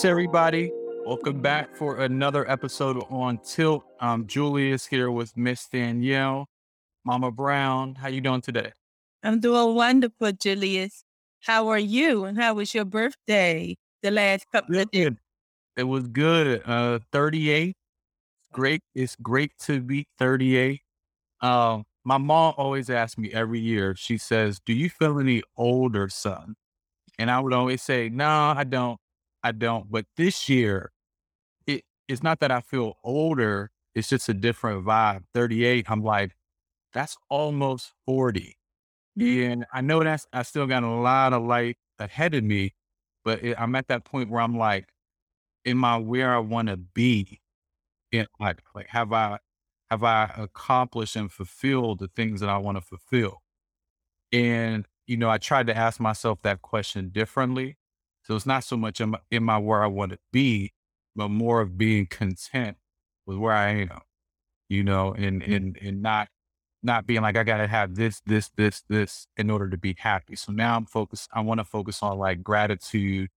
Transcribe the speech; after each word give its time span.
Peace, 0.00 0.06
everybody. 0.06 0.72
Welcome 1.04 1.42
back 1.42 1.76
for 1.76 1.98
another 1.98 2.50
episode 2.50 3.04
on 3.10 3.36
Tilt. 3.44 3.84
I'm 4.00 4.26
Julius 4.26 4.86
here 4.86 5.10
with 5.10 5.36
Miss 5.36 5.68
Danielle, 5.68 6.48
Mama 7.04 7.30
Brown. 7.30 7.96
How 7.96 8.08
you 8.08 8.22
doing 8.22 8.40
today? 8.40 8.72
I'm 9.22 9.40
doing 9.40 9.74
wonderful, 9.74 10.32
Julius. 10.32 11.04
How 11.40 11.68
are 11.68 11.78
you? 11.78 12.24
And 12.24 12.38
how 12.38 12.54
was 12.54 12.72
your 12.72 12.86
birthday 12.86 13.76
the 14.02 14.10
last 14.10 14.46
couple 14.50 14.78
of 14.78 14.90
days? 14.90 15.10
It 15.76 15.82
was 15.82 16.08
good. 16.08 16.62
Uh, 16.64 17.00
38. 17.12 17.76
Great. 18.54 18.80
It's 18.94 19.16
great 19.16 19.52
to 19.66 19.82
be 19.82 20.06
38. 20.18 20.80
Um, 21.42 21.84
my 22.04 22.16
mom 22.16 22.54
always 22.56 22.88
asks 22.88 23.18
me 23.18 23.34
every 23.34 23.60
year. 23.60 23.94
She 23.96 24.16
says, 24.16 24.60
"Do 24.64 24.72
you 24.72 24.88
feel 24.88 25.18
any 25.18 25.42
older, 25.58 26.08
son?" 26.08 26.54
And 27.18 27.30
I 27.30 27.38
would 27.38 27.52
always 27.52 27.82
say, 27.82 28.08
"No, 28.08 28.54
I 28.56 28.64
don't. 28.64 28.98
I 29.42 29.52
don't." 29.52 29.90
But 29.90 30.06
this 30.16 30.48
year, 30.48 30.92
it 31.66 31.84
it's 32.08 32.22
not 32.22 32.40
that 32.40 32.50
I 32.50 32.60
feel 32.60 32.94
older. 33.04 33.70
It's 33.94 34.08
just 34.08 34.28
a 34.28 34.34
different 34.34 34.84
vibe. 34.84 35.24
38. 35.34 35.90
I'm 35.90 36.02
like, 36.02 36.32
that's 36.92 37.16
almost 37.28 37.92
40. 38.06 38.56
Mm-hmm. 39.18 39.52
And 39.52 39.66
I 39.72 39.80
know 39.80 40.02
that's 40.02 40.26
I 40.32 40.42
still 40.42 40.66
got 40.66 40.82
a 40.84 40.88
lot 40.90 41.32
of 41.32 41.42
light 41.42 41.76
ahead 41.98 42.34
of 42.34 42.44
me, 42.44 42.74
but 43.24 43.42
it, 43.42 43.60
I'm 43.60 43.74
at 43.74 43.88
that 43.88 44.04
point 44.04 44.30
where 44.30 44.40
I'm 44.40 44.56
like, 44.56 44.88
am 45.66 45.84
I 45.84 45.98
where 45.98 46.34
I 46.34 46.38
want 46.38 46.68
to 46.68 46.76
be? 46.76 47.40
In 48.12 48.26
like, 48.40 48.62
like 48.74 48.88
have 48.88 49.12
I 49.12 49.38
have 49.90 50.02
I 50.04 50.32
accomplished 50.36 51.16
and 51.16 51.30
fulfilled 51.30 52.00
the 52.00 52.08
things 52.08 52.40
that 52.40 52.48
I 52.48 52.58
want 52.58 52.76
to 52.78 52.82
fulfill? 52.82 53.42
And 54.32 54.86
you 55.06 55.16
know, 55.16 55.30
I 55.30 55.38
tried 55.38 55.66
to 55.68 55.76
ask 55.76 56.00
myself 56.00 56.40
that 56.42 56.62
question 56.62 57.10
differently. 57.10 57.76
So 58.30 58.36
it's 58.36 58.46
not 58.46 58.62
so 58.62 58.76
much 58.76 59.00
am, 59.00 59.16
I- 59.16 59.18
am 59.32 59.50
I 59.50 59.58
where 59.58 59.82
I 59.82 59.88
want 59.88 60.12
to 60.12 60.18
be, 60.30 60.72
but 61.16 61.30
more 61.30 61.60
of 61.60 61.76
being 61.76 62.06
content 62.06 62.76
with 63.26 63.36
where 63.36 63.52
I 63.52 63.70
am. 63.70 64.02
You 64.68 64.84
know, 64.84 65.12
and 65.12 65.42
mm-hmm. 65.42 65.52
and 65.52 65.76
and 65.78 66.00
not 66.00 66.28
not 66.80 67.08
being 67.08 67.22
like 67.22 67.36
I 67.36 67.42
gotta 67.42 67.66
have 67.66 67.96
this, 67.96 68.20
this, 68.24 68.48
this, 68.56 68.84
this 68.88 69.26
in 69.36 69.50
order 69.50 69.68
to 69.68 69.76
be 69.76 69.96
happy. 69.98 70.36
So 70.36 70.52
now 70.52 70.76
I'm 70.76 70.86
focused. 70.86 71.28
I 71.32 71.40
want 71.40 71.58
to 71.58 71.64
focus 71.64 72.04
on 72.04 72.18
like 72.18 72.44
gratitude 72.44 73.30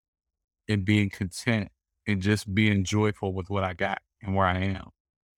and 0.69 0.85
being 0.85 1.09
content 1.09 1.69
and 2.05 2.21
just 2.21 2.53
being 2.53 2.83
joyful 2.83 3.33
with 3.33 3.49
what 3.49 3.63
I 3.63 3.73
got 3.73 3.97
and 4.21 4.35
where 4.35 4.45
I 4.45 4.59
am. 4.59 4.89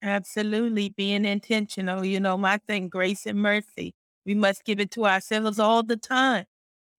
Absolutely. 0.03 0.89
Being 0.89 1.23
intentional. 1.23 2.03
You 2.03 2.19
know, 2.19 2.37
my 2.37 2.57
thing, 2.57 2.89
grace 2.89 3.25
and 3.25 3.41
mercy. 3.41 3.93
We 4.25 4.35
must 4.35 4.65
give 4.65 4.81
it 4.81 4.91
to 4.91 5.05
ourselves 5.05 5.59
all 5.59 5.81
the 5.81 5.95
time, 5.95 6.43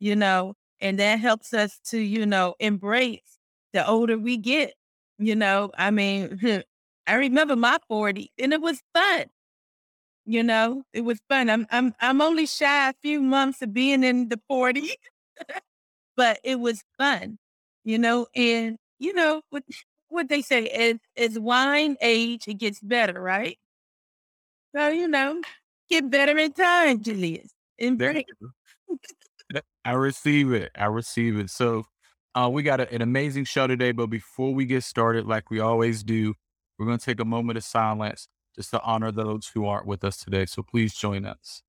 you 0.01 0.17
know, 0.17 0.55
and 0.81 0.99
that 0.99 1.21
helps 1.21 1.55
us 1.55 1.79
to, 1.91 1.99
you 1.99 2.27
know, 2.27 2.55
embrace 2.61 3.39
the 3.73 3.87
older 3.87 4.19
we 4.19 4.37
get. 4.37 4.75
You 5.19 5.35
know, 5.37 5.71
I 5.79 5.91
mean, 5.91 6.41
I 7.07 7.15
remember 7.15 7.57
my 7.57 7.79
40 7.89 8.33
and 8.39 8.53
it 8.53 8.61
was 8.61 8.83
fun. 8.95 9.27
You 10.25 10.43
know, 10.43 10.83
it 10.93 11.03
was 11.03 11.21
fun. 11.29 11.49
I'm 11.51 11.67
I'm 11.71 11.95
I'm 12.01 12.21
only 12.21 12.47
shy 12.47 12.89
a 12.91 12.95
few 13.03 13.21
months 13.23 13.63
of 13.63 13.73
being 13.73 14.03
in 14.05 14.29
the 14.29 14.41
40, 14.49 14.91
but 16.17 16.41
it 16.45 16.57
was 16.61 16.83
fun, 16.99 17.39
you 17.85 17.99
know, 17.99 18.27
and 18.35 18.79
you 18.99 19.13
know 19.15 19.43
what 19.51 19.65
what 20.09 20.29
they 20.29 20.43
say 20.43 20.67
as 20.69 20.97
as 21.17 21.39
wine 21.39 21.97
age, 22.01 22.49
it 22.49 22.55
gets 22.59 22.81
better, 22.81 23.21
right? 23.21 23.59
So, 24.75 24.89
you 24.89 25.09
know, 25.09 25.41
get 25.89 26.11
better 26.11 26.37
in 26.39 26.53
time, 26.53 27.03
Julius. 27.03 27.53
Embrace. 27.79 28.25
I 29.85 29.93
receive 29.93 30.53
it. 30.53 30.71
I 30.77 30.87
receive 30.87 31.39
it. 31.39 31.51
So, 31.51 31.85
uh, 32.35 32.49
we 32.53 32.63
got 32.63 32.81
a, 32.81 32.93
an 32.93 33.03
amazing 33.03 33.45
show 33.45 33.67
today. 33.67 33.93
But 33.93 34.09
before 34.09 34.55
we 34.55 34.67
get 34.67 34.85
started, 34.85 35.27
like 35.27 35.51
we 35.51 35.61
always 35.61 36.03
do, 36.03 36.35
we're 36.79 36.87
going 36.87 36.99
to 36.99 37.05
take 37.05 37.21
a 37.21 37.25
moment 37.25 37.57
of 37.57 37.65
silence 37.65 38.29
just 38.55 38.71
to 38.71 38.83
honor 38.83 39.11
those 39.13 39.49
who 39.55 39.67
aren't 39.67 39.87
with 39.87 40.05
us 40.05 40.19
today. 40.19 40.47
So 40.47 40.63
please 40.63 40.95
join 40.95 41.25
us. 41.25 41.63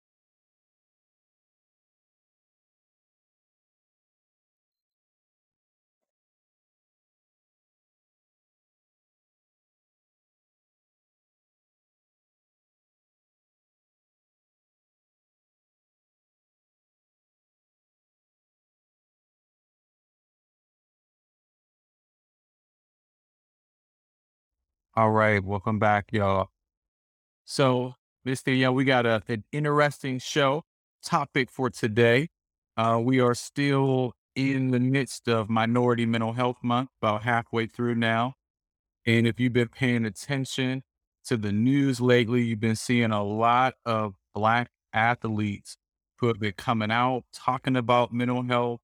All 24.97 25.11
right. 25.11 25.43
Welcome 25.43 25.77
back, 25.77 26.07
y'all. 26.11 26.47
So, 27.45 27.93
Miss 28.25 28.41
Danielle, 28.41 28.73
we 28.73 28.83
got 28.83 29.05
a, 29.05 29.21
an 29.27 29.43
interesting 29.51 30.17
show 30.17 30.63
topic 31.03 31.51
for 31.51 31.69
today. 31.69 32.29
Uh, 32.77 32.99
we 33.03 33.19
are 33.19 33.35
still 33.35 34.13
in 34.35 34.71
the 34.71 34.79
midst 34.79 35.29
of 35.29 35.51
Minority 35.51 36.07
Mental 36.07 36.33
Health 36.33 36.57
Month, 36.63 36.89
about 36.99 37.21
halfway 37.21 37.67
through 37.67 37.93
now. 37.93 38.33
And 39.05 39.27
if 39.27 39.39
you've 39.39 39.53
been 39.53 39.67
paying 39.67 40.03
attention 40.03 40.81
to 41.25 41.37
the 41.37 41.51
news 41.51 42.01
lately, 42.01 42.41
you've 42.41 42.59
been 42.59 42.75
seeing 42.75 43.11
a 43.11 43.23
lot 43.23 43.75
of 43.85 44.15
Black 44.33 44.71
athletes 44.93 45.77
who 46.17 46.27
have 46.27 46.39
been 46.39 46.53
coming 46.57 46.89
out 46.89 47.21
talking 47.31 47.75
about 47.75 48.11
mental 48.11 48.41
health, 48.41 48.81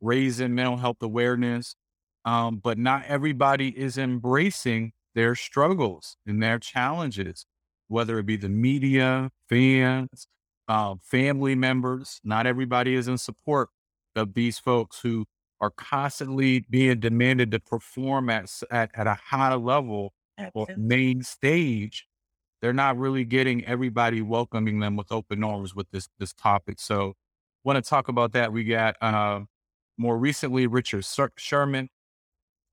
raising 0.00 0.56
mental 0.56 0.78
health 0.78 1.00
awareness. 1.02 1.76
Um, 2.24 2.56
but 2.56 2.78
not 2.78 3.04
everybody 3.06 3.68
is 3.68 3.96
embracing 3.96 4.92
their 5.14 5.34
struggles 5.34 6.16
and 6.26 6.42
their 6.42 6.58
challenges, 6.58 7.46
whether 7.88 8.18
it 8.18 8.26
be 8.26 8.36
the 8.36 8.48
media, 8.48 9.30
fans, 9.48 10.26
uh, 10.68 10.94
family 11.02 11.54
members. 11.54 12.20
Not 12.24 12.46
everybody 12.46 12.94
is 12.94 13.08
in 13.08 13.18
support 13.18 13.70
of 14.16 14.34
these 14.34 14.58
folks 14.58 15.00
who 15.00 15.26
are 15.60 15.70
constantly 15.70 16.64
being 16.70 17.00
demanded 17.00 17.50
to 17.52 17.60
perform 17.60 18.28
at 18.30 18.50
at, 18.70 18.90
at 18.94 19.06
a 19.06 19.14
high 19.14 19.54
level 19.54 20.12
or 20.54 20.66
main 20.76 21.22
stage. 21.22 22.06
They're 22.60 22.72
not 22.72 22.96
really 22.98 23.24
getting 23.24 23.64
everybody 23.64 24.22
welcoming 24.22 24.80
them 24.80 24.96
with 24.96 25.10
open 25.12 25.42
arms 25.44 25.74
with 25.74 25.90
this 25.90 26.08
this 26.18 26.32
topic. 26.32 26.80
So, 26.80 27.14
want 27.64 27.82
to 27.82 27.88
talk 27.88 28.08
about 28.08 28.32
that. 28.32 28.52
We 28.52 28.64
got 28.64 28.96
uh, 29.00 29.40
more 29.98 30.18
recently 30.18 30.66
Richard 30.66 31.04
Sher- 31.04 31.32
Sherman 31.36 31.88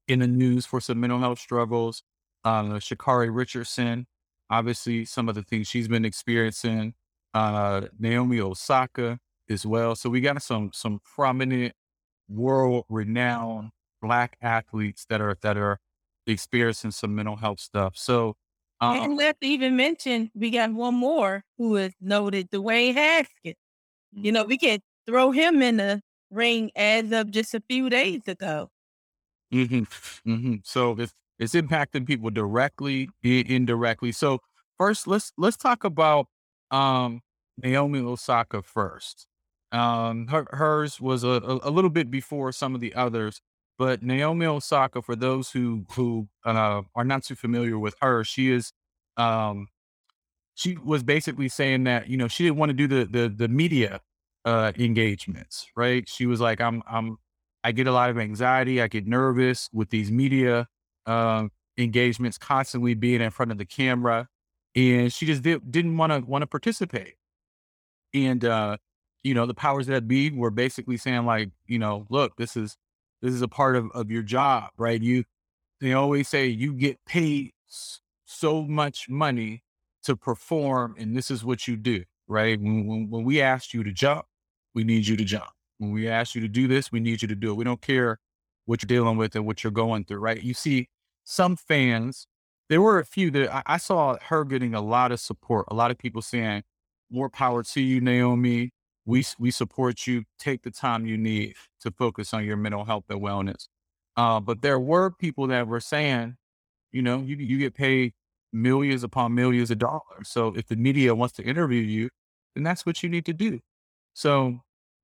in 0.07 0.19
the 0.19 0.27
news 0.27 0.65
for 0.65 0.81
some 0.81 0.99
mental 0.99 1.19
health 1.19 1.39
struggles. 1.39 2.03
Um, 2.43 2.71
Sha'Carri 2.73 3.33
Richardson, 3.35 4.07
obviously, 4.49 5.05
some 5.05 5.29
of 5.29 5.35
the 5.35 5.43
things 5.43 5.67
she's 5.67 5.87
been 5.87 6.05
experiencing. 6.05 6.95
Uh, 7.33 7.87
Naomi 7.99 8.39
Osaka 8.39 9.19
as 9.49 9.65
well. 9.65 9.95
So 9.95 10.09
we 10.09 10.21
got 10.21 10.41
some 10.41 10.71
some 10.73 10.99
prominent, 11.03 11.73
world 12.29 12.85
renowned 12.89 13.71
Black 14.01 14.37
athletes 14.41 15.05
that 15.09 15.21
are 15.21 15.35
that 15.41 15.57
are 15.57 15.79
experiencing 16.27 16.91
some 16.91 17.15
mental 17.15 17.35
health 17.37 17.59
stuff. 17.59 17.97
So, 17.97 18.37
um, 18.81 18.95
And 18.95 19.15
let's 19.17 19.39
even 19.41 19.75
mention 19.75 20.31
we 20.33 20.49
got 20.51 20.73
one 20.73 20.95
more 20.95 21.43
who 21.57 21.75
is 21.75 21.93
noted, 22.01 22.49
Dwayne 22.51 22.93
Haskins. 22.93 23.55
You 24.11 24.31
know, 24.31 24.43
we 24.45 24.57
can 24.57 24.79
throw 25.07 25.31
him 25.31 25.61
in 25.61 25.77
the 25.77 26.01
ring 26.31 26.71
as 26.75 27.11
of 27.11 27.31
just 27.31 27.53
a 27.55 27.61
few 27.69 27.89
days 27.89 28.27
ago. 28.27 28.69
hmm 29.51 29.83
hmm 30.25 30.55
So 30.63 30.95
it's 30.99 31.13
it's 31.39 31.53
impacting 31.55 32.05
people 32.05 32.29
directly, 32.29 33.09
indirectly. 33.23 34.11
So 34.11 34.39
first, 34.77 35.07
let's 35.07 35.31
let's 35.37 35.57
talk 35.57 35.83
about 35.83 36.27
um, 36.69 37.21
Naomi 37.57 37.99
Osaka 37.99 38.61
first. 38.61 39.25
Um, 39.71 40.27
her, 40.27 40.47
hers 40.51 40.99
was 40.99 41.23
a, 41.23 41.27
a, 41.29 41.69
a 41.69 41.71
little 41.71 41.89
bit 41.89 42.11
before 42.11 42.51
some 42.51 42.75
of 42.75 42.81
the 42.81 42.93
others, 42.95 43.41
but 43.77 44.03
Naomi 44.03 44.45
Osaka, 44.45 45.01
for 45.01 45.15
those 45.15 45.51
who 45.51 45.85
who 45.93 46.27
uh, 46.45 46.81
are 46.95 47.03
not 47.05 47.23
too 47.23 47.35
familiar 47.35 47.79
with 47.79 47.95
her, 48.01 48.23
she 48.23 48.51
is 48.51 48.73
um, 49.17 49.67
she 50.55 50.77
was 50.83 51.03
basically 51.03 51.49
saying 51.49 51.85
that 51.85 52.09
you 52.09 52.17
know 52.17 52.27
she 52.27 52.43
didn't 52.43 52.57
want 52.57 52.69
to 52.69 52.73
do 52.73 52.87
the 52.87 53.05
the 53.05 53.29
the 53.29 53.47
media 53.47 54.01
uh 54.45 54.71
engagements, 54.77 55.67
right? 55.75 56.07
She 56.09 56.25
was 56.25 56.41
like, 56.41 56.59
I'm 56.59 56.83
I'm 56.89 57.17
I 57.63 57.71
get 57.71 57.87
a 57.87 57.91
lot 57.93 58.09
of 58.09 58.17
anxiety, 58.17 58.81
I 58.81 58.87
get 58.87 59.07
nervous 59.07 59.69
with 59.73 59.89
these 59.89 60.11
media 60.11 60.67
um 61.05 61.51
engagements 61.79 62.37
constantly 62.37 62.93
being 62.93 63.21
in 63.21 63.31
front 63.31 63.51
of 63.51 63.57
the 63.57 63.65
camera. 63.65 64.27
And 64.75 65.11
she 65.11 65.25
just 65.25 65.41
did, 65.41 65.71
didn't 65.71 65.97
want 65.97 66.11
to 66.11 66.19
want 66.19 66.43
to 66.43 66.47
participate. 66.47 67.15
And 68.13 68.43
uh, 68.45 68.77
you 69.23 69.33
know, 69.33 69.45
the 69.45 69.53
powers 69.53 69.87
that 69.87 70.07
be 70.07 70.31
were 70.31 70.51
basically 70.51 70.97
saying, 70.97 71.25
like, 71.25 71.49
you 71.67 71.79
know, 71.79 72.05
look, 72.09 72.35
this 72.37 72.55
is 72.55 72.77
this 73.21 73.33
is 73.33 73.41
a 73.41 73.47
part 73.47 73.75
of, 73.75 73.89
of 73.93 74.11
your 74.11 74.23
job, 74.23 74.69
right? 74.77 75.01
You 75.01 75.23
they 75.81 75.93
always 75.93 76.27
say 76.27 76.47
you 76.47 76.73
get 76.73 77.03
paid 77.05 77.51
so 78.25 78.63
much 78.63 79.09
money 79.09 79.63
to 80.03 80.15
perform, 80.15 80.95
and 80.97 81.15
this 81.15 81.31
is 81.31 81.43
what 81.43 81.67
you 81.67 81.75
do, 81.75 82.03
right? 82.27 82.59
When, 82.59 82.87
when, 82.87 83.09
when 83.09 83.23
we 83.23 83.41
asked 83.41 83.73
you 83.73 83.83
to 83.83 83.91
jump, 83.91 84.25
we 84.73 84.83
need 84.83 85.07
you 85.07 85.17
to 85.17 85.25
jump. 85.25 85.49
When 85.79 85.91
we 85.91 86.07
ask 86.07 86.35
you 86.35 86.41
to 86.41 86.47
do 86.47 86.67
this, 86.67 86.91
we 86.91 86.99
need 86.99 87.21
you 87.21 87.27
to 87.27 87.35
do 87.35 87.51
it. 87.51 87.55
We 87.55 87.63
don't 87.63 87.81
care 87.81 88.19
what 88.69 88.83
you're 88.83 88.87
dealing 88.87 89.17
with 89.17 89.35
and 89.35 89.47
what 89.47 89.63
you're 89.63 89.71
going 89.71 90.05
through, 90.05 90.19
right? 90.19 90.43
You 90.43 90.53
see 90.53 90.89
some 91.23 91.55
fans, 91.55 92.27
there 92.69 92.83
were 92.83 92.99
a 92.99 93.05
few 93.05 93.31
that 93.31 93.51
I, 93.51 93.63
I 93.65 93.77
saw 93.77 94.15
her 94.27 94.45
getting 94.45 94.75
a 94.75 94.81
lot 94.81 95.11
of 95.11 95.19
support, 95.19 95.65
a 95.69 95.73
lot 95.73 95.89
of 95.89 95.97
people 95.97 96.21
saying, 96.21 96.61
more 97.09 97.31
power 97.31 97.63
to 97.63 97.81
you, 97.81 97.99
Naomi. 97.99 98.69
We, 99.07 99.25
we 99.39 99.49
support 99.49 100.05
you. 100.05 100.23
Take 100.37 100.61
the 100.61 100.69
time 100.69 101.07
you 101.07 101.17
need 101.17 101.55
to 101.81 101.89
focus 101.89 102.31
on 102.31 102.45
your 102.45 102.57
mental 102.57 102.85
health 102.85 103.05
and 103.09 103.19
wellness. 103.19 103.67
Uh, 104.15 104.39
but 104.39 104.61
there 104.61 104.79
were 104.79 105.09
people 105.09 105.47
that 105.47 105.65
were 105.65 105.79
saying, 105.79 106.37
you 106.91 107.01
know, 107.01 107.21
you, 107.21 107.37
you 107.37 107.57
get 107.57 107.73
paid 107.73 108.13
millions 108.53 109.03
upon 109.03 109.33
millions 109.33 109.71
of 109.71 109.79
dollars. 109.79 110.27
So 110.27 110.53
if 110.55 110.67
the 110.67 110.75
media 110.75 111.15
wants 111.15 111.33
to 111.37 111.43
interview 111.43 111.81
you, 111.81 112.11
then 112.53 112.63
that's 112.63 112.85
what 112.85 113.01
you 113.01 113.09
need 113.09 113.25
to 113.25 113.33
do. 113.33 113.61
So, 114.13 114.59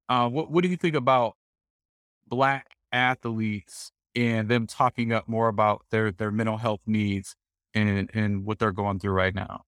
uh, 0.07 0.29
what 0.29 0.51
what 0.51 0.63
do 0.63 0.69
you 0.69 0.77
think 0.77 0.93
about 0.93 1.33
black 2.27 2.74
athletes 2.95 3.91
and 4.15 4.49
them 4.49 4.67
talking 4.67 5.13
up 5.13 5.27
more 5.27 5.47
about 5.49 5.85
their 5.91 6.11
their 6.11 6.31
mental 6.31 6.57
health 6.57 6.81
needs 6.87 7.35
and 7.73 8.09
and 8.13 8.45
what 8.45 8.59
they're 8.59 8.71
going 8.71 8.99
through 8.99 9.13
right 9.13 9.35
now? 9.35 9.63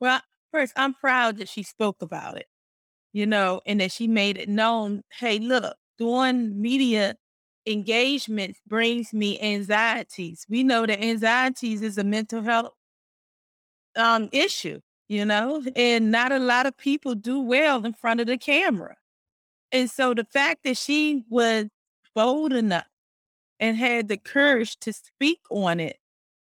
Well, 0.00 0.20
first, 0.52 0.72
I'm 0.76 0.94
proud 0.94 1.38
that 1.38 1.48
she 1.48 1.62
spoke 1.62 2.02
about 2.02 2.36
it, 2.38 2.46
you 3.12 3.26
know, 3.26 3.62
and 3.66 3.80
that 3.80 3.92
she 3.92 4.08
made 4.08 4.38
it 4.38 4.48
known. 4.50 5.02
Hey, 5.12 5.38
look, 5.38 5.76
doing 5.98 6.60
media 6.60 7.16
engagements 7.66 8.60
brings 8.66 9.12
me 9.14 9.40
anxieties. 9.40 10.46
We 10.48 10.64
know 10.64 10.86
that 10.86 11.02
anxieties 11.02 11.82
is 11.82 11.98
a 11.98 12.04
mental 12.04 12.42
health 12.42 12.74
um 13.96 14.28
issue, 14.32 14.80
you 15.08 15.24
know, 15.24 15.62
and 15.74 16.10
not 16.10 16.32
a 16.32 16.38
lot 16.38 16.66
of 16.66 16.76
people 16.76 17.14
do 17.14 17.40
well 17.40 17.84
in 17.84 17.92
front 17.92 18.20
of 18.20 18.26
the 18.26 18.38
camera. 18.38 18.96
And 19.72 19.90
so 19.90 20.14
the 20.14 20.24
fact 20.24 20.64
that 20.64 20.76
she 20.78 21.24
was 21.30 21.66
bold 22.16 22.54
enough 22.54 22.88
and 23.60 23.76
had 23.76 24.08
the 24.08 24.16
courage 24.16 24.76
to 24.78 24.92
speak 24.92 25.40
on 25.50 25.78
it 25.78 25.98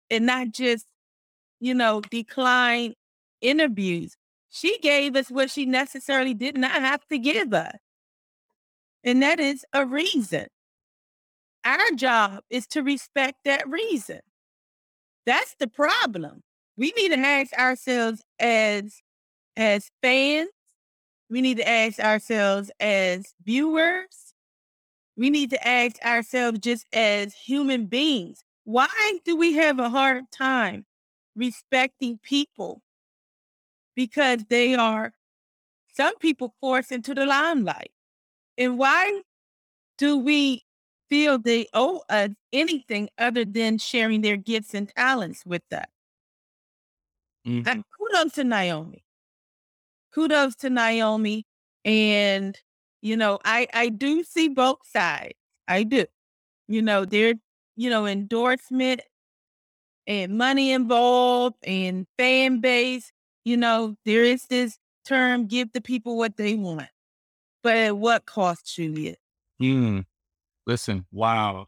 and 0.10 0.26
not 0.26 0.52
just, 0.52 0.86
you 1.60 1.74
know, 1.74 2.00
decline 2.00 2.94
interviews. 3.42 4.16
She 4.50 4.78
gave 4.80 5.16
us 5.16 5.32
what 5.32 5.50
she 5.50 5.66
necessarily 5.66 6.36
did 6.36 6.56
not 6.56 6.72
have 6.72 7.06
to 7.08 7.18
give 7.18 7.54
us. 7.54 7.76
And 9.04 9.22
that 9.24 9.40
is 9.40 9.66
a 9.74 9.86
reason. 9.86 10.46
Our 11.66 11.92
job 11.96 12.44
is 12.52 12.68
to 12.68 12.84
respect 12.84 13.40
that 13.46 13.68
reason. 13.68 14.20
That's 15.26 15.56
the 15.60 15.68
problem. 15.68 16.42
We 16.78 16.94
need 16.96 17.10
to 17.10 17.20
ask 17.20 17.52
ourselves 17.54 18.22
as 18.40 19.02
as 19.56 19.90
fans, 20.02 20.50
we 21.30 21.42
need 21.42 21.58
to 21.58 21.68
ask 21.68 22.00
ourselves 22.00 22.72
as 22.80 23.34
viewers, 23.44 24.23
we 25.16 25.30
need 25.30 25.50
to 25.52 25.68
ask 25.68 26.04
ourselves 26.04 26.60
just 26.60 26.86
as 26.94 27.34
human 27.34 27.86
beings 27.86 28.44
why 28.66 29.20
do 29.26 29.36
we 29.36 29.54
have 29.54 29.80
a 29.80 29.90
hard 29.90 30.26
time 30.32 30.86
respecting 31.36 32.20
people? 32.24 32.82
Because 33.96 34.44
they 34.50 34.74
are, 34.76 35.14
some 35.94 36.18
people 36.18 36.56
forced 36.62 36.92
into 36.92 37.14
the 37.14 37.26
limelight. 37.26 37.92
And 38.58 38.78
why 38.78 39.22
do 39.98 40.18
we 40.18 40.64
feel 41.10 41.38
they 41.38 41.68
owe 41.74 42.02
us 42.10 42.30
anything 42.52 43.10
other 43.18 43.46
than 43.46 43.78
sharing 43.78 44.22
their 44.22 44.38
gifts 44.38 44.74
and 44.74 44.90
talents 44.96 45.46
with 45.46 45.64
us? 45.72 45.86
Mm-hmm. 47.46 47.82
kudos 48.00 48.34
to 48.34 48.44
Naomi. 48.46 49.04
Kudos 50.14 50.56
to 50.58 50.70
Naomi. 50.70 51.46
And 51.84 52.58
you 53.04 53.18
know, 53.18 53.38
I 53.44 53.68
I 53.74 53.90
do 53.90 54.24
see 54.24 54.48
both 54.48 54.80
sides. 54.86 55.34
I 55.68 55.84
do. 55.84 56.06
You 56.70 56.82
know, 56.82 57.04
there, 57.04 57.34
you 57.76 57.90
know, 57.90 58.08
endorsement 58.08 59.02
and 60.08 60.38
money 60.38 60.72
involved 60.72 61.58
and 61.64 62.08
fan 62.18 62.62
base. 62.62 63.12
You 63.44 63.58
know, 63.58 63.98
there 64.06 64.24
is 64.24 64.46
this 64.46 64.80
term, 65.06 65.48
give 65.48 65.74
the 65.74 65.82
people 65.82 66.18
what 66.18 66.38
they 66.38 66.56
want. 66.56 66.88
But 67.62 67.76
at 67.76 67.98
what 67.98 68.26
cost, 68.26 68.74
Julius? 68.74 69.18
Hmm. 69.60 70.00
Listen, 70.66 71.06
wow. 71.12 71.68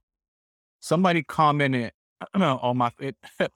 Somebody 0.79 1.21
commented 1.21 1.91
on 2.33 2.77
my. 2.77 2.91
It, 2.97 3.17
let 3.39 3.51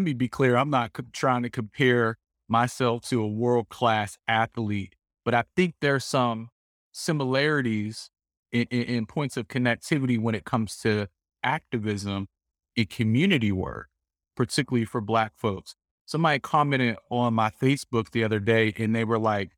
me 0.00 0.12
be 0.12 0.28
clear. 0.28 0.56
I'm 0.56 0.70
not 0.70 0.92
co- 0.92 1.02
trying 1.12 1.42
to 1.42 1.50
compare 1.50 2.16
myself 2.48 3.02
to 3.08 3.20
a 3.22 3.28
world 3.28 3.70
class 3.70 4.18
athlete, 4.28 4.94
but 5.24 5.34
I 5.34 5.42
think 5.56 5.74
there's 5.80 6.04
some 6.04 6.50
similarities 6.94 8.10
in, 8.52 8.66
in, 8.70 8.82
in 8.82 9.06
points 9.06 9.36
of 9.36 9.48
connectivity 9.48 10.18
when 10.18 10.34
it 10.34 10.44
comes 10.44 10.76
to 10.78 11.08
activism 11.42 12.28
in 12.76 12.86
community 12.86 13.52
work, 13.52 13.88
particularly 14.36 14.84
for 14.84 15.00
Black 15.00 15.32
folks. 15.36 15.74
Somebody 16.06 16.38
commented 16.38 16.96
on 17.10 17.34
my 17.34 17.50
Facebook 17.50 18.10
the 18.10 18.24
other 18.24 18.38
day 18.38 18.72
and 18.78 18.94
they 18.94 19.04
were 19.04 19.18
like, 19.18 19.50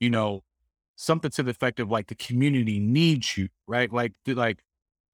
you 0.00 0.10
know, 0.10 0.42
something 0.96 1.30
to 1.30 1.42
the 1.42 1.50
effect 1.50 1.78
of 1.78 1.90
like 1.90 2.08
the 2.08 2.14
community 2.14 2.80
needs 2.80 3.36
you, 3.36 3.48
right? 3.66 3.92
Like, 3.92 4.12
like, 4.26 4.64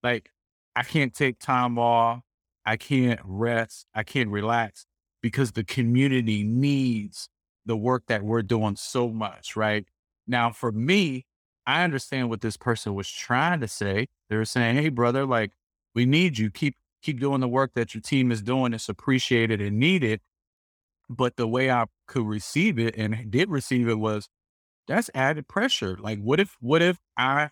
like 0.02 0.30
I 0.74 0.82
can't 0.82 1.12
take 1.12 1.38
time 1.38 1.78
off. 1.78 2.20
I 2.64 2.76
can't 2.76 3.20
rest. 3.24 3.86
I 3.94 4.04
can't 4.04 4.30
relax 4.30 4.86
because 5.20 5.52
the 5.52 5.64
community 5.64 6.44
needs 6.44 7.28
the 7.66 7.76
work 7.76 8.04
that 8.06 8.22
we're 8.22 8.42
doing 8.42 8.76
so 8.76 9.08
much, 9.08 9.56
right? 9.56 9.84
Now, 10.26 10.50
for 10.50 10.72
me, 10.72 11.26
I 11.66 11.84
understand 11.84 12.30
what 12.30 12.40
this 12.40 12.56
person 12.56 12.94
was 12.94 13.08
trying 13.10 13.60
to 13.60 13.68
say. 13.68 14.08
They 14.28 14.36
were 14.36 14.44
saying, 14.44 14.76
"Hey, 14.76 14.88
brother, 14.88 15.26
like 15.26 15.52
we 15.94 16.06
need 16.06 16.38
you. 16.38 16.50
Keep 16.50 16.76
keep 17.02 17.20
doing 17.20 17.40
the 17.40 17.48
work 17.48 17.72
that 17.74 17.94
your 17.94 18.00
team 18.00 18.32
is 18.32 18.42
doing. 18.42 18.74
It's 18.74 18.88
appreciated 18.88 19.60
and 19.60 19.78
needed." 19.78 20.20
But 21.08 21.36
the 21.36 21.46
way 21.46 21.70
I 21.70 21.86
could 22.06 22.26
receive 22.26 22.78
it 22.78 22.96
and 22.96 23.30
did 23.30 23.50
receive 23.50 23.88
it 23.88 23.98
was 23.98 24.28
that's 24.86 25.10
added 25.14 25.48
pressure. 25.48 25.96
Like, 26.00 26.20
what 26.20 26.40
if 26.40 26.56
what 26.60 26.82
if 26.82 26.98
I 27.16 27.50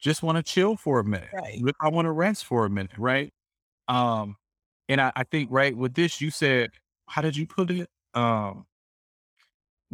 just 0.00 0.22
want 0.22 0.36
to 0.36 0.42
chill 0.42 0.76
for 0.76 1.00
a 1.00 1.04
minute? 1.04 1.30
Right. 1.32 1.60
I 1.80 1.88
want 1.88 2.06
to 2.06 2.12
rest 2.12 2.44
for 2.44 2.64
a 2.64 2.70
minute, 2.70 2.98
right? 2.98 3.32
Um, 3.88 4.36
and 4.88 5.00
I, 5.00 5.12
I 5.16 5.24
think 5.24 5.50
right 5.50 5.76
with 5.76 5.94
this, 5.94 6.20
you 6.20 6.30
said, 6.30 6.70
how 7.08 7.22
did 7.22 7.36
you 7.36 7.46
put 7.46 7.70
it? 7.70 7.88
Um, 8.14 8.66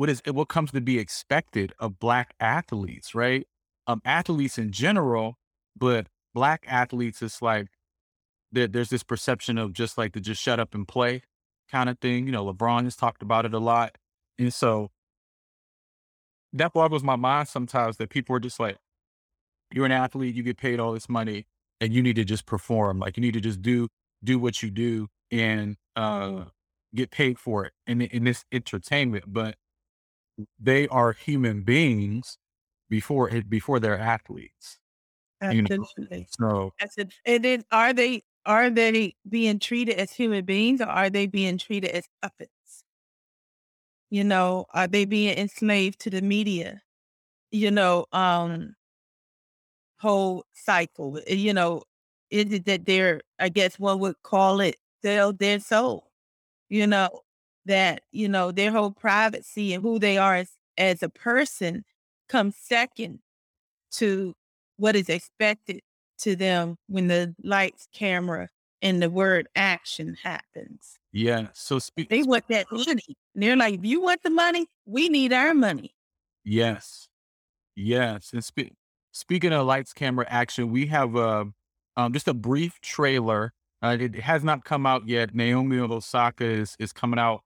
what 0.00 0.08
is 0.08 0.22
what 0.24 0.48
comes 0.48 0.70
to 0.72 0.80
be 0.80 0.98
expected 0.98 1.74
of 1.78 1.98
black 1.98 2.32
athletes, 2.40 3.14
right? 3.14 3.46
Um, 3.86 4.00
athletes 4.02 4.56
in 4.56 4.72
general, 4.72 5.36
but 5.76 6.06
black 6.32 6.64
athletes, 6.66 7.20
it's 7.20 7.42
like 7.42 7.66
there, 8.50 8.66
there's 8.66 8.88
this 8.88 9.02
perception 9.02 9.58
of 9.58 9.74
just 9.74 9.98
like 9.98 10.14
to 10.14 10.20
just 10.20 10.40
shut 10.40 10.58
up 10.58 10.74
and 10.74 10.88
play 10.88 11.20
kind 11.70 11.90
of 11.90 11.98
thing. 11.98 12.24
You 12.24 12.32
know, 12.32 12.50
LeBron 12.50 12.84
has 12.84 12.96
talked 12.96 13.20
about 13.20 13.44
it 13.44 13.52
a 13.52 13.58
lot, 13.58 13.98
and 14.38 14.54
so 14.54 14.88
that 16.54 16.72
boggles 16.72 17.04
my 17.04 17.16
mind 17.16 17.48
sometimes 17.48 17.98
that 17.98 18.08
people 18.08 18.34
are 18.34 18.40
just 18.40 18.58
like, 18.58 18.78
you're 19.70 19.84
an 19.84 19.92
athlete, 19.92 20.34
you 20.34 20.42
get 20.42 20.56
paid 20.56 20.80
all 20.80 20.94
this 20.94 21.10
money, 21.10 21.44
and 21.78 21.92
you 21.92 22.02
need 22.02 22.16
to 22.16 22.24
just 22.24 22.46
perform. 22.46 23.00
Like 23.00 23.18
you 23.18 23.20
need 23.20 23.34
to 23.34 23.40
just 23.40 23.60
do 23.60 23.88
do 24.24 24.38
what 24.38 24.62
you 24.62 24.70
do 24.70 25.08
and 25.30 25.76
uh, 25.94 26.44
get 26.94 27.10
paid 27.10 27.38
for 27.38 27.66
it 27.66 27.74
in 27.86 28.00
in 28.00 28.24
this 28.24 28.46
entertainment. 28.50 29.24
But 29.26 29.56
they 30.58 30.88
are 30.88 31.12
human 31.12 31.62
beings 31.62 32.38
before 32.90 33.30
it 33.30 33.50
before 33.50 33.80
they're 33.80 33.98
athletes. 33.98 34.80
You 35.48 35.62
know? 35.62 35.86
Absolutely. 36.10 36.28
So. 36.28 36.72
And 37.24 37.44
then 37.44 37.64
are 37.72 37.92
they 37.92 38.22
are 38.46 38.70
they 38.70 39.16
being 39.28 39.58
treated 39.58 39.96
as 39.96 40.12
human 40.12 40.44
beings 40.44 40.80
or 40.80 40.86
are 40.86 41.10
they 41.10 41.26
being 41.26 41.58
treated 41.58 41.90
as 41.90 42.08
puppets? 42.22 42.84
You 44.10 44.24
know, 44.24 44.66
are 44.74 44.86
they 44.86 45.04
being 45.06 45.38
enslaved 45.38 46.00
to 46.00 46.10
the 46.10 46.20
media? 46.20 46.82
You 47.52 47.70
know, 47.70 48.06
um, 48.12 48.76
whole 49.98 50.44
cycle. 50.52 51.16
Uh, 51.18 51.32
You 51.34 51.52
know, 51.54 51.82
is 52.30 52.52
it 52.52 52.64
that 52.66 52.86
they're, 52.86 53.22
I 53.38 53.48
guess 53.48 53.78
one 53.78 53.98
would 54.00 54.22
call 54.22 54.60
it 54.60 54.76
sell 55.02 55.32
their 55.32 55.60
soul? 55.60 56.12
You 56.68 56.86
know, 56.86 57.22
that, 57.70 58.02
you 58.12 58.28
know, 58.28 58.52
their 58.52 58.70
whole 58.70 58.90
privacy 58.90 59.72
and 59.72 59.82
who 59.82 59.98
they 59.98 60.18
are 60.18 60.36
as, 60.36 60.50
as 60.76 61.02
a 61.02 61.08
person 61.08 61.84
comes 62.28 62.56
second 62.56 63.20
to 63.92 64.34
what 64.76 64.96
is 64.96 65.08
expected 65.08 65.80
to 66.18 66.36
them 66.36 66.76
when 66.88 67.08
the 67.08 67.34
lights, 67.42 67.88
camera, 67.92 68.48
and 68.82 69.02
the 69.02 69.10
word 69.10 69.48
action 69.56 70.16
happens. 70.22 70.98
Yeah. 71.12 71.48
So 71.52 71.78
speak. 71.78 72.08
They 72.08 72.22
want 72.22 72.44
that 72.48 72.66
money. 72.70 73.16
And 73.34 73.42
they're 73.42 73.56
like, 73.56 73.74
if 73.74 73.84
you 73.84 74.00
want 74.00 74.22
the 74.22 74.30
money, 74.30 74.66
we 74.86 75.08
need 75.08 75.32
our 75.32 75.54
money. 75.54 75.94
Yes. 76.44 77.08
Yes. 77.76 78.30
And 78.32 78.44
spe- 78.44 78.74
speaking 79.12 79.52
of 79.52 79.66
lights, 79.66 79.92
camera, 79.92 80.26
action, 80.28 80.70
we 80.70 80.86
have 80.86 81.16
uh, 81.16 81.44
um, 81.96 82.12
just 82.12 82.28
a 82.28 82.34
brief 82.34 82.80
trailer. 82.80 83.52
Uh, 83.82 83.96
it 83.98 84.14
has 84.16 84.44
not 84.44 84.64
come 84.64 84.86
out 84.86 85.08
yet. 85.08 85.34
Naomi 85.34 85.78
Osaka 85.78 86.44
is 86.44 86.76
is 86.78 86.92
coming 86.92 87.18
out 87.18 87.42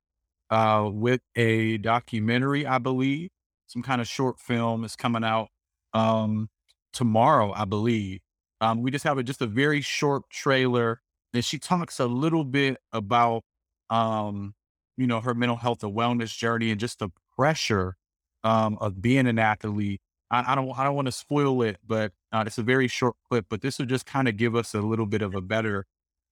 uh, 0.55 0.89
with 0.89 1.21
a 1.35 1.79
documentary, 1.79 2.65
I 2.65 2.79
believe. 2.79 3.31
Some 3.67 3.83
kind 3.83 4.01
of 4.01 4.07
short 4.07 4.39
film 4.39 4.85
is 4.85 4.95
coming 4.95 5.25
out 5.25 5.49
um, 5.93 6.49
tomorrow, 6.93 7.53
I 7.53 7.65
believe. 7.65 8.21
Um, 8.61 8.81
we 8.81 8.93
just 8.93 9.03
have 9.03 9.19
a, 9.19 9.25
just 9.25 9.43
a 9.43 9.49
very 9.49 9.81
short 9.81 10.31
trailer. 10.31 11.01
And 11.33 11.45
she 11.45 11.59
talks 11.59 11.99
a 11.99 12.07
little 12.07 12.45
bit 12.45 12.77
about, 12.93 13.43
um, 13.91 14.55
you 14.97 15.09
know, 15.09 15.21
her 15.21 15.35
mental 15.35 15.57
health 15.57 15.83
and 15.83 15.93
wellness 15.93 16.37
journey 16.37 16.71
and 16.71 16.79
just 16.79 17.01
the 17.01 17.09
pressure 17.37 17.97
um, 18.45 18.79
of 18.81 19.03
being 19.03 19.27
an 19.27 19.41
athlete. 19.41 20.01
I, 20.31 20.53
I 20.53 20.55
don't, 20.55 20.71
I 20.79 20.85
don't 20.85 20.95
want 20.95 21.07
to 21.07 21.13
spoil 21.13 21.63
it, 21.63 21.79
but 21.85 22.13
uh, 22.31 22.45
it's 22.47 22.59
a 22.59 22.63
very 22.63 22.87
short 22.87 23.17
clip. 23.29 23.47
But 23.51 23.61
this 23.61 23.81
will 23.81 23.87
just 23.87 24.07
kind 24.07 24.29
of 24.29 24.37
give 24.37 24.55
us 24.55 24.73
a 24.73 24.81
little 24.81 25.07
bit 25.07 25.23
of 25.23 25.35
a 25.35 25.41
better 25.41 25.85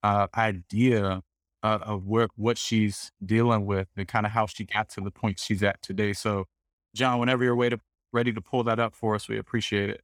uh, 0.04 0.28
idea 0.36 1.22
uh, 1.62 1.78
of 1.82 2.06
what 2.06 2.30
what 2.36 2.58
she's 2.58 3.12
dealing 3.24 3.66
with 3.66 3.88
and 3.96 4.08
kind 4.08 4.26
of 4.26 4.32
how 4.32 4.46
she 4.46 4.64
got 4.64 4.88
to 4.90 5.00
the 5.00 5.10
point 5.10 5.38
she's 5.40 5.62
at 5.62 5.82
today. 5.82 6.12
So, 6.12 6.46
John, 6.94 7.20
whenever 7.20 7.44
you're 7.44 7.56
ready 7.56 7.76
to, 7.76 7.82
ready 8.12 8.32
to 8.32 8.40
pull 8.40 8.64
that 8.64 8.80
up 8.80 8.94
for 8.94 9.14
us, 9.14 9.28
we 9.28 9.38
appreciate 9.38 9.90
it. 9.90 10.02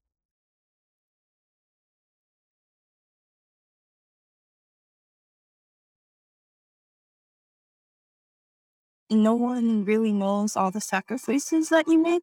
no 9.11 9.35
one 9.35 9.85
really 9.85 10.12
knows 10.12 10.57
all 10.57 10.71
the 10.71 10.81
sacrifices 10.81 11.69
that 11.71 11.88
you 11.88 11.99
made 12.03 12.23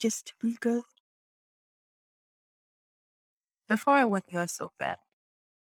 just 0.00 0.26
to 0.26 0.34
be 0.40 0.56
good. 0.60 0.82
Before 3.68 3.94
I 3.94 4.04
went 4.04 4.26
there 4.30 4.46
so 4.48 4.72
bad. 4.78 4.98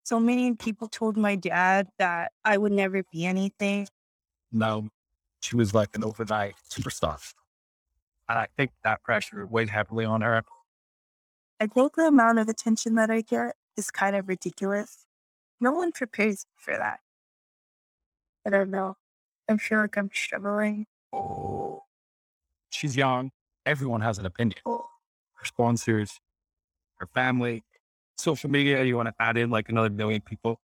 So 0.07 0.21
many 0.21 0.55
people 0.55 0.87
told 0.87 1.17
my 1.17 1.35
dad 1.35 1.89
that 1.99 2.31
I 2.45 2.57
would 2.57 2.71
never 2.71 3.03
be 3.11 3.25
anything. 3.25 3.89
No, 4.53 4.87
she 5.41 5.57
was 5.57 5.73
like 5.73 5.97
an 5.97 6.05
overnight 6.05 6.55
superstar. 6.71 7.19
And 8.29 8.39
I 8.39 8.47
think 8.55 8.71
that 8.85 9.03
pressure 9.03 9.45
weighed 9.45 9.67
heavily 9.67 10.05
on 10.05 10.21
her. 10.21 10.43
I 11.59 11.67
think 11.67 11.95
the 11.95 12.07
amount 12.07 12.39
of 12.39 12.47
attention 12.47 12.95
that 12.95 13.11
I 13.11 13.19
get 13.19 13.57
is 13.75 13.91
kind 13.91 14.15
of 14.15 14.29
ridiculous. 14.29 15.05
No 15.59 15.73
one 15.73 15.91
prepares 15.91 16.45
me 16.45 16.55
for 16.55 16.77
that. 16.77 17.01
I 18.45 18.49
don't 18.49 18.71
know. 18.71 18.95
I 19.49 19.57
feel 19.57 19.79
like 19.79 19.97
I'm 19.97 20.09
struggling. 20.13 20.85
Oh, 21.11 21.83
she's 22.69 22.95
young. 22.95 23.31
Everyone 23.65 23.99
has 23.99 24.19
an 24.19 24.25
opinion. 24.25 24.61
Oh. 24.65 24.85
Her 25.33 25.45
sponsors, 25.45 26.21
her 26.95 27.07
family, 27.07 27.65
social 28.17 28.49
media. 28.49 28.83
You 28.83 28.95
want 28.97 29.09
to 29.09 29.15
add 29.19 29.37
in 29.37 29.49
like 29.49 29.69
another 29.69 29.89
million 29.89 30.21
people. 30.21 30.61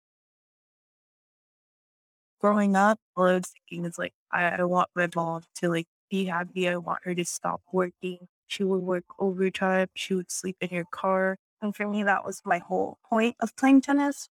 Growing 2.39 2.75
up, 2.75 2.99
all 3.15 3.25
I 3.25 3.33
was 3.35 3.51
thinking 3.51 3.85
is 3.85 3.97
like, 3.99 4.13
I, 4.31 4.45
I 4.45 4.63
want 4.63 4.89
my 4.95 5.07
mom 5.15 5.43
to 5.55 5.69
like 5.69 5.87
be 6.09 6.25
happy. 6.25 6.67
I 6.67 6.77
want 6.77 7.03
her 7.03 7.13
to 7.15 7.25
stop 7.25 7.61
working. 7.71 8.27
She 8.47 8.63
would 8.63 8.81
work 8.81 9.05
overtime. 9.19 9.87
She 9.95 10.13
would 10.15 10.31
sleep 10.31 10.57
in 10.61 10.69
her 10.69 10.85
car. 10.85 11.37
And 11.61 11.75
for 11.75 11.87
me, 11.87 12.03
that 12.03 12.23
was 12.25 12.41
my 12.45 12.59
whole 12.59 12.99
point 13.09 13.35
of 13.39 13.55
playing 13.55 13.81
tennis. 13.81 14.29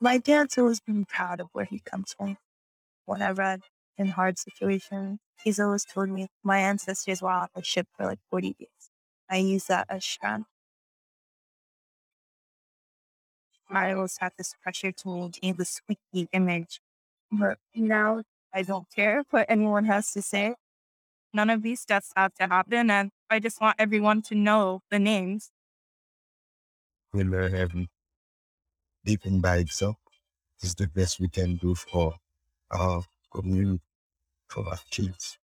My 0.00 0.18
dad's 0.18 0.58
always 0.58 0.80
been 0.80 1.04
proud 1.04 1.38
of 1.40 1.50
where 1.52 1.64
he 1.64 1.78
comes 1.78 2.12
from. 2.14 2.36
Whenever 3.06 3.42
I'm 3.42 3.62
in 3.98 4.08
hard 4.08 4.38
situations, 4.38 5.20
he's 5.42 5.60
always 5.60 5.84
told 5.84 6.10
me 6.10 6.28
my 6.42 6.58
ancestors 6.60 7.22
were 7.22 7.30
on 7.30 7.48
the 7.54 7.62
ship 7.64 7.88
for 7.96 8.06
like 8.06 8.20
40 8.30 8.54
days. 8.54 8.90
I 9.30 9.38
use 9.38 9.66
that 9.66 9.86
as 9.90 10.04
strength. 10.04 10.50
I 13.70 13.92
always 13.92 14.18
had 14.18 14.32
this 14.38 14.54
pressure 14.62 14.92
to 14.92 15.08
maintain 15.08 15.56
the 15.56 15.64
squeaky 15.64 16.28
image. 16.32 16.80
But 17.30 17.58
now 17.74 18.22
I 18.52 18.62
don't 18.62 18.90
care 18.90 19.24
what 19.30 19.46
anyone 19.48 19.84
has 19.86 20.12
to 20.12 20.22
say. 20.22 20.54
None 21.34 21.50
of 21.50 21.62
these 21.62 21.84
deaths 21.86 22.12
have 22.16 22.34
to 22.36 22.46
happen, 22.48 22.90
and 22.90 23.12
I 23.30 23.40
just 23.40 23.60
want 23.60 23.76
everyone 23.80 24.22
to 24.22 24.34
know 24.36 24.82
the 24.90 24.98
names. 24.98 25.52
we'll 27.12 27.50
heaven 27.50 27.88
living 29.04 29.40
by 29.40 29.56
itself 29.56 29.96
is 30.60 30.74
the 30.76 30.86
best 30.86 31.18
we 31.20 31.28
can 31.28 31.56
do 31.56 31.74
for 31.74 32.14
our 32.70 33.04
community, 33.32 33.82
for 34.48 34.68
our 34.68 34.78
kids. 34.90 35.38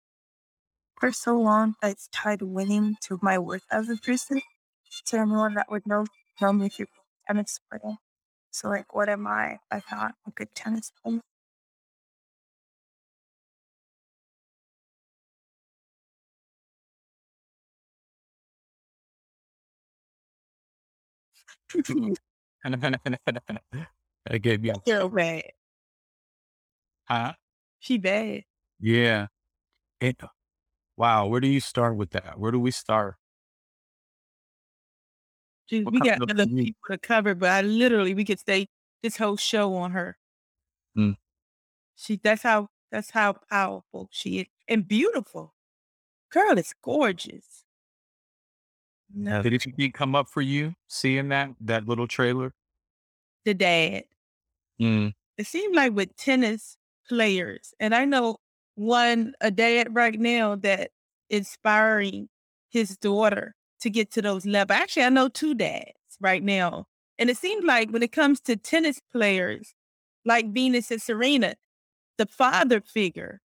For 0.99 1.13
so 1.13 1.39
long, 1.41 1.77
I 1.83 1.95
tied 2.11 2.43
winning 2.43 2.97
to 3.03 3.21
my 3.23 3.39
worth 3.39 3.65
as 3.71 3.89
a 3.89 3.97
person. 3.97 4.43
To 5.07 5.17
anyone 5.19 5.55
that 5.55 5.71
would 5.71 5.87
know, 5.87 6.07
know 6.41 6.53
me 6.53 6.69
through 6.69 6.87
tennis 7.29 7.61
playing. 7.71 7.99
So, 8.55 8.69
like, 8.69 8.95
what 8.95 9.09
am 9.09 9.27
I? 9.27 9.59
I'm 9.73 9.83
not 9.91 10.15
a 10.29 10.31
good 10.31 10.55
tennis 10.55 10.93
player. 11.03 11.21
I 24.31 24.39
gave 24.39 24.65
you, 24.65 24.75
So 24.87 25.09
bad. 25.11 25.43
huh? 27.09 27.33
She 27.81 27.99
bad. 27.99 28.45
Yeah. 28.81 29.29
It, 30.01 30.21
wow. 30.97 31.27
Where 31.27 31.41
do 31.41 31.49
you 31.49 31.61
start 31.61 31.97
with 31.97 32.11
that? 32.11 32.39
Where 32.39 32.53
do 32.53 32.61
we 32.61 32.71
start? 32.71 33.17
What 35.71 35.93
we 35.93 36.01
got 36.01 36.31
other 36.31 36.47
people 36.47 36.75
to 36.91 36.99
cover, 36.99 37.35
but 37.35 37.51
I 37.51 37.63
literally 37.63 38.15
we 38.15 38.25
could 38.25 38.39
stay 38.39 38.69
this 39.03 39.17
whole 39.17 39.37
show 39.37 39.75
on 39.77 39.93
her. 39.93 40.17
Mm. 40.97 41.17
She 41.97 42.21
that's 42.23 42.43
how 42.43 42.69
that's 42.91 43.11
how 43.11 43.37
powerful 43.51 44.09
she 44.11 44.41
is 44.41 44.47
and 44.69 44.87
beautiful. 44.87 45.55
Girl 46.31 46.59
is 46.59 46.75
gorgeous. 46.83 47.65
No, 49.15 49.43
Did 49.43 49.53
it 49.53 49.95
come 49.95 50.15
up 50.15 50.29
for 50.29 50.43
you 50.43 50.75
seeing 50.89 51.29
that 51.29 51.51
that 51.61 51.87
little 51.87 52.09
trailer? 52.09 52.53
the 53.45 53.55
dad. 53.55 54.05
Mm. 54.81 55.13
It 55.39 55.47
seems 55.47 55.77
like 55.77 55.93
with 55.93 56.17
tennis 56.17 56.77
players, 57.09 57.75
and 57.79 57.95
I 57.95 58.05
know 58.05 58.39
one 58.75 59.35
a 59.41 59.51
dad 59.51 59.95
right 59.95 60.19
now 60.19 60.57
that 60.57 60.91
inspiring 61.31 62.29
his 62.71 62.97
daughter 62.97 63.55
to 63.85 63.91
get 63.91 64.11
to 64.11 64.23
those 64.23 64.47
levels. 64.47 64.79
Actually, 64.79 65.05
I 65.05 65.11
know 65.11 65.29
two 65.29 65.55
dads 65.55 65.93
right 66.19 66.43
now. 66.43 66.87
And 67.19 67.29
it 67.29 67.37
seems 67.37 67.65
like 67.65 67.91
when 67.91 68.03
it 68.03 68.13
comes 68.13 68.41
to 68.41 68.57
tennis 68.57 68.99
players 69.13 69.75
like 70.25 70.53
Venus 70.53 70.91
and 70.91 71.03
Serena, 71.03 71.55
the 72.17 72.25
father 72.25 72.81
figure, 72.81 73.43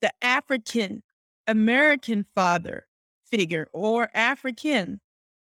the 0.00 0.10
African 0.22 1.02
American 1.46 2.24
father 2.34 2.86
figure 3.30 3.68
or 3.74 4.08
African, 4.14 5.00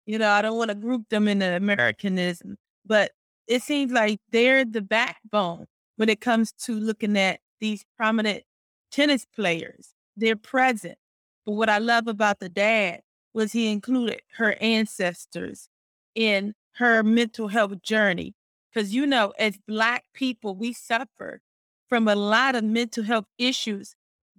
you 0.07 0.19
know, 0.19 0.31
I 0.31 0.41
don't 0.41 0.57
want 0.57 0.69
to 0.69 0.77
group 0.77 1.09
them 1.09 1.27
in 1.27 1.43
Americanism, 1.43 2.59
but 2.87 3.11
it 3.49 3.63
seems 3.63 3.91
like 3.91 4.21
they're 4.31 4.65
the 4.65 4.83
backbone 4.83 5.67
when 5.97 6.09
it 6.09 6.21
comes 6.21 6.53
to 6.65 6.75
looking 6.75 7.19
at 7.19 7.41
these 7.59 7.85
prominent 7.97 8.45
tennis 8.93 9.27
players. 9.27 9.95
They're 10.17 10.37
present. 10.37 10.97
But 11.45 11.53
what 11.53 11.69
I 11.69 11.79
love 11.79 12.07
about 12.07 12.39
the 12.39 12.49
dad 12.49 13.01
was 13.35 13.53
he 13.53 13.71
included 13.71 14.21
her 14.37 14.57
ancestors 14.61 15.69
in 16.15 16.55
her 16.77 17.03
mental 17.03 17.49
health 17.49 17.83
journey. 17.83 18.35
Because, 18.73 18.95
you 18.95 19.07
know, 19.07 19.33
as 19.39 19.59
Black 19.67 20.05
people, 20.15 20.55
we 20.55 20.73
suffer 20.73 21.41
from 21.89 22.07
a 22.07 22.15
lot 22.15 22.55
of 22.55 22.65
mental 22.65 23.05
health 23.05 23.27
issues 23.39 23.95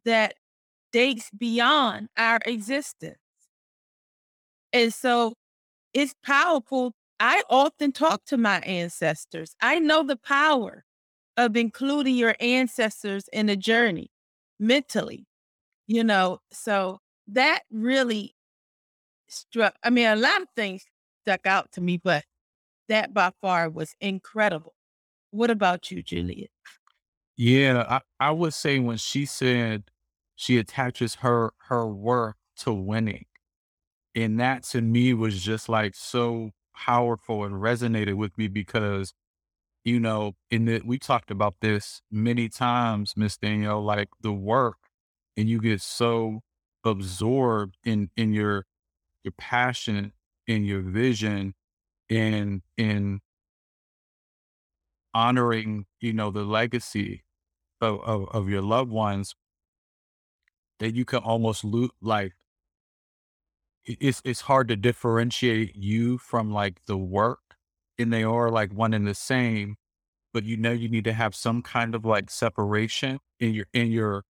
that 0.06 0.36
dates 0.92 1.30
beyond 1.38 2.10
our 2.18 2.40
existence. 2.46 3.18
And 4.74 4.94
so 4.94 5.34
it's 5.94 6.16
powerful. 6.24 6.94
I 7.20 7.44
often 7.50 7.92
talk 7.92 8.26
to 8.26 8.38
my 8.38 8.60
ancestors. 8.62 9.56
I 9.62 9.80
know 9.80 10.04
the 10.04 10.18
power 10.18 10.86
of 11.38 11.58
including 11.58 12.16
your 12.16 12.36
ancestors 12.40 13.30
in 13.34 13.48
the 13.48 13.56
journey 13.58 14.12
mentally, 14.60 15.26
you 15.88 16.04
know. 16.04 16.40
So 16.52 17.00
that 17.28 17.62
really 17.72 18.36
struck, 19.30 19.76
I 19.84 19.90
mean, 19.90 20.08
a 20.08 20.16
lot 20.16 20.42
of 20.42 20.48
things 20.56 20.84
stuck 21.24 21.46
out 21.46 21.72
to 21.74 21.82
me, 21.82 21.98
but 21.98 22.26
that 22.88 23.14
by 23.14 23.32
far 23.42 23.70
was 23.70 23.96
incredible. 24.02 24.74
What 25.32 25.52
about 25.52 25.92
you, 25.92 26.02
Julius? 26.02 26.50
Yeah, 27.38 27.86
I, 27.88 28.28
I 28.28 28.32
would 28.32 28.54
say 28.54 28.80
when 28.80 28.98
she 28.98 29.26
said 29.26 29.84
she 30.36 30.58
attaches 30.58 31.16
her 31.16 31.54
her 31.68 31.88
work 31.88 32.36
to 32.58 32.74
winning, 32.74 33.26
and 34.16 34.40
that 34.40 34.64
to 34.64 34.82
me 34.82 35.14
was 35.14 35.42
just 35.42 35.70
like 35.70 35.96
so 35.96 36.52
powerful 36.76 37.44
and 37.46 37.56
resonated 37.56 38.16
with 38.16 38.38
me 38.38 38.48
because 38.48 39.14
you 39.86 40.00
know, 40.00 40.34
in 40.52 40.66
the 40.66 40.82
we 40.86 41.00
talked 41.00 41.32
about 41.32 41.56
this 41.62 42.02
many 42.12 42.50
times, 42.50 43.14
Miss 43.16 43.38
Danielle, 43.38 43.84
like 43.84 44.10
the 44.22 44.34
work, 44.34 44.78
and 45.38 45.48
you 45.50 45.60
get 45.62 45.82
so 45.82 46.42
absorbed 46.84 47.78
in 47.86 48.10
in 48.18 48.34
your 48.34 48.66
your 49.24 49.34
passion, 49.38 50.14
in 50.48 50.64
your 50.66 50.82
vision, 50.82 51.54
in 52.10 52.64
in 52.78 53.22
honoring, 55.14 55.86
you 56.00 56.14
know, 56.14 56.32
the 56.32 56.44
legacy 56.44 57.24
of 57.82 58.02
of, 58.02 58.30
of 58.30 58.50
your 58.50 58.62
loved 58.62 58.92
ones 58.92 59.36
that 60.80 60.96
you 60.96 61.06
can 61.06 61.20
almost 61.20 61.64
lose 61.64 61.92
like 62.02 62.34
it's 63.86 64.22
it's 64.26 64.42
hard 64.42 64.68
to 64.68 64.76
differentiate 64.76 65.76
you 65.76 66.18
from 66.18 66.52
like 66.52 66.86
the 66.86 66.98
work 66.98 67.56
and 67.98 68.14
they 68.14 68.24
are 68.24 68.52
like 68.52 68.72
one 68.74 68.94
and 68.94 69.08
the 69.08 69.16
same 69.16 69.76
but 70.34 70.44
you 70.44 70.58
know 70.58 70.72
you 70.72 70.90
need 70.90 71.04
to 71.06 71.14
have 71.14 71.36
some 71.36 71.62
kind 71.62 71.96
of 71.96 72.06
like 72.06 72.30
separation 72.30 73.20
in 73.40 73.54
your 73.54 73.66
in 73.74 73.92
your 73.92 74.24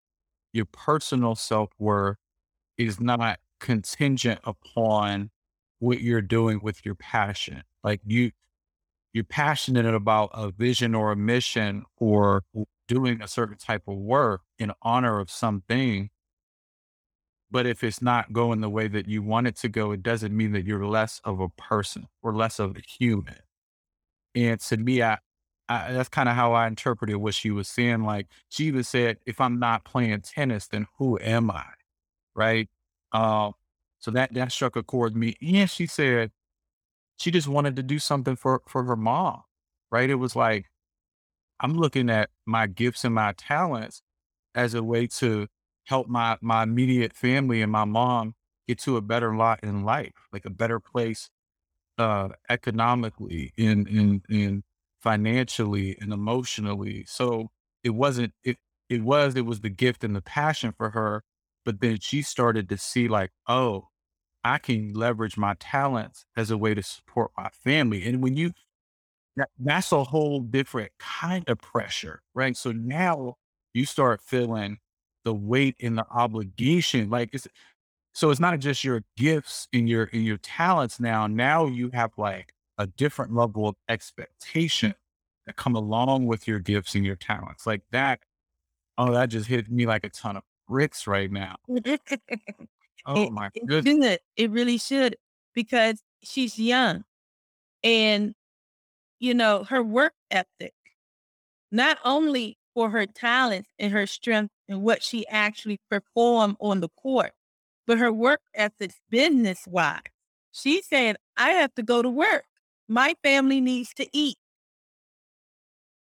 your 0.53 0.67
personal 0.67 1.35
self-worth 1.35 2.17
is 2.79 3.01
not 3.01 3.39
contingent 3.61 4.41
upon 4.45 5.31
what 5.79 6.01
you're 6.01 6.23
doing 6.23 6.61
with 6.63 6.85
your 6.85 6.95
passion 6.95 7.63
like 7.85 8.01
you 8.05 8.31
you're 9.13 9.25
passionate 9.25 9.87
about 9.87 10.31
a 10.35 10.51
vision 10.51 10.95
or 10.95 11.13
a 11.13 11.17
mission 11.17 11.85
or 11.97 12.43
doing 12.87 13.23
a 13.23 13.29
certain 13.29 13.57
type 13.57 13.83
of 13.89 13.97
work 13.97 14.43
in 14.59 14.73
honor 14.83 15.19
of 15.21 15.31
something 15.31 16.11
but 17.51 17.67
if 17.67 17.83
it's 17.83 18.03
not 18.03 18.33
going 18.33 18.61
the 18.61 18.69
way 18.69 18.89
that 18.89 19.09
you 19.09 19.23
want 19.23 19.47
it 19.47 19.57
to 19.57 19.69
go, 19.69 19.93
it 19.93 20.03
doesn't 20.03 20.37
mean 20.37 20.53
that 20.53 20.65
you're 20.65 20.87
less 20.87 21.21
of 21.25 21.41
a 21.41 21.49
person 21.49 22.07
or 22.23 22.35
less 22.35 22.59
of 22.59 22.77
a 22.77 22.81
human. 22.81 23.37
And 24.35 24.61
to 24.61 24.77
me, 24.77 25.03
I, 25.03 25.19
I 25.69 25.93
that's 25.93 26.09
kind 26.09 26.29
of 26.29 26.35
how 26.35 26.53
I 26.53 26.67
interpreted 26.67 27.17
what 27.17 27.35
she 27.35 27.51
was 27.51 27.69
saying. 27.69 28.03
Like 28.05 28.27
she 28.49 28.67
even 28.67 28.85
said, 28.85 29.19
if 29.27 29.41
I'm 29.41 29.59
not 29.59 29.85
playing 29.85 30.21
tennis, 30.23 30.69
then 30.69 30.87
who 30.99 31.19
am 31.21 31.51
I? 31.51 31.65
Right. 32.35 32.69
Um, 33.13 33.53
so 34.01 34.11
that 34.13 34.35
that 34.35 34.53
struck 34.53 34.77
a 34.77 34.83
chord 34.83 35.15
with 35.15 35.21
me. 35.21 35.37
And 35.43 35.69
she 35.71 35.87
said 35.87 36.31
she 37.19 37.31
just 37.31 37.49
wanted 37.49 37.77
to 37.77 37.83
do 37.83 37.99
something 37.99 38.37
for 38.37 38.63
for 38.69 38.85
her 38.85 38.97
mom. 38.97 39.43
Right. 39.91 40.11
It 40.11 40.17
was 40.17 40.37
like 40.37 40.67
I'm 41.61 41.75
looking 41.75 42.11
at 42.11 42.31
my 42.47 42.67
gifts 42.67 43.05
and 43.05 43.15
my 43.15 43.33
talents 43.33 44.03
as 44.55 44.75
a 44.75 44.83
way 44.83 45.07
to 45.09 45.49
help 45.87 46.09
my 46.09 46.39
my 46.43 46.65
immediate 46.65 47.15
family 47.15 47.63
and 47.63 47.73
my 47.73 47.85
mom 47.87 48.35
get 48.69 48.79
to 48.81 48.97
a 48.97 49.03
better 49.03 49.37
lot 49.37 49.61
in 49.65 49.85
life, 49.85 50.15
like 50.33 50.45
a 50.47 50.51
better 50.51 50.81
place 50.81 51.31
uh 51.99 52.29
economically 52.51 53.53
and 53.59 53.89
in 53.89 54.23
in 54.31 54.63
financially 55.03 55.97
and 56.01 56.13
emotionally. 56.13 57.05
So 57.09 57.51
it 57.85 57.91
wasn't 57.91 58.35
it 58.45 58.57
it 58.89 59.03
was 59.03 59.37
it 59.37 59.47
was 59.47 59.61
the 59.61 59.71
gift 59.71 60.05
and 60.05 60.15
the 60.17 60.23
passion 60.23 60.73
for 60.77 60.91
her, 60.91 61.23
but 61.69 61.83
then 61.83 61.99
she 62.01 62.23
started 62.23 62.67
to 62.71 62.79
see 62.79 63.09
like, 63.09 63.31
oh, 63.47 63.89
I 64.43 64.57
can 64.57 64.95
leverage 64.95 65.37
my 65.37 65.53
talents 65.61 66.25
as 66.35 66.51
a 66.51 66.57
way 66.57 66.73
to 66.73 66.83
support 66.83 67.31
my 67.37 67.51
family. 67.51 68.07
And 68.09 68.23
when 68.23 68.39
you 68.39 68.53
that, 69.37 69.51
that's 69.59 69.93
a 69.93 70.03
whole 70.03 70.41
different 70.41 70.93
kind 70.99 71.47
of 71.47 71.59
pressure, 71.59 72.23
right? 72.35 72.57
So 72.57 72.73
now 72.73 73.35
you 73.75 73.85
start 73.85 74.23
feeling 74.23 74.79
the 75.27 75.35
weight 75.35 75.77
and 75.83 75.99
the 75.99 76.07
obligation. 76.11 77.11
Like 77.11 77.35
it's 77.35 77.47
so 78.15 78.31
it's 78.31 78.41
not 78.41 78.59
just 78.61 78.83
your 78.83 79.03
gifts 79.19 79.69
and 79.75 79.87
your 79.91 80.09
and 80.15 80.25
your 80.25 80.39
talents 80.39 80.99
now. 80.99 81.27
Now 81.27 81.67
you 81.67 81.91
have 81.93 82.13
like 82.17 82.55
a 82.79 82.87
different 82.87 83.35
level 83.35 83.69
of 83.69 83.77
expectation 83.91 84.95
that 85.45 85.57
come 85.57 85.77
along 85.77 86.29
with 86.29 86.49
your 86.49 86.61
gifts 86.61 86.95
and 86.95 87.05
your 87.05 87.17
talents. 87.17 87.67
Like 87.67 87.83
that, 87.93 88.21
oh, 88.97 89.13
that 89.13 89.29
just 89.29 89.49
hit 89.49 89.71
me 89.71 89.85
like 89.85 90.05
a 90.05 90.09
ton 90.09 90.39
of 90.39 90.45
bricks 90.69 91.07
right 91.07 91.31
now. 91.31 91.57
Oh 93.07 93.29
It, 93.29 93.31
my 93.31 93.51
goodness. 93.67 94.01
should. 94.03 94.21
It 94.37 94.51
really 94.51 94.79
should 94.79 95.17
because 95.55 96.03
she's 96.23 96.59
young 96.59 97.05
and, 97.83 98.35
you 99.21 99.35
know, 99.35 99.65
her 99.65 99.83
work 99.83 100.15
ethic, 100.31 100.75
not 101.71 101.99
only 102.05 102.59
for 102.75 102.91
her 102.91 103.07
talents 103.07 103.71
and 103.79 103.93
her 103.93 104.07
strength 104.07 104.53
and 104.69 104.83
what 104.83 105.03
she 105.03 105.27
actually 105.29 105.81
performed 105.91 106.57
on 106.61 106.81
the 106.81 106.89
court, 106.91 107.33
but 107.87 107.99
her 107.99 108.13
work 108.13 108.41
ethic 108.55 108.93
business 109.11 109.67
wise. 109.67 110.03
She 110.53 110.83
said, 110.83 111.17
I 111.37 111.51
have 111.51 111.75
to 111.75 111.83
go 111.83 112.03
to 112.03 112.11
work. 112.11 112.45
My 112.89 113.15
family 113.23 113.61
needs 113.61 113.95
to 113.95 114.07
eat. 114.13 114.37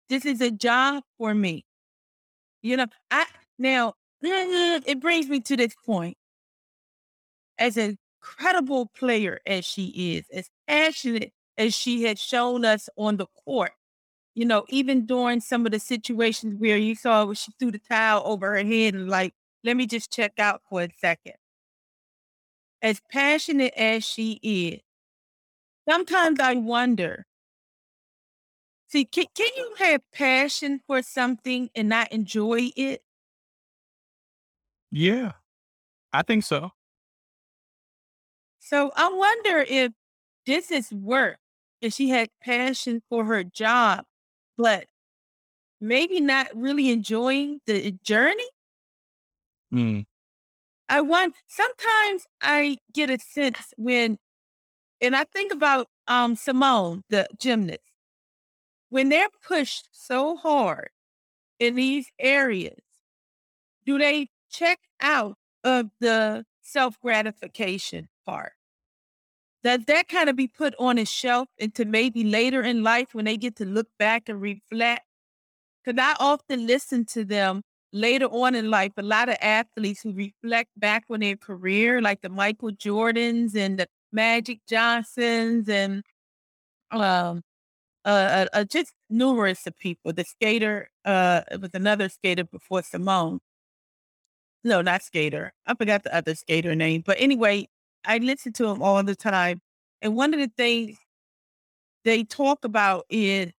This 0.10 0.26
is 0.26 0.42
a 0.42 0.52
job 0.52 1.04
for 1.18 1.34
me. 1.34 1.66
You 2.62 2.78
know, 2.78 2.88
I 3.12 3.28
now 3.58 3.96
it 4.22 5.00
brings 5.00 5.28
me 5.28 5.40
to 5.42 5.58
this 5.58 5.74
point. 5.86 6.18
As 7.58 7.78
incredible 7.78 8.88
player 8.88 9.40
as 9.46 9.66
she 9.66 10.16
is, 10.16 10.26
as 10.32 10.50
passionate 10.68 11.34
as 11.58 11.76
she 11.76 12.04
had 12.04 12.18
shown 12.18 12.64
us 12.66 12.90
on 12.98 13.18
the 13.18 13.28
court, 13.46 13.74
you 14.36 14.46
know, 14.46 14.66
even 14.70 15.06
during 15.06 15.42
some 15.42 15.66
of 15.66 15.72
the 15.74 15.80
situations 15.80 16.56
where 16.60 16.78
you 16.78 16.96
saw 16.96 17.26
where 17.26 17.36
she 17.36 17.52
threw 17.60 17.72
the 17.72 17.80
towel 17.80 18.24
over 18.26 18.52
her 18.52 18.64
head 18.64 18.96
and 18.96 19.10
like, 19.10 19.34
let 19.64 19.78
me 19.78 19.88
just 19.88 20.12
check 20.12 20.40
out 20.40 20.62
for 20.70 20.84
a 20.84 20.90
second. 21.00 21.36
As 22.82 23.00
passionate 23.10 23.74
as 23.78 24.04
she 24.04 24.34
is, 24.44 24.82
sometimes 25.90 26.40
I 26.40 26.54
wonder, 26.54 27.26
see, 28.88 29.06
can, 29.06 29.26
can 29.36 29.50
you 29.56 29.76
have 29.80 30.02
passion 30.12 30.82
for 30.86 31.02
something 31.02 31.70
and 31.76 31.90
not 31.90 32.12
enjoy 32.12 32.72
it? 32.76 33.02
Yeah, 34.92 35.34
I 36.14 36.24
think 36.24 36.44
so. 36.46 36.72
So 38.60 38.92
I 38.96 39.10
wonder 39.12 39.60
if 39.68 39.92
this 40.46 40.72
is 40.72 40.92
work, 40.92 41.40
if 41.82 41.94
she 41.94 42.10
had 42.10 42.30
passion 42.42 43.02
for 43.10 43.26
her 43.26 43.44
job, 43.44 44.06
but 44.58 44.88
maybe 45.82 46.20
not 46.22 46.48
really 46.56 46.90
enjoying 46.92 47.62
the 47.66 47.94
journey. 48.04 48.50
Mm, 49.74 50.06
I 50.90 51.02
want 51.02 51.36
sometimes 51.48 52.28
I 52.42 52.78
get 52.94 53.10
a 53.10 53.20
sense 53.20 53.74
when 53.78 54.18
and 55.02 55.16
I 55.16 55.26
think 55.26 55.54
about 55.54 55.88
um 56.08 56.36
Simone, 56.36 57.04
the 57.10 57.28
gymnast, 57.40 57.82
when 58.90 59.10
they're 59.10 59.30
pushed 59.42 59.88
so 59.92 60.36
hard 60.36 60.90
in 61.60 61.76
these 61.76 62.12
areas, 62.20 62.80
do 63.86 63.98
they 63.98 64.30
check 64.50 64.80
out 65.02 65.38
of 65.64 65.90
the 66.00 66.46
self 66.62 67.00
gratification 67.00 68.10
part? 68.26 68.54
Does 69.64 69.84
that 69.86 70.08
kind 70.08 70.30
of 70.30 70.36
be 70.36 70.48
put 70.48 70.74
on 70.80 70.98
a 70.98 71.06
shelf 71.06 71.50
into 71.58 71.84
maybe 71.86 72.24
later 72.24 72.62
in 72.64 72.82
life 72.84 73.14
when 73.14 73.26
they 73.26 73.36
get 73.38 73.58
to 73.58 73.66
look 73.66 73.88
back 73.98 74.30
and 74.30 74.42
reflect? 74.42 75.06
Because 75.84 76.00
I 76.02 76.16
often 76.20 76.66
listen 76.66 77.06
to 77.08 77.26
them 77.26 77.64
later 77.92 78.26
on 78.28 78.56
in 78.56 78.70
life, 78.70 78.94
a 78.98 79.02
lot 79.04 79.30
of 79.30 79.36
athletes 79.42 80.02
who 80.02 80.14
reflect 80.14 80.70
back 80.78 81.04
on 81.10 81.20
their 81.22 81.36
career, 81.36 82.02
like 82.02 82.22
the 82.22 82.30
Michael 82.30 82.72
Jordans 82.72 83.56
and 83.56 83.80
the 83.80 83.88
Magic 84.12 84.60
Johnsons 84.68 85.70
and 85.70 86.04
um 86.92 87.44
uh, 88.06 88.10
uh, 88.10 88.46
uh 88.54 88.64
just 88.66 88.94
numerous 89.10 89.68
of 89.68 89.78
people. 89.80 90.14
The 90.14 90.24
skater, 90.26 90.90
uh 91.06 91.42
was 91.62 91.72
another 91.74 92.10
skater 92.10 92.44
before 92.46 92.84
Simone. 92.84 93.40
No, 94.64 94.82
not 94.82 95.04
skater. 95.04 95.54
I 95.66 95.76
forgot 95.76 96.04
the 96.04 96.16
other 96.16 96.36
skater 96.36 96.76
name. 96.76 97.04
But 97.06 97.18
anyway, 97.20 97.68
I 98.06 98.18
listen 98.18 98.54
to 98.54 98.68
him 98.68 98.82
all 98.82 99.02
the 99.04 99.16
time. 99.16 99.62
And 100.02 100.16
one 100.16 100.34
of 100.34 100.40
the 100.40 100.52
things 100.58 100.98
they 102.04 102.24
talk 102.24 102.66
about 102.66 103.06
is 103.10 103.52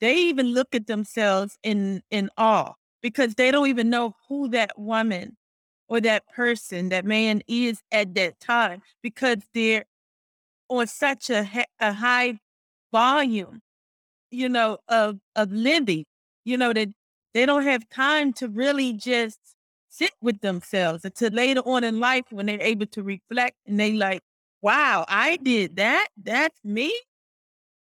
they 0.00 0.16
even 0.16 0.48
look 0.48 0.74
at 0.74 0.86
themselves 0.86 1.58
in 1.62 2.02
in 2.10 2.30
awe 2.36 2.72
because 3.02 3.34
they 3.34 3.50
don't 3.50 3.68
even 3.68 3.90
know 3.90 4.14
who 4.28 4.48
that 4.48 4.72
woman 4.78 5.36
or 5.88 6.00
that 6.00 6.26
person, 6.28 6.88
that 6.90 7.04
man 7.04 7.42
is 7.48 7.82
at 7.92 8.14
that 8.14 8.40
time 8.40 8.82
because 9.02 9.38
they're 9.54 9.84
on 10.68 10.86
such 10.86 11.30
a, 11.30 11.48
a 11.80 11.92
high 11.92 12.38
volume, 12.92 13.60
you 14.30 14.48
know, 14.48 14.78
of 14.88 15.18
of 15.36 15.52
living, 15.52 16.04
you 16.44 16.56
know, 16.56 16.72
that 16.72 16.88
they 17.34 17.46
don't 17.46 17.64
have 17.64 17.88
time 17.90 18.32
to 18.34 18.48
really 18.48 18.92
just 18.92 19.38
sit 19.90 20.12
with 20.22 20.40
themselves 20.40 21.04
until 21.04 21.30
later 21.30 21.60
on 21.60 21.84
in 21.84 22.00
life 22.00 22.24
when 22.30 22.46
they're 22.46 22.62
able 22.62 22.86
to 22.86 23.02
reflect 23.02 23.56
and 23.66 23.78
they 23.78 23.92
like, 23.92 24.22
wow, 24.62 25.04
I 25.08 25.36
did 25.36 25.76
that. 25.76 26.08
That's 26.16 26.58
me. 26.64 26.98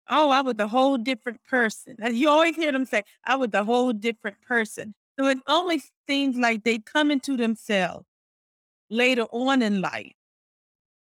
Oh, 0.09 0.31
I 0.31 0.41
was 0.41 0.57
a 0.59 0.67
whole 0.67 0.97
different 0.97 1.45
person. 1.45 1.97
You 2.13 2.29
always 2.29 2.57
hear 2.57 2.73
them 2.73 2.85
say, 2.85 3.05
I 3.25 3.37
was 3.37 3.51
a 3.53 3.63
whole 3.63 3.93
different 3.93 4.41
person. 4.43 4.95
So 5.19 5.27
it 5.27 5.39
always 5.47 5.93
seems 6.09 6.37
like 6.37 6.65
they 6.65 6.79
come 6.79 7.11
into 7.11 7.37
themselves 7.37 8.07
later 8.89 9.25
on 9.31 9.63
in 9.63 9.81
life. 9.81 10.15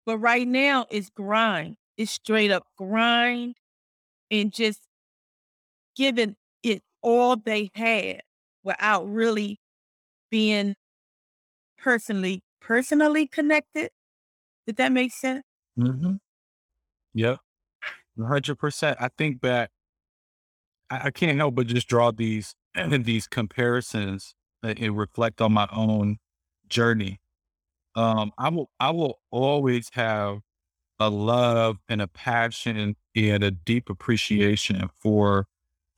But 0.06 0.20
right 0.20 0.48
now 0.48 0.86
it's 0.90 1.10
grind. 1.10 1.76
It's 1.98 2.12
straight 2.12 2.52
up 2.52 2.66
grind 2.78 3.56
and 4.32 4.52
just 4.52 4.82
giving 5.96 6.36
it 6.64 6.82
all 7.02 7.36
they 7.36 7.70
had 7.76 8.22
without 8.64 9.08
really 9.10 9.60
being 10.32 10.76
personally 11.86 12.42
personally 12.60 13.28
connected. 13.28 13.92
Did 14.66 14.78
that 14.78 14.92
make 14.92 15.14
sense? 15.14 15.44
Mm-hmm. 15.80 16.16
Yep. 17.14 17.38
100%. 18.18 18.96
I 19.00 19.10
think 19.16 19.42
that 19.42 19.70
I, 20.90 21.02
I 21.06 21.12
can't 21.12 21.38
help 21.38 21.54
but 21.54 21.68
just 21.68 21.88
draw 21.88 22.12
these 22.12 22.56
these 22.90 23.28
comparisons 23.28 24.34
uh, 24.64 24.74
and 24.78 24.98
reflect 24.98 25.42
on 25.42 25.54
my 25.54 25.68
own 25.72 26.18
journey. 26.68 27.20
Um, 27.96 28.32
I 28.40 28.50
will 28.50 28.72
I 28.80 28.90
will 28.90 29.20
always 29.30 29.90
have 29.94 30.40
a 31.00 31.10
love 31.10 31.78
and 31.88 32.02
a 32.02 32.08
passion 32.08 32.96
and 33.16 33.44
a 33.44 33.52
deep 33.52 33.92
appreciation 33.92 34.90
for 34.98 35.46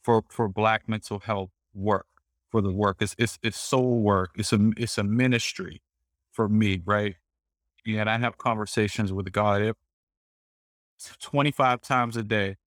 for 0.04 0.24
for 0.30 0.50
Black 0.50 0.90
mental 0.90 1.20
health 1.20 1.52
work 1.74 2.08
for 2.52 2.62
the 2.62 2.72
work. 2.72 2.98
It's 3.02 3.16
it's 3.18 3.40
it's 3.44 3.58
soul 3.60 4.02
work. 4.02 4.32
It's 4.36 4.54
a 4.54 4.72
it's 4.78 4.98
a 4.98 5.04
ministry 5.04 5.82
for 6.32 6.48
me, 6.50 6.82
right? 6.86 7.16
And 7.88 8.10
I 8.10 8.18
have 8.18 8.38
conversations 8.38 9.14
with 9.14 9.32
God 9.32 9.62
ev- 9.62 9.76
25 11.22 11.82
times 11.82 12.18
a 12.18 12.24
day 12.24 12.58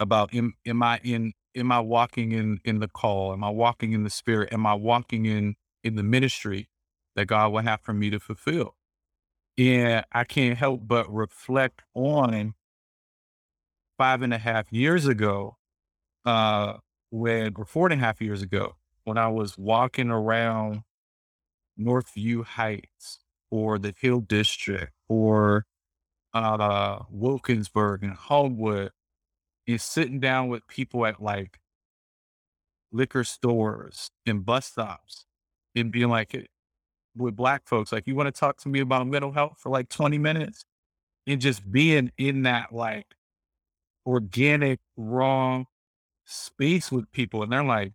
about 0.00 0.34
am, 0.34 0.54
am 0.66 0.82
I 0.82 1.00
in 1.04 1.32
am 1.56 1.72
I 1.72 1.80
walking 1.80 2.32
in 2.32 2.60
in 2.64 2.80
the 2.80 2.88
call? 2.88 3.32
Am 3.32 3.44
I 3.44 3.50
walking 3.50 3.92
in 3.92 4.04
the 4.04 4.10
spirit? 4.10 4.52
Am 4.52 4.66
I 4.66 4.74
walking 4.74 5.26
in 5.26 5.56
in 5.82 5.96
the 5.96 6.02
ministry 6.02 6.68
that 7.16 7.26
God 7.26 7.52
will 7.52 7.62
have 7.62 7.80
for 7.82 7.92
me 7.92 8.10
to 8.10 8.20
fulfill? 8.20 8.76
And 9.56 10.04
I 10.12 10.24
can't 10.24 10.58
help 10.58 10.82
but 10.86 11.12
reflect 11.12 11.82
on 11.94 12.54
five 13.98 14.22
and 14.22 14.34
a 14.34 14.38
half 14.38 14.72
years 14.72 15.06
ago, 15.06 15.56
uh, 16.24 16.74
when 17.10 17.54
or 17.56 17.64
four 17.64 17.86
and 17.86 17.94
a 17.94 18.04
half 18.04 18.20
years 18.20 18.42
ago, 18.42 18.76
when 19.04 19.18
I 19.18 19.28
was 19.28 19.56
walking 19.56 20.10
around 20.10 20.82
Northview 21.78 22.44
Heights 22.44 23.20
or 23.50 23.78
the 23.78 23.94
Hill 23.98 24.20
District 24.20 24.92
or 25.08 25.66
uh, 26.32 27.00
Wilkinsburg 27.10 28.02
and 28.02 28.14
Homewood 28.14 28.90
and 29.66 29.80
sitting 29.80 30.20
down 30.20 30.48
with 30.48 30.66
people 30.66 31.06
at 31.06 31.22
like 31.22 31.58
liquor 32.92 33.24
stores 33.24 34.10
and 34.26 34.44
bus 34.44 34.66
stops 34.66 35.26
and 35.74 35.90
being 35.90 36.08
like, 36.08 36.48
with 37.16 37.36
black 37.36 37.66
folks, 37.66 37.92
like, 37.92 38.06
you 38.06 38.14
want 38.14 38.32
to 38.32 38.38
talk 38.38 38.58
to 38.58 38.68
me 38.68 38.80
about 38.80 39.06
mental 39.06 39.32
health 39.32 39.56
for 39.58 39.70
like 39.70 39.88
20 39.88 40.18
minutes 40.18 40.64
and 41.26 41.40
just 41.40 41.70
being 41.70 42.10
in 42.18 42.42
that 42.42 42.72
like 42.72 43.06
organic, 44.06 44.80
raw 44.96 45.64
space 46.24 46.90
with 46.90 47.10
people. 47.12 47.42
And 47.42 47.52
they're 47.52 47.64
like, 47.64 47.92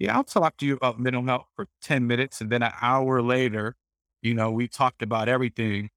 yeah, 0.00 0.16
I'll 0.16 0.24
talk 0.24 0.56
to 0.58 0.66
you 0.66 0.74
about 0.76 0.98
mental 1.00 1.24
health 1.24 1.48
for 1.56 1.68
10 1.82 2.06
minutes. 2.08 2.40
And 2.42 2.50
then 2.50 2.62
an 2.64 2.72
hour 2.82 3.22
later, 3.22 3.76
you 4.22 4.34
know, 4.34 4.50
we 4.50 4.68
talked 4.68 5.02
about 5.02 5.28
everything 5.28 5.90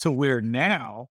to 0.00 0.10
where 0.12 0.40
now, 0.40 1.08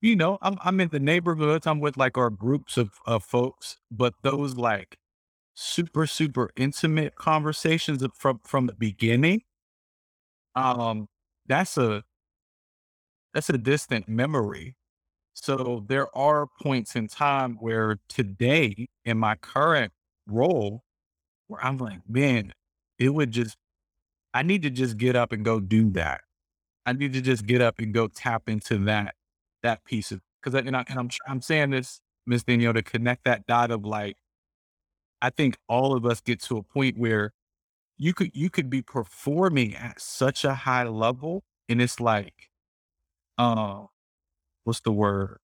you 0.00 0.16
know, 0.16 0.38
I'm, 0.42 0.58
I'm 0.62 0.80
in 0.80 0.88
the 0.88 1.00
neighborhoods, 1.00 1.66
I'm 1.66 1.80
with 1.80 1.96
like 1.96 2.16
our 2.18 2.30
groups 2.30 2.76
of, 2.76 2.90
of 3.06 3.24
folks, 3.24 3.78
but 3.90 4.14
those 4.22 4.56
like 4.56 4.98
super, 5.54 6.06
super 6.06 6.50
intimate 6.56 7.16
conversations 7.16 8.04
from, 8.16 8.40
from 8.44 8.66
the 8.66 8.74
beginning, 8.74 9.42
um, 10.54 11.08
that's 11.46 11.76
a, 11.76 12.02
that's 13.34 13.50
a 13.50 13.58
distant 13.58 14.08
memory. 14.08 14.76
So 15.38 15.84
there 15.86 16.08
are 16.16 16.46
points 16.46 16.96
in 16.96 17.08
time 17.08 17.58
where 17.60 17.98
today 18.08 18.88
in 19.04 19.18
my 19.18 19.34
current 19.36 19.92
role, 20.26 20.82
where 21.46 21.62
I'm 21.62 21.76
like, 21.76 22.00
man, 22.08 22.54
it 22.98 23.10
would 23.10 23.32
just, 23.32 23.54
I 24.32 24.42
need 24.42 24.62
to 24.62 24.70
just 24.70 24.96
get 24.96 25.14
up 25.14 25.32
and 25.32 25.44
go 25.44 25.60
do 25.60 25.90
that. 25.90 26.22
I 26.86 26.94
need 26.94 27.12
to 27.12 27.20
just 27.20 27.46
get 27.46 27.60
up 27.60 27.78
and 27.78 27.92
go 27.92 28.08
tap 28.08 28.48
into 28.48 28.78
that, 28.86 29.14
that 29.62 29.84
piece 29.84 30.10
of, 30.10 30.20
cause 30.42 30.54
I, 30.54 30.60
and, 30.60 30.74
I, 30.74 30.84
and 30.88 30.98
I'm, 30.98 31.10
I'm 31.28 31.42
saying 31.42 31.70
this, 31.70 32.00
Miss 32.26 32.42
Danielle, 32.42 32.72
to 32.72 32.82
connect 32.82 33.24
that 33.24 33.46
dot 33.46 33.70
of 33.70 33.84
like, 33.84 34.16
I 35.20 35.28
think 35.28 35.58
all 35.68 35.94
of 35.94 36.06
us 36.06 36.22
get 36.22 36.40
to 36.44 36.56
a 36.56 36.62
point 36.62 36.96
where 36.96 37.32
you 37.98 38.14
could, 38.14 38.30
you 38.34 38.48
could 38.48 38.70
be 38.70 38.80
performing 38.80 39.76
at 39.76 40.00
such 40.00 40.44
a 40.44 40.54
high 40.54 40.84
level 40.84 41.44
and 41.68 41.82
it's 41.82 42.00
like, 42.00 42.48
uh, 43.36 43.84
what's 44.66 44.82
the 44.82 44.92
word? 44.92 45.38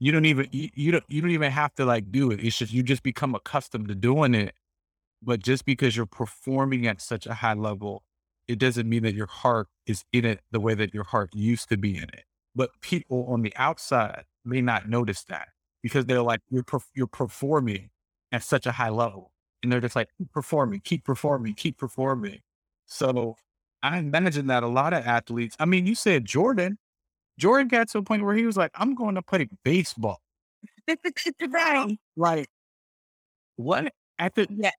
You 0.00 0.12
don't 0.12 0.26
even 0.26 0.48
you, 0.52 0.70
you 0.74 0.92
don't 0.92 1.04
you 1.08 1.22
don't 1.22 1.30
even 1.30 1.52
have 1.52 1.74
to 1.76 1.84
like 1.84 2.12
do 2.12 2.30
it. 2.30 2.44
It's 2.44 2.58
just 2.58 2.72
you 2.72 2.82
just 2.82 3.02
become 3.02 3.34
accustomed 3.34 3.88
to 3.88 3.94
doing 3.96 4.34
it. 4.34 4.54
But 5.22 5.42
just 5.42 5.64
because 5.64 5.96
you're 5.96 6.06
performing 6.06 6.86
at 6.86 7.00
such 7.02 7.26
a 7.26 7.34
high 7.34 7.54
level, 7.54 8.04
it 8.48 8.58
doesn't 8.58 8.88
mean 8.88 9.02
that 9.04 9.14
your 9.14 9.26
heart 9.28 9.68
is 9.86 10.04
in 10.12 10.24
it 10.24 10.40
the 10.52 10.60
way 10.60 10.74
that 10.74 10.94
your 10.94 11.04
heart 11.04 11.30
used 11.34 11.68
to 11.70 11.78
be 11.78 11.96
in 11.96 12.04
it. 12.04 12.24
But 12.54 12.70
people 12.80 13.26
on 13.30 13.42
the 13.42 13.54
outside 13.56 14.24
may 14.44 14.62
not 14.62 14.88
notice 14.88 15.24
that 15.24 15.48
because 15.82 16.06
they're 16.06 16.22
like 16.22 16.40
you're 16.50 16.64
perf- 16.64 16.90
you're 16.94 17.06
performing 17.06 17.90
at 18.32 18.42
such 18.42 18.66
a 18.66 18.72
high 18.72 18.90
level, 18.90 19.32
and 19.62 19.72
they're 19.72 19.80
just 19.80 19.96
like 19.96 20.10
performing, 20.32 20.80
keep 20.84 21.04
performing, 21.04 21.54
keep 21.54 21.78
performing. 21.78 22.40
So 22.86 23.36
I 23.82 23.98
imagine 23.98 24.48
that 24.48 24.62
a 24.62 24.68
lot 24.68 24.92
of 24.94 25.06
athletes. 25.06 25.56
I 25.60 25.66
mean, 25.66 25.86
you 25.86 25.94
said 25.94 26.24
Jordan. 26.26 26.78
Jordan 27.38 27.68
got 27.68 27.88
to 27.90 27.98
a 27.98 28.02
point 28.02 28.24
where 28.24 28.34
he 28.34 28.46
was 28.46 28.56
like, 28.56 28.70
I'm 28.74 28.94
going 28.94 29.14
to 29.16 29.22
play 29.22 29.48
baseball. 29.64 30.20
right. 31.48 31.96
Like, 32.16 32.48
what? 33.56 33.92
After, 34.18 34.46
Yeah. 34.48 34.70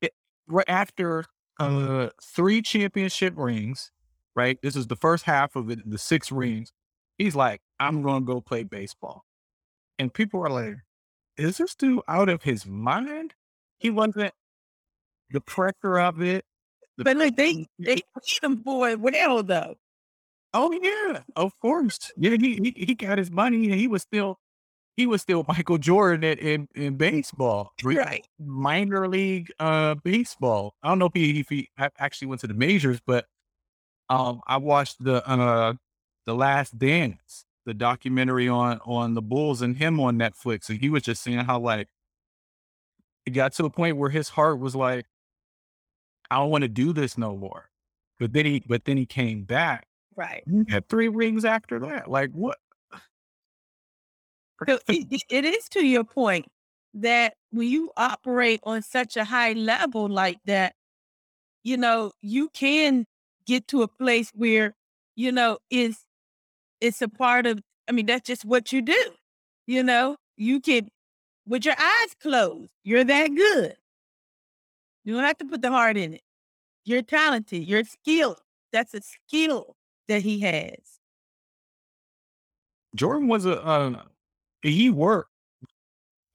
it- 0.00 0.12
right 0.46 0.68
after 0.68 1.24
uh, 1.58 2.08
three 2.22 2.60
championship 2.62 3.34
rings, 3.36 3.90
right? 4.36 4.58
This 4.62 4.76
is 4.76 4.86
the 4.86 4.96
first 4.96 5.24
half 5.24 5.56
of 5.56 5.70
it, 5.70 5.88
the 5.88 5.98
six 5.98 6.30
rings. 6.30 6.72
He's 7.18 7.34
like, 7.36 7.60
I'm 7.80 8.02
going 8.02 8.22
to 8.22 8.26
go 8.26 8.40
play 8.40 8.64
baseball. 8.64 9.24
And 9.98 10.12
people 10.12 10.40
are 10.44 10.50
like, 10.50 10.74
is 11.36 11.58
this 11.58 11.74
dude 11.74 12.00
out 12.08 12.28
of 12.28 12.42
his 12.42 12.66
mind? 12.66 13.34
He 13.78 13.90
wasn't 13.90 14.32
the 15.30 15.40
pressure 15.40 15.98
of 15.98 16.20
it. 16.22 16.44
But 16.96 17.16
look, 17.16 17.34
they 17.36 17.66
they 17.78 17.96
paid 17.96 18.04
him 18.42 18.62
for 18.62 18.88
it 18.88 19.00
well 19.00 19.42
though. 19.42 19.74
Oh 20.54 20.72
yeah, 20.72 21.22
of 21.36 21.58
course. 21.60 22.12
Yeah, 22.16 22.36
he, 22.40 22.56
he 22.76 22.86
he 22.86 22.94
got 22.94 23.18
his 23.18 23.30
money 23.30 23.66
and 23.70 23.74
he 23.80 23.88
was 23.88 24.02
still 24.02 24.38
he 24.96 25.06
was 25.06 25.22
still 25.22 25.44
Michael 25.48 25.78
Jordan 25.78 26.24
in 26.24 26.38
in, 26.38 26.84
in 26.84 26.96
baseball, 26.96 27.72
Right. 27.84 28.26
minor 28.40 29.08
league 29.08 29.52
uh 29.60 29.96
baseball. 29.96 30.76
I 30.82 30.88
don't 30.88 31.00
know 31.00 31.06
if 31.06 31.14
he 31.14 31.40
if 31.40 31.48
he 31.50 31.70
actually 31.98 32.28
went 32.28 32.42
to 32.42 32.48
the 32.48 32.54
majors, 32.54 33.00
but 33.06 33.26
um 34.10 34.40
I 34.46 34.58
watched 34.58 35.02
the 35.04 35.26
uh 35.28 35.74
the 36.26 36.34
Last 36.34 36.78
Dance, 36.78 37.46
the 37.66 37.74
documentary 37.74 38.48
on 38.48 38.80
on 38.86 39.14
the 39.14 39.22
Bulls 39.22 39.62
and 39.62 39.76
him 39.76 40.00
on 40.00 40.18
Netflix, 40.18 40.68
and 40.70 40.80
he 40.80 40.90
was 40.90 41.02
just 41.04 41.22
saying 41.22 41.40
how 41.40 41.60
like 41.60 41.88
it 43.26 43.30
got 43.30 43.52
to 43.54 43.64
a 43.64 43.70
point 43.70 43.96
where 43.96 44.10
his 44.10 44.28
heart 44.30 44.58
was 44.58 44.76
like, 44.76 45.06
I 46.30 46.36
don't 46.36 46.50
want 46.50 46.62
to 46.62 46.68
do 46.68 46.92
this 46.92 47.16
no 47.18 47.36
more. 47.36 47.70
But 48.18 48.32
then 48.32 48.46
he 48.46 48.62
but 48.66 48.84
then 48.84 48.96
he 48.96 49.06
came 49.06 49.44
back 49.44 49.86
Right. 50.16 50.42
he 50.46 50.70
had 50.70 50.88
three 50.88 51.08
rings 51.08 51.44
after 51.44 51.78
that. 51.80 52.10
Like 52.10 52.30
what? 52.32 52.58
So 54.68 54.78
it, 54.88 55.06
it- 55.10 55.24
it 55.28 55.44
is 55.44 55.68
to 55.70 55.84
your 55.84 56.04
point 56.04 56.46
that 56.94 57.34
when 57.50 57.68
you 57.68 57.90
operate 57.96 58.60
on 58.62 58.82
such 58.82 59.16
a 59.16 59.24
high 59.24 59.52
level 59.52 60.08
like 60.08 60.38
that, 60.46 60.74
you 61.64 61.76
know, 61.76 62.12
you 62.20 62.48
can 62.50 63.06
get 63.46 63.66
to 63.68 63.82
a 63.82 63.88
place 63.88 64.30
where, 64.34 64.74
you 65.16 65.32
know, 65.32 65.58
is 65.70 65.98
it's 66.80 67.02
a 67.02 67.08
part 67.08 67.46
of 67.46 67.60
I 67.88 67.92
mean, 67.92 68.06
that's 68.06 68.26
just 68.26 68.44
what 68.44 68.72
you 68.72 68.80
do. 68.82 69.12
You 69.66 69.82
know, 69.82 70.16
you 70.36 70.60
can 70.60 70.88
with 71.46 71.64
your 71.64 71.74
eyes 71.78 72.14
closed, 72.22 72.70
you're 72.84 73.04
that 73.04 73.28
good. 73.34 73.76
You 75.04 75.14
don't 75.14 75.24
have 75.24 75.38
to 75.38 75.44
put 75.44 75.60
the 75.62 75.70
heart 75.70 75.96
in 75.96 76.14
it. 76.14 76.22
You're 76.84 77.02
talented, 77.02 77.64
you're 77.64 77.84
skilled. 77.84 78.40
That's 78.72 78.94
a 78.94 79.00
skill 79.02 79.76
that 80.08 80.22
he 80.22 80.40
has. 80.40 81.00
Jordan 82.94 83.28
was 83.28 83.44
a 83.46 83.62
uh, 83.62 84.02
he 84.62 84.90
worked. 84.90 85.30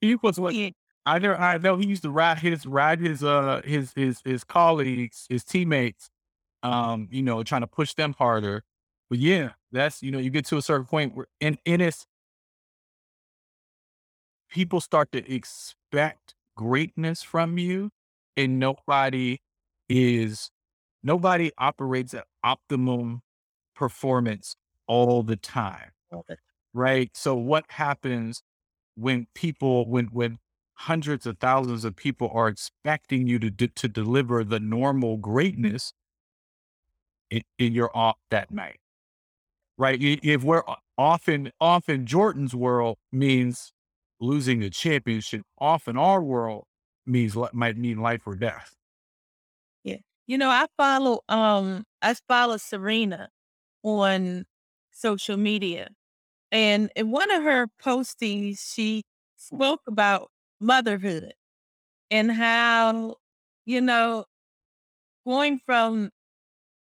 He 0.01 0.15
was 0.15 0.39
what 0.39 0.55
Yeah. 0.55 0.71
I 1.05 1.19
know. 1.19 1.33
I 1.33 1.57
know 1.57 1.77
he 1.77 1.87
used 1.87 2.03
to 2.03 2.11
ride 2.11 2.39
his 2.39 2.65
ride 2.65 2.99
his 2.99 3.23
uh 3.23 3.61
his 3.65 3.93
his 3.93 4.21
his 4.23 4.43
colleagues, 4.43 5.25
his 5.29 5.43
teammates. 5.43 6.09
Um, 6.63 7.07
you 7.11 7.23
know, 7.23 7.43
trying 7.43 7.61
to 7.61 7.67
push 7.67 7.93
them 7.95 8.13
harder. 8.17 8.63
but 9.09 9.19
yeah, 9.19 9.53
that's 9.71 10.03
you 10.03 10.11
know, 10.11 10.19
you 10.19 10.29
get 10.31 10.45
to 10.47 10.57
a 10.57 10.61
certain 10.61 10.85
point 10.87 11.15
where 11.15 11.27
and, 11.41 11.57
and 11.65 11.81
it's 11.81 12.05
people 14.49 14.81
start 14.81 15.11
to 15.11 15.31
expect 15.33 16.35
greatness 16.55 17.23
from 17.23 17.57
you 17.57 17.91
and 18.35 18.59
nobody 18.59 19.39
is 19.87 20.51
nobody 21.03 21.51
operates 21.57 22.13
at 22.13 22.25
optimum 22.43 23.21
performance 23.79 24.57
all 24.87 25.23
the 25.23 25.37
time 25.37 25.91
right? 26.73 27.09
So 27.15 27.35
what 27.35 27.65
happens 27.69 28.43
when 28.95 29.27
people 29.33 29.87
when 29.89 30.07
when 30.07 30.37
hundreds 30.73 31.25
of 31.25 31.37
thousands 31.39 31.85
of 31.85 31.95
people 31.95 32.29
are 32.33 32.47
expecting 32.47 33.27
you 33.27 33.39
to 33.39 33.51
to 33.67 33.87
deliver 33.87 34.43
the 34.43 34.59
normal 34.59 35.17
greatness 35.17 35.93
and, 37.31 37.43
and 37.57 37.73
you're 37.73 37.95
off 37.95 38.17
that 38.29 38.51
night 38.51 38.79
right? 39.77 39.97
If 40.01 40.43
we're 40.43 40.63
often 40.97 41.51
often 41.61 42.05
jordan's 42.05 42.53
world 42.55 42.97
means 43.11 43.71
losing 44.19 44.63
a 44.63 44.69
championship 44.69 45.43
often 45.59 45.97
our 45.97 46.21
world 46.21 46.65
means 47.05 47.35
might 47.53 47.77
mean 47.77 47.99
life 47.99 48.21
or 48.25 48.35
death. 48.35 48.75
Yeah. 49.83 49.97
You 50.27 50.37
know 50.37 50.49
i 50.49 50.67
follow 50.77 51.21
um 51.29 51.85
i 52.01 52.13
follow 52.27 52.57
serena 52.57 53.29
on 53.83 54.45
social 54.91 55.37
media 55.37 55.89
and 56.51 56.91
in 56.95 57.11
one 57.11 57.31
of 57.31 57.43
her 57.43 57.67
postings 57.83 58.59
she 58.73 59.03
spoke 59.37 59.81
about 59.87 60.29
motherhood 60.61 61.33
and 62.11 62.31
how, 62.31 63.15
you 63.65 63.81
know, 63.81 64.25
going 65.25 65.59
from 65.65 66.09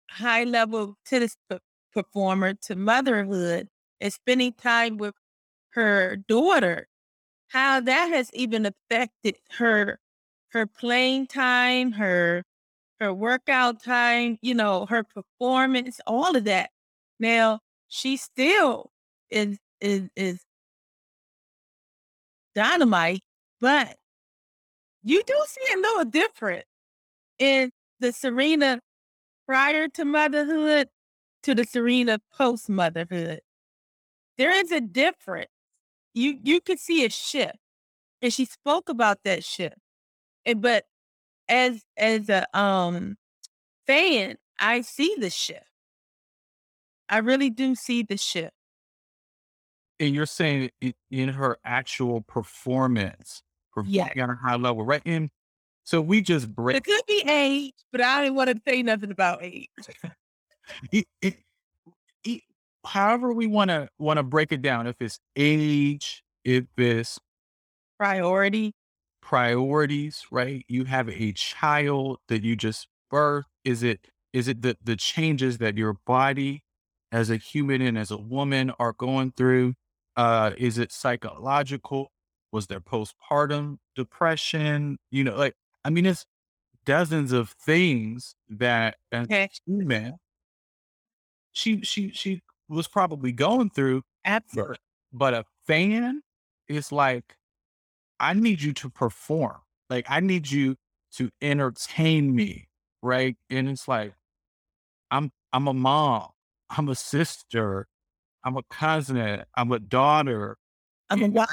high 0.09 0.43
level 0.43 0.95
tennis 1.05 1.35
performer 1.93 2.53
to 2.55 2.75
motherhood 2.75 3.67
and 4.01 4.13
spending 4.13 4.53
time 4.53 4.97
with 4.97 5.15
her 5.71 6.17
daughter, 6.27 6.87
how 7.49 7.79
that 7.81 8.07
has 8.09 8.31
even 8.33 8.65
affected 8.67 9.37
her 9.51 9.99
her 10.51 10.65
playing 10.67 11.27
time, 11.27 11.91
her 11.93 12.43
her 13.01 13.13
workout 13.13 13.83
time, 13.83 14.37
you 14.41 14.53
know, 14.55 14.85
her 14.87 15.03
performance, 15.03 16.01
all 16.07 16.35
of 16.35 16.45
that. 16.45 16.71
Now 17.19 17.59
she 17.87 18.17
still 18.17 18.91
is 19.29 19.59
is 19.81 20.09
is 20.15 20.41
dynamite, 22.55 23.21
but 23.59 23.97
you 25.03 25.23
do 25.25 25.35
see 25.47 25.73
a 25.73 25.77
little 25.77 26.05
different 26.05 26.65
in 27.39 27.71
the 27.99 28.11
Serena 28.11 28.81
prior 29.47 29.87
to 29.89 30.05
motherhood 30.05 30.89
to 31.43 31.55
the 31.55 31.65
Serena 31.65 32.19
post 32.33 32.69
motherhood. 32.69 33.41
There 34.37 34.51
is 34.51 34.71
a 34.71 34.81
difference. 34.81 35.51
You 36.13 36.39
you 36.43 36.61
could 36.61 36.79
see 36.79 37.05
a 37.05 37.09
shift. 37.09 37.57
And 38.21 38.33
she 38.33 38.45
spoke 38.45 38.89
about 38.89 39.19
that 39.25 39.43
shift. 39.43 39.77
And 40.45 40.61
but 40.61 40.85
as 41.49 41.83
as 41.97 42.29
a 42.29 42.45
um 42.57 43.17
fan, 43.87 44.37
I 44.59 44.81
see 44.81 45.15
the 45.19 45.29
shift. 45.31 45.68
I 47.09 47.17
really 47.19 47.49
do 47.49 47.75
see 47.75 48.03
the 48.03 48.17
shift. 48.17 48.53
And 49.99 50.15
you're 50.15 50.25
saying 50.25 50.69
in 51.11 51.29
her 51.29 51.57
actual 51.65 52.21
performance, 52.21 53.43
Yeah. 53.85 54.07
performing 54.07 54.21
on 54.21 54.29
a 54.29 54.35
high 54.35 54.55
level, 54.55 54.85
right? 54.85 55.01
And 55.05 55.29
so 55.83 55.99
we 56.01 56.21
just 56.21 56.53
break 56.53 56.77
It 56.77 56.83
could 56.85 57.01
be 57.07 57.23
age, 57.27 57.73
but 57.91 58.01
I 58.01 58.21
didn't 58.23 58.35
want 58.35 58.49
to 58.49 58.61
say 58.67 58.81
nothing 58.83 59.11
about 59.11 59.43
age. 59.43 59.67
it, 60.91 61.05
it, 61.21 61.35
it, 62.23 62.41
however 62.85 63.33
we 63.33 63.47
want 63.47 63.69
to 63.69 63.89
want 63.97 64.17
to 64.17 64.23
break 64.23 64.51
it 64.51 64.61
down. 64.61 64.87
If 64.87 64.95
it's 65.01 65.19
age, 65.35 66.23
if 66.45 66.65
it's 66.77 67.19
Priority. 67.97 68.73
priorities, 69.21 70.25
right? 70.31 70.63
You 70.69 70.85
have 70.85 71.09
a 71.09 71.33
child 71.33 72.19
that 72.29 72.43
you 72.43 72.55
just 72.55 72.87
birth. 73.09 73.45
Is 73.65 73.83
it 73.83 74.07
is 74.31 74.47
it 74.47 74.61
the 74.61 74.77
the 74.81 74.95
changes 74.95 75.57
that 75.57 75.77
your 75.77 75.97
body 76.05 76.63
as 77.11 77.29
a 77.29 77.37
human 77.37 77.81
and 77.81 77.97
as 77.97 78.11
a 78.11 78.17
woman 78.17 78.71
are 78.79 78.93
going 78.93 79.31
through? 79.33 79.75
Uh, 80.15 80.51
is 80.57 80.77
it 80.77 80.91
psychological? 80.91 82.11
Was 82.51 82.67
there 82.67 82.81
postpartum 82.81 83.77
depression? 83.95 84.97
You 85.11 85.23
know, 85.25 85.35
like 85.37 85.55
I 85.85 85.89
mean, 85.91 86.05
it's 86.05 86.25
dozens 86.85 87.31
of 87.33 87.51
things 87.51 88.35
that 88.49 88.97
as 89.11 89.27
a 89.27 89.29
Okay. 89.29 89.49
human 89.65 90.17
she 91.51 91.81
she 91.81 92.11
she 92.11 92.41
was 92.67 92.87
probably 92.87 93.31
going 93.31 93.69
through. 93.69 94.03
Absolutely. 94.23 94.69
But 94.71 94.79
but 95.11 95.33
a 95.33 95.45
fan 95.65 96.21
is 96.67 96.91
like, 96.91 97.37
I 98.19 98.33
need 98.35 98.61
you 98.61 98.73
to 98.75 98.89
perform. 98.91 99.61
Like 99.89 100.07
I 100.09 100.19
need 100.21 100.51
you 100.51 100.77
to 101.13 101.31
entertain 101.41 102.35
me, 102.35 102.69
right? 103.03 103.37
And 103.49 103.69
it's 103.69 103.87
like, 103.87 104.15
I'm 105.11 105.31
I'm 105.53 105.67
a 105.67 105.73
mom, 105.73 106.31
I'm 106.69 106.89
a 106.89 106.95
sister, 106.95 107.87
I'm 108.43 108.57
a 108.57 108.63
cousin, 108.63 109.43
I'm 109.55 109.71
a 109.71 109.79
daughter, 109.79 110.57
I'm 111.09 111.23
a 111.23 111.27
wife. 111.27 111.47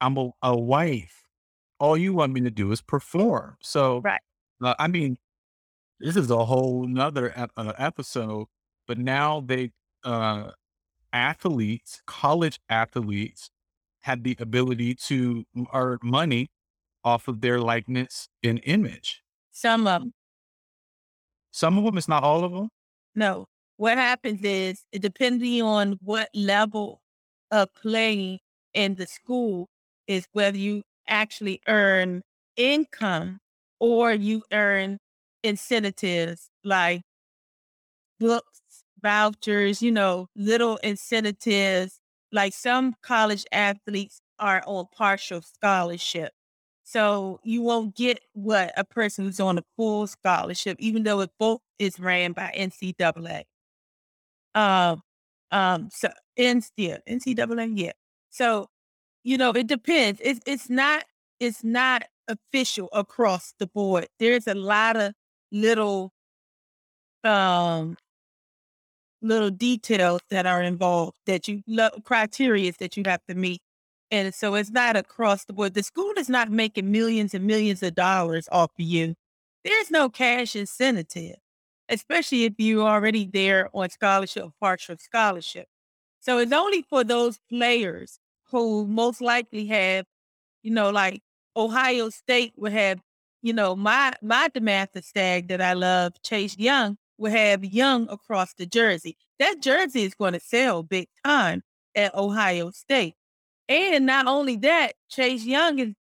I'm 0.00 0.16
a, 0.16 0.30
a 0.42 0.56
wife. 0.56 1.22
All 1.78 1.96
you 1.96 2.12
want 2.14 2.32
me 2.32 2.40
to 2.42 2.50
do 2.50 2.72
is 2.72 2.82
perform. 2.82 3.56
So, 3.62 4.00
Right. 4.00 4.20
uh, 4.62 4.74
I 4.78 4.88
mean, 4.88 5.16
this 5.98 6.16
is 6.16 6.30
a 6.30 6.44
whole 6.44 6.86
nother 6.86 7.32
ep- 7.36 7.52
uh, 7.56 7.72
episode. 7.78 8.46
But 8.86 8.98
now 8.98 9.40
they, 9.40 9.70
uh, 10.04 10.50
athletes, 11.12 12.02
college 12.06 12.58
athletes, 12.68 13.50
have 14.00 14.22
the 14.22 14.36
ability 14.40 14.94
to 14.94 15.44
earn 15.72 15.98
money 16.02 16.48
off 17.04 17.28
of 17.28 17.40
their 17.40 17.60
likeness 17.60 18.28
and 18.42 18.60
image. 18.64 19.22
Some 19.52 19.86
of 19.86 20.00
them. 20.02 20.12
Some 21.50 21.76
of 21.78 21.84
them, 21.84 21.98
it's 21.98 22.08
not 22.08 22.22
all 22.22 22.44
of 22.44 22.52
them. 22.52 22.70
No. 23.14 23.46
What 23.80 23.96
happens 23.96 24.42
is, 24.42 24.84
it 24.92 25.00
depending 25.00 25.62
on 25.62 25.98
what 26.02 26.28
level 26.34 27.00
of 27.50 27.72
playing 27.72 28.40
in 28.74 28.96
the 28.96 29.06
school, 29.06 29.70
is 30.06 30.26
whether 30.32 30.58
you 30.58 30.82
actually 31.08 31.62
earn 31.66 32.20
income 32.58 33.40
or 33.78 34.12
you 34.12 34.42
earn 34.52 34.98
incentives 35.42 36.50
like 36.62 37.00
books, 38.18 38.60
vouchers, 39.02 39.82
you 39.82 39.90
know, 39.90 40.28
little 40.36 40.76
incentives. 40.78 41.98
Like 42.32 42.52
some 42.52 42.94
college 43.02 43.44
athletes 43.50 44.20
are 44.38 44.62
on 44.66 44.86
partial 44.94 45.42
scholarship. 45.42 46.32
So 46.84 47.40
you 47.44 47.62
won't 47.62 47.96
get 47.96 48.20
what 48.34 48.72
a 48.76 48.84
person 48.84 49.24
who's 49.24 49.40
on 49.40 49.58
a 49.58 49.64
full 49.76 50.06
scholarship, 50.06 50.76
even 50.80 51.02
though 51.02 51.20
it 51.20 51.30
both 51.38 51.60
is 51.78 51.98
ran 51.98 52.32
by 52.32 52.52
NCAA. 52.54 53.44
Um, 54.54 55.02
um, 55.52 55.88
so 55.92 56.10
N 56.36 56.62
yeah, 56.76 56.98
NCAA, 57.08 57.72
yeah. 57.76 57.92
So, 58.30 58.68
you 59.24 59.38
know, 59.38 59.50
it 59.52 59.66
depends. 59.66 60.20
It's 60.24 60.40
it's 60.46 60.70
not 60.70 61.04
it's 61.40 61.64
not 61.64 62.04
official 62.28 62.88
across 62.92 63.54
the 63.58 63.66
board. 63.68 64.08
There's 64.18 64.46
a 64.46 64.54
lot 64.54 64.96
of 64.96 65.14
little 65.52 66.12
um 67.24 67.96
little 69.22 69.50
details 69.50 70.20
that 70.30 70.46
are 70.46 70.62
involved 70.62 71.16
that 71.26 71.46
you 71.48 71.62
love 71.66 71.92
criteria 72.04 72.72
that 72.80 72.96
you 72.96 73.02
have 73.06 73.20
to 73.28 73.34
meet. 73.34 73.60
And 74.10 74.34
so 74.34 74.54
it's 74.54 74.70
not 74.70 74.96
across 74.96 75.44
the 75.44 75.52
board. 75.52 75.74
The 75.74 75.82
school 75.82 76.12
is 76.16 76.28
not 76.28 76.50
making 76.50 76.90
millions 76.90 77.34
and 77.34 77.46
millions 77.46 77.82
of 77.82 77.94
dollars 77.94 78.48
off 78.50 78.70
of 78.78 78.84
you. 78.84 79.14
There's 79.64 79.90
no 79.90 80.08
cash 80.08 80.56
incentive, 80.56 81.36
especially 81.90 82.44
if 82.44 82.54
you're 82.58 82.88
already 82.88 83.26
there 83.26 83.70
on 83.74 83.90
scholarship 83.90 84.44
or 84.44 84.52
partial 84.60 84.96
scholarship. 84.98 85.68
So 86.20 86.38
it's 86.38 86.52
only 86.52 86.82
for 86.82 87.04
those 87.04 87.38
players 87.50 88.18
who 88.50 88.86
most 88.86 89.20
likely 89.20 89.66
have, 89.66 90.06
you 90.62 90.72
know, 90.72 90.90
like 90.90 91.22
Ohio 91.56 92.10
State 92.10 92.52
would 92.56 92.72
have, 92.72 93.00
you 93.42 93.52
know, 93.52 93.76
my 93.76 94.14
my 94.22 94.48
DeMatha 94.48 95.04
Stag 95.04 95.48
that 95.48 95.60
I 95.62 95.72
love, 95.74 96.14
Chase 96.22 96.58
Young, 96.58 96.98
would 97.18 97.32
have 97.32 97.64
Young 97.64 98.08
across 98.10 98.54
the 98.54 98.66
jersey. 98.66 99.16
That 99.38 99.60
jersey 99.62 100.04
is 100.04 100.14
going 100.14 100.34
to 100.34 100.40
sell 100.40 100.82
big 100.82 101.08
time 101.24 101.62
at 101.94 102.14
Ohio 102.14 102.70
State. 102.70 103.14
And 103.68 104.06
not 104.06 104.26
only 104.26 104.56
that, 104.58 104.94
Chase 105.10 105.44
Young 105.44 105.78
is 105.78 105.94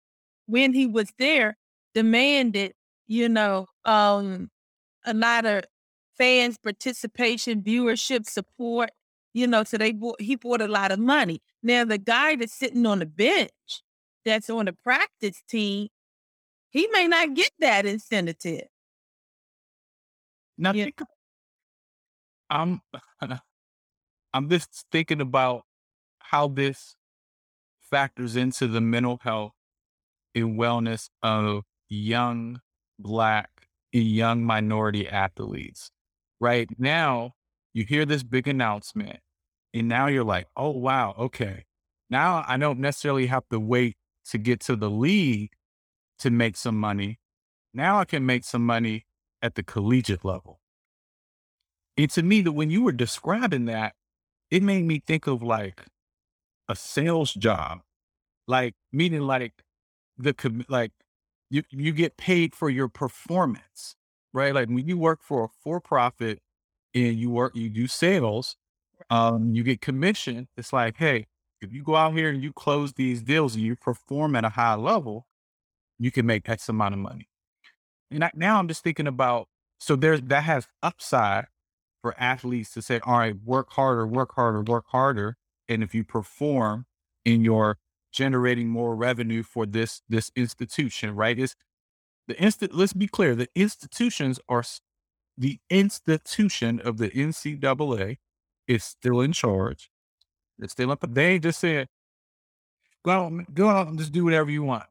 when 0.48 0.74
he 0.74 0.88
was 0.88 1.12
there 1.20 1.58
demanded, 1.94 2.74
you 3.08 3.30
know, 3.30 3.68
um, 3.86 4.50
a 5.06 5.14
lot 5.14 5.46
of 5.46 5.64
fans 6.18 6.58
participation, 6.58 7.62
viewership, 7.62 8.26
support. 8.28 8.92
You 9.34 9.48
know, 9.48 9.64
so 9.64 9.78
they 9.78 9.92
bought, 9.92 10.20
he 10.22 10.36
bought 10.36 10.62
a 10.62 10.68
lot 10.68 10.92
of 10.92 11.00
money. 11.00 11.42
Now 11.62 11.86
the 11.86 11.98
guy 12.00 12.36
that's 12.36 12.54
sitting 12.54 12.86
on 12.86 13.00
the 13.00 13.06
bench, 13.06 13.84
that's 14.26 14.50
on 14.50 14.66
the 14.66 14.74
practice 14.74 15.42
team, 15.48 15.90
he 16.72 16.88
may 16.92 17.08
not 17.08 17.34
get 17.34 17.52
that 17.60 17.86
incentive. 17.86 18.68
Now 20.58 20.74
Yeah. 20.74 20.86
think, 20.86 21.02
I'm 22.50 22.82
I'm 24.34 24.50
just 24.50 24.86
thinking 24.92 25.22
about 25.22 25.64
how 26.20 26.48
this 26.48 26.96
factors 27.82 28.36
into 28.36 28.68
the 28.68 28.82
mental 28.82 29.20
health 29.22 29.54
and 30.36 30.58
wellness 30.60 31.10
of 31.24 31.64
young 31.90 32.62
black 33.00 33.50
and 33.94 34.04
young 34.04 34.44
minority 34.44 35.08
athletes. 35.08 35.92
Right 36.40 36.70
now, 36.78 37.34
you 37.74 37.86
hear 37.86 38.06
this 38.06 38.24
big 38.24 38.48
announcement, 38.48 39.20
and 39.74 39.88
now 39.88 40.08
you're 40.08 40.24
like, 40.24 40.48
oh 40.56 40.72
wow, 40.72 41.16
okay. 41.18 41.66
Now 42.10 42.44
I 42.48 42.58
don't 42.58 42.80
necessarily 42.80 43.28
have 43.28 43.48
to 43.52 43.60
wait 43.60 43.98
to 44.32 44.38
get 44.38 44.60
to 44.62 44.76
the 44.76 44.90
league 44.90 45.52
to 46.20 46.30
make 46.30 46.58
some 46.58 46.78
money. 46.80 47.20
Now 47.74 48.00
I 48.00 48.06
can 48.06 48.26
make 48.26 48.44
some 48.44 48.66
money 48.66 49.06
at 49.42 49.56
the 49.56 49.64
collegiate 49.64 50.26
level. 50.26 50.60
And 51.98 52.10
to 52.12 52.24
me, 52.24 52.42
that 52.42 52.52
when 52.54 52.70
you 52.70 52.84
were 52.84 52.92
describing 52.92 53.66
that, 53.66 53.94
it 54.52 54.64
made 54.64 54.86
me 54.86 55.02
think 55.06 55.28
of 55.28 55.44
like 55.44 55.86
a 56.70 56.76
sales 56.76 57.34
job, 57.34 57.82
like 58.48 58.76
meaning 58.94 59.22
like 59.22 59.54
the 60.18 60.66
like 60.70 60.94
you 61.50 61.64
you 61.72 61.94
get 61.94 62.18
paid 62.18 62.56
for 62.56 62.70
your 62.70 62.88
performance, 62.88 63.97
right? 64.38 64.54
Like 64.54 64.70
when 64.70 64.88
you 64.88 64.98
work 64.98 65.20
for 65.22 65.46
a 65.46 65.48
for 65.64 65.82
profit 65.82 66.40
and 66.94 67.18
you 67.18 67.30
work 67.30 67.56
you 67.56 67.70
do 67.70 67.88
sales, 67.88 68.56
um, 69.10 69.54
you 69.54 69.64
get 69.64 69.82
commission. 69.82 70.48
It's 70.56 70.72
like, 70.72 70.98
hey, 70.98 71.28
if 71.60 71.74
you 71.74 71.84
go 71.84 71.96
out 71.96 72.14
here 72.14 72.30
and 72.30 72.42
you 72.44 72.54
close 72.54 72.94
these 72.94 73.22
deals 73.22 73.56
and 73.56 73.64
you 73.64 73.76
perform 73.76 74.36
at 74.36 74.46
a 74.46 74.50
high 74.50 74.76
level, 74.76 75.28
you 76.00 76.12
can 76.12 76.26
make 76.26 76.48
X 76.48 76.70
amount 76.70 76.94
of 76.94 77.00
money. 77.00 77.28
And 78.12 78.24
I, 78.24 78.32
now 78.36 78.60
I'm 78.60 78.68
just 78.68 78.84
thinking 78.84 79.08
about 79.08 79.48
so 79.80 79.96
there's 79.96 80.22
that 80.22 80.44
has 80.44 80.68
upside 80.82 81.46
for 82.02 82.16
athletes 82.20 82.72
to 82.74 82.82
say, 82.82 83.00
all 83.04 83.18
right, 83.18 83.36
work 83.44 83.72
harder, 83.72 84.08
work 84.08 84.34
harder, 84.36 84.62
work 84.62 84.86
harder. 84.90 85.36
And 85.68 85.84
if 85.84 85.94
you 85.94 86.04
perform 86.04 86.86
in 87.26 87.44
your 87.44 87.78
generating 88.14 88.70
more 88.70 88.96
revenue 88.96 89.44
for 89.44 89.66
this 89.66 90.02
this 90.08 90.32
institution, 90.36 91.16
right? 91.16 91.38
Is 91.38 91.56
the 92.28 92.40
instant 92.42 92.74
let's 92.74 92.94
be 92.94 93.08
clear, 93.08 93.36
the 93.36 93.50
institutions 93.56 94.40
are 94.50 94.64
the 95.38 95.60
institution 95.70 96.80
of 96.82 96.98
the 96.98 97.10
NCAA 97.10 98.18
is 98.68 98.84
still 98.84 99.22
in 99.22 99.34
charge. 99.34 99.90
It's 100.60 100.74
still 100.74 100.92
up. 100.92 101.06
They 101.08 101.34
ain't 101.34 101.44
just 101.44 101.60
saying, 101.60 101.88
go 103.06 103.12
out, 103.12 103.54
go 103.54 103.70
out 103.70 103.88
and 103.88 104.00
just 104.00 104.12
do 104.12 104.24
whatever 104.24 104.50
you 104.50 104.64
want 104.64 104.86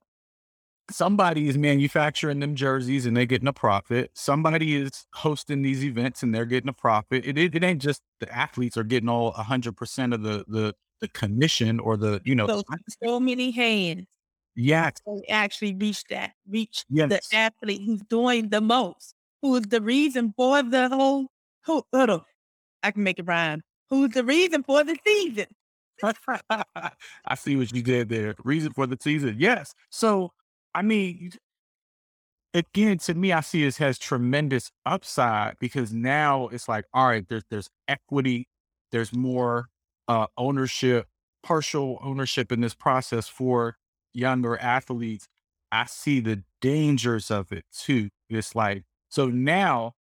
somebody 0.90 1.48
is 1.48 1.58
manufacturing 1.58 2.40
them 2.40 2.54
jerseys 2.54 3.06
and 3.06 3.16
they're 3.16 3.26
getting 3.26 3.48
a 3.48 3.52
profit. 3.52 4.10
Somebody 4.14 4.76
is 4.76 5.06
hosting 5.12 5.62
these 5.62 5.84
events 5.84 6.22
and 6.22 6.34
they're 6.34 6.44
getting 6.44 6.68
a 6.68 6.74
profit. 6.74 7.24
It, 7.26 7.38
it, 7.38 7.54
it 7.54 7.64
ain't 7.64 7.82
just 7.82 8.02
the 8.20 8.34
athletes 8.34 8.76
are 8.76 8.84
getting 8.84 9.08
all 9.08 9.32
hundred 9.32 9.76
percent 9.76 10.14
of 10.14 10.22
the, 10.22 10.44
the, 10.48 10.74
the 11.00 11.08
commission 11.08 11.80
or 11.80 11.96
the, 11.96 12.20
you 12.24 12.34
know, 12.34 12.46
So, 12.46 12.62
so 13.04 13.20
many 13.20 13.50
hands 13.50 14.06
yeah, 14.56 14.90
to 14.90 15.22
actually 15.28 15.74
reach 15.74 16.04
that, 16.10 16.32
reach 16.48 16.84
yes. 16.88 17.08
the 17.10 17.36
athlete 17.36 17.82
who's 17.84 18.02
doing 18.08 18.48
the 18.48 18.60
most, 18.60 19.14
who 19.42 19.56
is 19.56 19.64
the 19.64 19.80
reason 19.80 20.32
for 20.36 20.62
the 20.62 20.88
whole, 20.88 21.26
who, 21.64 21.82
hold 21.92 22.10
on, 22.10 22.22
I 22.82 22.90
can 22.90 23.02
make 23.02 23.18
it 23.18 23.26
rhyme. 23.26 23.62
Who's 23.90 24.10
the 24.10 24.24
reason 24.24 24.62
for 24.62 24.82
the 24.82 24.96
season? 25.06 25.46
I 26.50 27.34
see 27.36 27.56
what 27.56 27.72
you 27.72 27.82
did 27.82 28.08
there. 28.08 28.34
Reason 28.44 28.72
for 28.72 28.86
the 28.86 28.98
season. 29.00 29.36
Yes. 29.38 29.74
So, 29.90 30.32
I 30.74 30.82
mean, 30.82 31.32
again, 32.54 32.98
to 32.98 33.14
me, 33.14 33.32
I 33.32 33.40
see 33.40 33.64
this 33.64 33.78
has 33.78 33.98
tremendous 33.98 34.70
upside 34.84 35.58
because 35.60 35.92
now 35.92 36.48
it's 36.48 36.68
like, 36.68 36.84
all 36.92 37.06
right, 37.06 37.26
there's 37.28 37.44
there's 37.50 37.70
equity, 37.88 38.48
there's 38.90 39.12
more 39.14 39.68
uh, 40.08 40.26
ownership, 40.36 41.06
partial 41.42 41.98
ownership 42.02 42.50
in 42.52 42.60
this 42.60 42.74
process 42.74 43.28
for 43.28 43.76
younger 44.16 44.58
athletes. 44.58 45.28
I 45.72 45.86
see 45.86 46.20
the 46.20 46.42
dangers 46.60 47.30
of 47.30 47.52
it 47.52 47.64
too. 47.72 48.10
It's 48.30 48.54
like 48.54 48.84
so 49.08 49.28
now, 49.28 49.94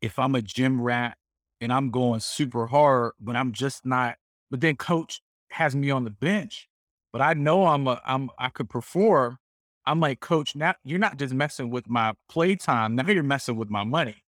if 0.00 0.18
I'm 0.18 0.34
a 0.34 0.42
gym 0.42 0.80
rat 0.80 1.16
and 1.60 1.72
I'm 1.72 1.90
going 1.90 2.20
super 2.20 2.66
hard, 2.66 3.12
but 3.20 3.36
I'm 3.36 3.52
just 3.52 3.86
not, 3.86 4.16
but 4.50 4.60
then 4.60 4.76
coach 4.76 5.20
has 5.50 5.74
me 5.76 5.90
on 5.90 6.04
the 6.04 6.10
bench, 6.10 6.68
but 7.12 7.22
I 7.22 7.34
know 7.34 7.66
I'm 7.66 7.86
a 7.86 8.00
I'm 8.06 8.30
I 8.38 8.48
could 8.48 8.68
perform 8.70 9.38
I'm 9.84 10.00
like, 10.00 10.20
coach, 10.20 10.54
now 10.54 10.74
you're 10.84 10.98
not 10.98 11.18
just 11.18 11.34
messing 11.34 11.70
with 11.70 11.88
my 11.88 12.14
play 12.28 12.54
time. 12.56 12.94
Now 12.94 13.08
you're 13.08 13.22
messing 13.22 13.56
with 13.56 13.70
my 13.70 13.84
money. 13.84 14.22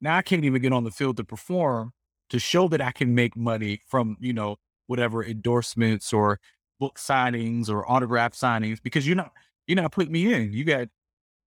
Now 0.00 0.16
I 0.16 0.22
can't 0.22 0.44
even 0.44 0.62
get 0.62 0.72
on 0.72 0.84
the 0.84 0.90
field 0.90 1.16
to 1.18 1.24
perform 1.24 1.92
to 2.30 2.38
show 2.38 2.68
that 2.68 2.80
I 2.80 2.92
can 2.92 3.14
make 3.14 3.36
money 3.36 3.80
from, 3.86 4.16
you 4.20 4.32
know, 4.32 4.56
whatever 4.86 5.24
endorsements 5.24 6.12
or 6.12 6.38
book 6.80 6.98
signings 6.98 7.68
or 7.68 7.88
autograph 7.88 8.32
signings 8.32 8.82
because 8.82 9.06
you're 9.06 9.14
not, 9.14 9.30
you're 9.68 9.76
not 9.76 9.92
putting 9.92 10.10
me 10.10 10.34
in. 10.34 10.52
You 10.52 10.64
got 10.64 10.88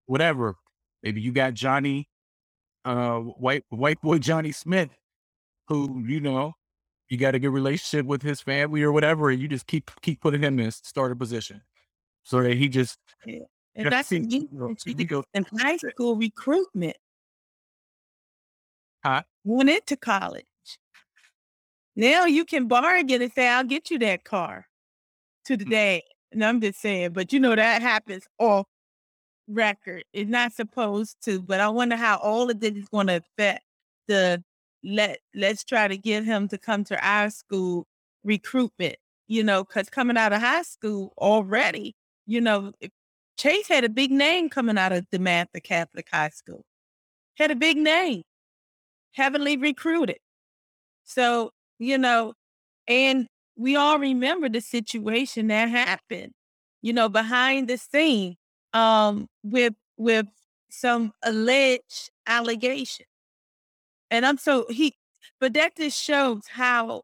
whatever. 0.05 0.55
Maybe 1.01 1.19
you 1.19 1.33
got 1.33 1.55
Johnny, 1.55 2.07
uh, 2.85 3.17
white, 3.17 3.65
white 3.69 3.99
boy 3.99 4.19
Johnny 4.19 4.53
Smith, 4.53 4.91
who, 5.67 6.05
you 6.07 6.21
know, 6.21 6.53
you 7.09 7.17
got 7.17 7.35
a 7.35 7.39
good 7.39 7.49
relationship 7.49 8.05
with 8.05 8.21
his 8.21 8.39
family 8.39 8.83
or 8.83 8.93
whatever. 8.93 9.29
And 9.29 9.41
you 9.41 9.49
just 9.49 9.67
keep, 9.67 9.91
keep 10.01 10.21
putting 10.21 10.41
him 10.41 10.59
in 10.59 10.71
starter 10.71 11.15
position. 11.15 11.61
So 12.23 12.41
that 12.43 12.55
he 12.55 12.69
just 12.69 12.99
Yeah. 13.25 13.39
And 13.75 13.91
that's 13.91 14.07
see, 14.09 14.19
you 14.19 14.47
you 14.49 14.49
know, 14.53 14.67
you 14.69 14.75
he 14.85 14.93
did 14.93 15.09
goes, 15.09 15.25
in 15.33 15.45
high 15.57 15.77
school 15.77 16.15
recruitment, 16.15 16.95
huh? 19.03 19.23
went 19.43 19.69
into 19.69 19.97
college. 19.97 20.45
Now 21.95 22.25
you 22.25 22.45
can 22.45 22.67
bargain 22.67 23.21
and 23.21 23.33
say, 23.33 23.47
I'll 23.49 23.63
get 23.63 23.91
you 23.91 23.99
that 23.99 24.23
car 24.23 24.67
to 25.45 25.57
the 25.57 25.65
day. 25.65 26.03
And 26.31 26.43
I'm 26.43 26.61
just 26.61 26.81
saying, 26.81 27.13
but 27.13 27.31
you 27.31 27.39
know 27.39 27.55
that 27.55 27.81
happens 27.81 28.27
off 28.39 28.65
record. 29.47 30.03
It's 30.13 30.29
not 30.29 30.53
supposed 30.53 31.17
to, 31.25 31.41
but 31.41 31.59
I 31.59 31.69
wonder 31.69 31.95
how 31.95 32.17
all 32.17 32.49
of 32.49 32.59
this 32.59 32.73
is 32.73 32.89
going 32.89 33.07
to 33.07 33.17
affect 33.17 33.63
the 34.07 34.43
let 34.83 35.19
let's 35.33 35.63
try 35.63 35.87
to 35.87 35.97
get 35.97 36.25
him 36.25 36.47
to 36.49 36.57
come 36.57 36.83
to 36.85 37.07
our 37.07 37.29
school 37.29 37.87
recruitment, 38.23 38.95
you 39.27 39.43
know, 39.43 39.63
because 39.63 39.89
coming 39.89 40.17
out 40.17 40.33
of 40.33 40.41
high 40.41 40.63
school 40.63 41.13
already, 41.17 41.95
you 42.25 42.41
know, 42.41 42.71
Chase 43.37 43.67
had 43.67 43.83
a 43.83 43.89
big 43.89 44.11
name 44.11 44.49
coming 44.49 44.77
out 44.77 44.91
of 44.91 45.05
the 45.09 45.19
DeMatha 45.19 45.63
Catholic 45.63 46.07
High 46.11 46.29
School. 46.29 46.63
Had 47.35 47.51
a 47.51 47.55
big 47.55 47.77
name, 47.77 48.23
heavily 49.13 49.57
recruited. 49.57 50.17
So, 51.03 51.51
you 51.79 51.97
know, 51.97 52.33
and 52.87 53.27
we 53.55 53.75
all 53.75 53.99
remember 53.99 54.49
the 54.49 54.61
situation 54.61 55.47
that 55.47 55.69
happened, 55.69 56.33
you 56.81 56.93
know, 56.93 57.09
behind 57.09 57.67
the 57.67 57.77
scene, 57.77 58.35
um, 58.73 59.27
with 59.43 59.73
with 59.97 60.27
some 60.69 61.13
alleged 61.23 62.11
allegation. 62.27 63.05
And 64.11 64.25
I'm 64.25 64.37
so 64.37 64.65
he 64.69 64.95
but 65.39 65.53
that 65.53 65.75
just 65.77 66.01
shows 66.01 66.47
how 66.47 67.03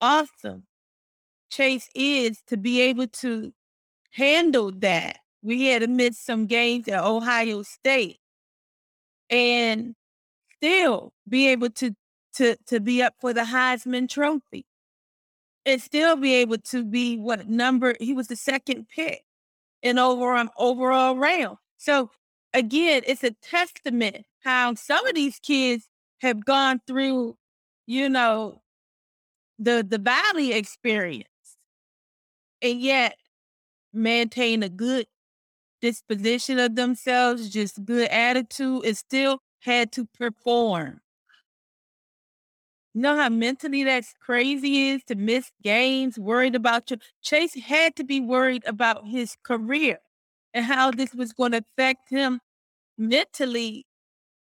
awesome 0.00 0.64
Chase 1.50 1.88
is 1.94 2.42
to 2.48 2.56
be 2.56 2.80
able 2.82 3.08
to 3.08 3.52
handle 4.12 4.72
that. 4.80 5.18
We 5.42 5.66
had 5.66 5.82
to 5.82 5.88
miss 5.88 6.18
some 6.18 6.46
games 6.46 6.88
at 6.88 7.04
Ohio 7.04 7.62
State 7.62 8.18
and 9.30 9.94
still 10.56 11.12
be 11.28 11.48
able 11.48 11.70
to 11.70 11.94
to 12.34 12.56
to 12.66 12.80
be 12.80 13.02
up 13.02 13.14
for 13.20 13.32
the 13.32 13.42
Heisman 13.42 14.08
Trophy 14.08 14.66
and 15.66 15.82
still 15.82 16.16
be 16.16 16.34
able 16.36 16.58
to 16.58 16.84
be 16.84 17.18
what 17.18 17.48
number 17.48 17.94
he 18.00 18.14
was 18.14 18.28
the 18.28 18.36
second 18.36 18.88
pick 18.88 19.24
in 19.82 19.98
overall 19.98 20.48
overall 20.58 21.16
round. 21.16 21.58
So 21.78 22.10
again, 22.54 23.02
it's 23.06 23.24
a 23.24 23.32
testament 23.32 24.26
how 24.44 24.74
some 24.74 25.06
of 25.06 25.14
these 25.14 25.38
kids 25.40 25.88
have 26.22 26.44
gone 26.46 26.80
through, 26.86 27.36
you 27.86 28.08
know, 28.08 28.62
the 29.58 29.86
the 29.88 29.98
valley 29.98 30.52
experience 30.52 31.28
and 32.62 32.80
yet 32.80 33.16
maintain 33.92 34.62
a 34.62 34.68
good 34.68 35.06
disposition 35.82 36.58
of 36.58 36.76
themselves, 36.76 37.50
just 37.50 37.84
good 37.84 38.08
attitude, 38.10 38.84
and 38.84 38.98
still 38.98 39.40
had 39.60 39.92
to 39.92 40.06
perform. 40.06 41.00
You 42.96 43.02
know 43.02 43.14
how 43.16 43.28
mentally 43.28 43.84
that's 43.84 44.14
crazy 44.20 44.88
is 44.88 45.04
to 45.04 45.16
miss 45.16 45.50
games, 45.62 46.18
worried 46.18 46.54
about 46.54 46.90
your 46.90 46.98
Chase 47.20 47.52
had 47.54 47.94
to 47.96 48.04
be 48.04 48.20
worried 48.20 48.62
about 48.66 49.06
his 49.06 49.36
career 49.42 49.98
and 50.54 50.64
how 50.64 50.92
this 50.92 51.14
was 51.14 51.34
going 51.34 51.52
to 51.52 51.58
affect 51.58 52.08
him 52.08 52.40
mentally, 52.96 53.84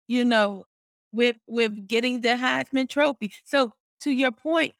you 0.07 0.23
know, 0.23 0.65
with 1.11 1.35
with 1.47 1.85
getting 1.85 2.21
the 2.21 2.29
Heisman 2.29 2.87
Trophy. 2.87 3.33
So 3.43 3.73
to 4.03 4.11
your 4.11 4.31
point, 4.31 4.73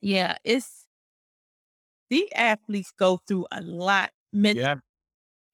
yeah, 0.00 0.36
it's 0.42 0.86
the 2.08 2.32
athletes 2.34 2.92
go 2.98 3.18
through 3.28 3.46
a 3.52 3.60
lot 3.60 4.10
mentally. 4.32 4.64
Yeah. 4.64 4.76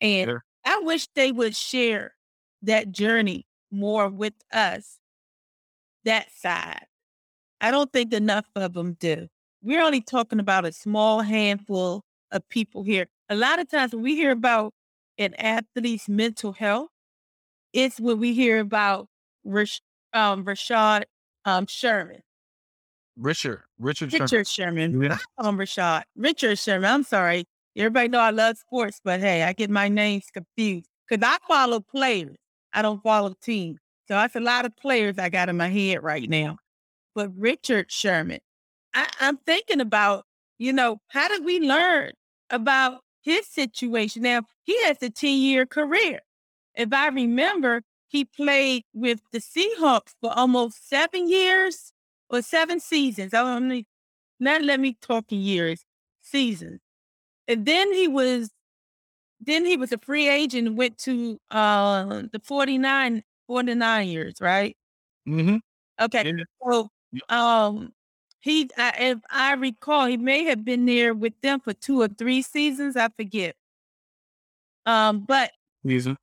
And 0.01 0.29
Sure. 0.31 0.45
I 0.65 0.81
wish 0.81 1.09
they 1.15 1.33
would 1.33 1.57
share 1.57 2.15
that 2.63 2.91
journey 2.93 3.47
more 3.71 4.09
with 4.09 4.35
us 4.53 4.99
that 6.07 6.29
side. 6.35 6.87
I 7.61 7.71
don't 7.71 7.93
think 7.93 8.13
enough 8.13 8.47
of 8.57 8.73
them 8.73 8.97
do. 8.99 9.29
We're 9.63 9.83
only 9.83 10.01
talking 10.01 10.41
about 10.41 10.65
a 10.65 10.73
small 10.73 11.21
handful 11.21 12.03
of 12.33 12.49
people 12.49 12.83
here. 12.83 13.07
A 13.29 13.37
lot 13.37 13.59
of 13.59 13.71
times 13.71 13.93
when 13.93 14.03
we 14.03 14.17
hear 14.17 14.31
about 14.31 14.73
an 15.19 15.35
athlete's 15.35 16.09
mental 16.09 16.53
health, 16.53 16.89
it's 17.73 18.01
when 18.01 18.19
we 18.19 18.33
hear 18.33 18.61
about 18.61 19.09
Rash, 19.45 19.81
um, 20.13 20.45
Rashad 20.45 21.05
um, 21.45 21.67
Sherman. 21.67 22.21
Richard, 23.19 23.63
Richard, 23.79 24.11
Sherman. 24.11 24.23
Richard 24.23 24.49
Sherman. 24.49 25.03
Yeah. 25.03 25.19
Um, 25.39 25.59
Rashad. 25.59 26.03
Richard 26.17 26.59
Sherman. 26.59 26.91
I'm 26.91 27.03
sorry. 27.03 27.45
Everybody 27.77 28.09
know 28.09 28.21
I 28.21 28.31
love 28.31 28.57
sports, 28.59 29.01
but 29.03 29.21
hey, 29.21 29.43
I 29.43 29.53
get 29.53 29.71
my 29.71 29.89
names 29.89 30.27
confused 30.33 30.89
because 31.09 31.27
I 31.27 31.39
follow 31.47 31.81
players. 31.81 32.37
I 32.73 32.83
don't 32.83 33.03
follow 33.03 33.35
teams. 33.43 33.79
So 34.09 34.15
that's 34.15 34.37
a 34.37 34.41
lot 34.41 34.65
of 34.65 34.77
players 34.77 35.19
I 35.19 35.29
got 35.29 35.49
in 35.49 35.57
my 35.57 35.69
head 35.69 36.03
right 36.03 36.29
now. 36.29 36.59
But 37.15 37.31
Richard 37.37 37.91
Sherman, 37.91 38.41
I, 38.95 39.09
I'm 39.21 39.39
thinking 39.39 39.81
about, 39.81 40.25
you 40.59 40.73
know, 40.73 40.99
how 41.09 41.29
did 41.29 41.45
we 41.45 41.61
learn 41.61 42.13
about 42.51 43.01
his 43.23 43.47
situation? 43.49 44.23
Now, 44.23 44.43
he 44.63 44.81
has 44.85 45.03
a 45.03 45.11
10 45.11 45.39
year 45.39 45.67
career. 45.67 46.21
If 46.75 46.93
I 46.93 47.09
remember, 47.09 47.83
he 48.09 48.25
played 48.25 48.85
with 48.95 49.21
the 49.33 49.39
Seahawks 49.39 50.15
for 50.21 50.33
almost 50.33 50.89
seven 50.89 51.29
years 51.29 51.93
or 52.31 52.43
seven 52.43 52.81
seasons. 52.81 53.35
I 53.35 53.59
mean, 53.59 53.85
not 54.39 54.63
let 54.63 54.81
me 54.81 54.97
talk 55.01 55.33
in 55.33 55.41
years, 55.41 55.85
seasons. 56.21 56.81
And 57.49 57.67
then 57.67 57.93
he 57.93 58.09
was 58.09 58.51
then 59.41 59.67
he 59.67 59.77
was 59.77 59.93
a 59.93 59.99
free 59.99 60.29
agent 60.29 60.77
went 60.77 60.99
to 60.99 61.39
uh 61.51 62.23
the 62.33 62.41
49 62.43 63.23
49ers, 63.49 64.41
right? 64.41 64.77
Mm-hmm. 65.29 65.57
Okay. 66.01 66.33
Yeah. 66.37 66.45
So 66.63 66.89
um 67.29 67.93
he 68.41 68.71
I, 68.77 68.93
if 68.99 69.19
I 69.31 69.55
recall, 69.55 70.07
he 70.07 70.17
may 70.17 70.45
have 70.45 70.65
been 70.65 70.87
there 70.87 71.15
with 71.15 71.35
them 71.43 71.61
for 71.61 71.73
two 71.73 72.01
or 72.01 72.09
three 72.09 72.43
seasons, 72.43 72.97
I 72.97 73.09
forget. 73.09 73.57
Um, 74.87 75.25
but 75.27 75.51
Season. 75.85 76.17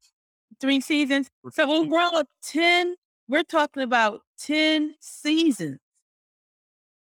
three 0.61 0.79
seasons. 0.79 1.29
So 1.51 1.69
overall, 1.69 2.23
10, 2.43 2.95
we're 3.27 3.43
talking 3.43 3.83
about 3.83 4.21
10 4.39 4.95
seasons. 5.01 5.79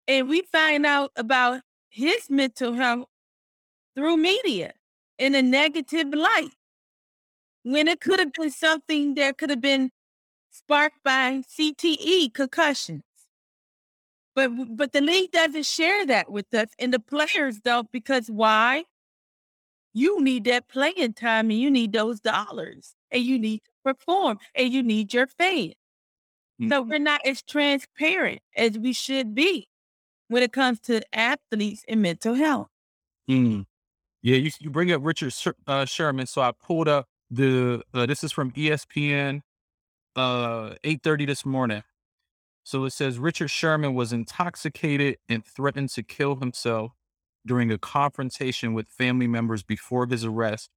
And 0.09 0.29
we 0.29 0.43
find 0.51 0.85
out 0.85 1.13
about 1.15 1.61
his 1.89 2.29
mental 2.29 2.73
health 2.73 3.07
through 3.95 4.17
media 4.17 4.73
in 5.19 5.37
a 5.37 5.43
negative 5.43 6.09
light. 6.13 6.51
When 7.63 7.87
it 7.87 8.01
could 8.01 8.19
have 8.19 8.33
been 8.33 8.51
something 8.51 9.15
that 9.15 9.39
could 9.39 9.51
have 9.51 9.61
been 9.61 9.93
sparked 10.53 11.03
by 11.03 11.43
CTE 11.49 12.33
concussions. 12.33 13.03
But 14.35 14.51
but 14.77 14.93
the 14.93 15.01
league 15.01 15.33
doesn't 15.33 15.67
share 15.67 16.07
that 16.07 16.31
with 16.31 16.53
us, 16.55 16.69
and 16.79 16.93
the 16.93 17.01
players 17.01 17.59
don't 17.59 17.91
because 17.91 18.29
why? 18.31 18.85
You 19.95 20.23
need 20.23 20.45
that 20.45 20.69
playing 20.69 21.15
time, 21.15 21.51
and 21.51 21.61
you 21.61 21.71
need 21.71 21.93
those 21.93 22.21
dollars, 22.21 22.95
and 23.11 23.23
you 23.23 23.39
need 23.39 23.61
to 23.65 23.71
perform, 23.85 24.39
and 24.55 24.73
you 24.73 24.83
need 24.83 25.13
your 25.13 25.27
fans. 25.27 25.75
Mm. 26.61 26.71
So 26.71 26.83
we're 26.83 26.99
not 26.99 27.21
as 27.27 27.43
transparent 27.43 28.41
as 28.57 28.79
we 28.79 28.95
should 28.95 29.35
be 29.35 29.69
when 30.29 30.43
it 30.43 30.53
comes 30.53 30.81
to 30.81 31.03
athletes 31.13 31.85
and 31.87 32.01
mental 32.01 32.35
health. 32.35 32.69
Mm. 33.29 33.67
Yeah, 34.23 34.37
you 34.37 34.51
you 34.61 34.71
bring 34.71 34.93
up 34.93 35.03
Richard 35.05 35.33
Sher- 35.35 35.57
uh, 35.67 35.85
Sherman. 35.85 36.27
So 36.27 36.41
I 36.41 36.53
pulled 36.53 36.89
up 36.89 37.07
the 37.31 37.83
uh, 37.93 38.07
this 38.07 38.25
is 38.25 38.33
from 38.33 38.51
ESPN, 38.53 39.41
uh, 40.17 40.75
eight 40.85 41.03
thirty 41.03 41.25
this 41.25 41.45
morning. 41.45 41.83
So 42.65 42.85
it 42.85 42.91
says 42.91 43.19
Richard 43.19 43.49
Sherman 43.49 43.95
was 43.95 44.13
intoxicated 44.13 45.17
and 45.29 45.45
threatened 45.45 45.91
to 45.91 46.03
kill 46.03 46.37
himself 46.37 46.93
during 47.45 47.73
a 47.73 47.79
confrontation 47.79 48.73
with 48.73 48.89
family 48.89 49.27
members 49.27 49.63
before 49.63 50.07
his 50.07 50.25
arrest 50.25 50.71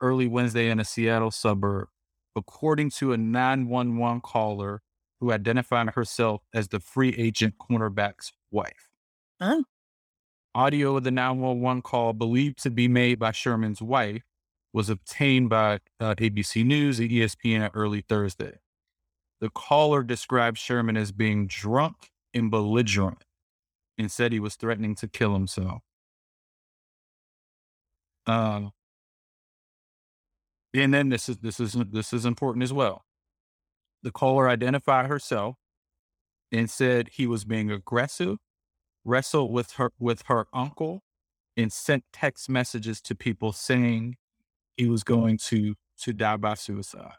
early 0.00 0.26
Wednesday 0.26 0.68
in 0.68 0.80
a 0.80 0.84
Seattle 0.84 1.30
suburb, 1.30 1.88
according 2.34 2.90
to 2.90 3.12
a 3.12 3.16
911 3.16 4.20
caller 4.20 4.82
who 5.20 5.32
identified 5.32 5.90
herself 5.90 6.42
as 6.54 6.68
the 6.68 6.80
free 6.80 7.14
agent 7.16 7.54
cornerback's 7.58 8.32
wife. 8.50 8.88
Huh? 9.40 9.62
Audio 10.54 10.96
of 10.96 11.04
the 11.04 11.10
911 11.10 11.82
call, 11.82 12.12
believed 12.12 12.60
to 12.62 12.70
be 12.70 12.88
made 12.88 13.18
by 13.18 13.32
Sherman's 13.32 13.82
wife, 13.82 14.22
was 14.72 14.88
obtained 14.88 15.50
by 15.50 15.80
uh, 16.00 16.14
ABC 16.16 16.64
News 16.64 16.98
and 16.98 17.10
ESPN 17.10 17.70
early 17.74 18.00
Thursday. 18.00 18.58
The 19.40 19.50
caller 19.50 20.02
described 20.02 20.58
Sherman 20.58 20.96
as 20.96 21.12
being 21.12 21.46
drunk 21.46 22.10
and 22.34 22.50
belligerent 22.50 23.24
and 23.96 24.10
said 24.10 24.32
he 24.32 24.40
was 24.40 24.56
threatening 24.56 24.94
to 24.96 25.08
kill 25.08 25.32
himself. 25.32 25.82
Um, 28.26 28.72
and 30.74 30.92
then 30.92 31.08
this 31.08 31.28
is 31.28 31.38
this 31.38 31.60
is 31.60 31.72
this 31.72 32.12
is 32.12 32.24
important 32.24 32.62
as 32.62 32.72
well. 32.72 33.04
The 34.02 34.10
caller 34.10 34.48
identified 34.48 35.06
herself 35.06 35.56
and 36.52 36.70
said 36.70 37.10
he 37.12 37.26
was 37.26 37.44
being 37.44 37.70
aggressive, 37.70 38.38
wrestled 39.04 39.52
with 39.52 39.72
her 39.72 39.92
with 39.98 40.22
her 40.26 40.46
uncle, 40.52 41.02
and 41.56 41.72
sent 41.72 42.04
text 42.12 42.48
messages 42.48 43.00
to 43.02 43.14
people 43.14 43.52
saying 43.52 44.16
he 44.76 44.88
was 44.88 45.04
going 45.04 45.38
to 45.38 45.74
to 46.02 46.12
die 46.12 46.36
by 46.36 46.54
suicide. 46.54 47.14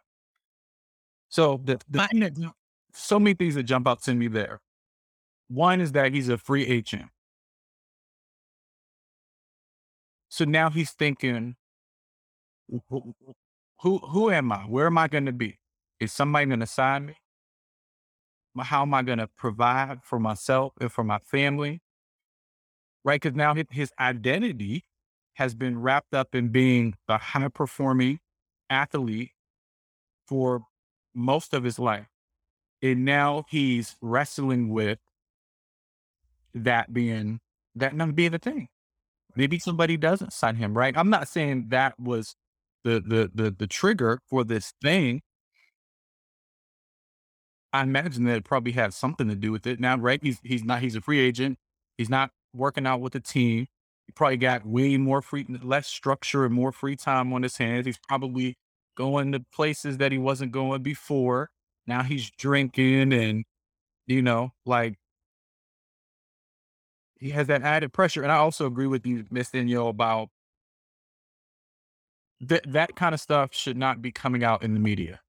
So 1.30 1.62
the, 1.64 1.80
the 1.90 2.54
so 2.94 3.20
many 3.20 3.36
things 3.36 3.56
that 3.56 3.64
jump 3.64 3.88
out 3.88 4.02
to 4.04 4.14
me 4.14 4.28
there. 4.28 4.60
One 5.48 5.82
is 5.82 5.92
that 5.94 6.14
he's 6.14 6.30
a 6.30 6.38
free 6.38 6.66
agent. 6.66 7.06
So 10.30 10.46
now 10.46 10.70
he's 10.70 10.92
thinking, 10.92 11.56
who 12.90 13.16
who, 13.82 13.98
who 14.00 14.30
am 14.32 14.52
I? 14.52 14.60
Where 14.60 14.88
am 14.88 14.98
I 14.98 15.08
going 15.08 15.26
to 15.26 15.32
be? 15.32 15.58
Is 16.00 16.12
somebody 16.12 16.46
going 16.48 16.60
to 16.60 16.68
sign 16.68 17.08
me? 17.08 17.16
How 18.60 18.82
am 18.82 18.94
I 18.94 19.04
going 19.04 19.20
to 19.20 19.28
provide 19.28 20.00
for 20.04 20.20
myself 20.20 20.74
and 20.82 20.92
for 20.92 21.04
my 21.04 21.20
family? 21.20 21.82
Right? 23.06 23.22
Because 23.22 23.36
now 23.36 23.54
his, 23.56 23.66
his 23.72 23.92
identity 24.00 24.84
has 25.36 25.56
been 25.56 25.80
wrapped 25.80 26.14
up 26.14 26.36
in 26.36 26.50
being 26.50 26.96
a 27.08 27.18
high 27.18 27.48
performing 27.48 28.20
athlete 28.70 29.32
for 30.28 30.64
most 31.14 31.53
of 31.53 31.64
his 31.64 31.80
life. 31.80 32.07
And 32.82 33.05
now 33.05 33.45
he's 33.49 33.95
wrestling 34.01 34.70
with 34.70 34.99
that 36.53 36.93
being 36.93 37.39
that 37.76 37.95
not 37.95 38.16
being 38.16 38.32
the 38.32 38.39
thing. 38.39 38.68
Maybe 39.36 39.60
somebody 39.60 39.97
doesn't 39.97 40.34
sign 40.34 40.55
him, 40.55 40.78
right? 40.78 40.97
I'm 40.97 41.10
not 41.10 41.28
saying 41.28 41.68
that 41.70 41.99
was 41.99 42.36
the 42.84 43.01
the 43.05 43.32
the 43.34 43.51
the 43.51 43.68
trigger 43.68 44.20
for 44.30 44.43
this 44.43 44.74
thing. 44.82 45.22
I 47.72 47.84
imagine 47.84 48.24
that 48.26 48.38
it 48.38 48.43
probably 48.45 48.72
had 48.72 48.93
something 48.93 49.28
to 49.28 49.36
do 49.36 49.51
with 49.51 49.68
it. 49.68 49.80
Now, 49.80 49.97
right? 49.97 50.20
He's 50.22 50.39
he's 50.43 50.64
not 50.64 50.82
he's 50.82 50.95
a 50.95 51.01
free 51.01 51.20
agent. 51.20 51.57
He's 51.97 52.10
not 52.10 52.32
working 52.53 52.88
out 52.88 53.01
with 53.01 53.14
the 53.14 53.20
team. 53.20 53.68
He 54.07 54.14
probably 54.14 54.38
got 54.38 54.66
way 54.66 54.97
more 54.97 55.22
free, 55.22 55.45
less 55.62 55.88
structure 55.88 56.45
and 56.45 56.53
more 56.53 56.72
free 56.72 56.95
time 56.95 57.32
on 57.32 57.43
his 57.43 57.57
hands. 57.57 57.86
He's 57.86 57.99
probably 58.07 58.57
going 59.00 59.32
to 59.34 59.41
places 59.54 59.97
that 60.00 60.12
he 60.12 60.20
wasn't 60.20 60.52
going 60.52 60.84
before. 60.84 61.50
Now 61.88 62.04
he's 62.04 62.30
drinking 62.38 63.14
and 63.14 63.45
you 64.08 64.22
know, 64.22 64.52
like 64.66 64.97
he 67.20 67.32
has 67.32 67.47
that 67.47 67.62
added 67.62 67.93
pressure. 67.93 68.24
And 68.24 68.32
I 68.32 68.38
also 68.38 68.66
agree 68.66 68.88
with 68.88 69.06
you, 69.06 69.26
Miss 69.30 69.52
Danielle, 69.52 69.89
about 69.89 70.30
that 72.41 72.64
that 72.72 72.95
kind 72.95 73.14
of 73.14 73.22
stuff 73.22 73.54
should 73.54 73.78
not 73.78 74.02
be 74.02 74.12
coming 74.12 74.43
out 74.43 74.64
in 74.64 74.74
the 74.74 74.80
media. 74.80 75.22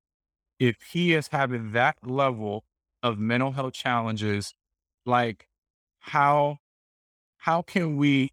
If 0.61 0.77
he 0.93 1.15
is 1.15 1.29
having 1.29 1.73
that 1.73 1.97
level 2.05 2.65
of 3.03 3.19
mental 3.19 3.53
health 3.53 3.75
challenges, 3.75 4.55
like 5.07 5.49
how 6.01 6.59
how 7.39 7.63
can 7.63 7.97
we 7.97 8.33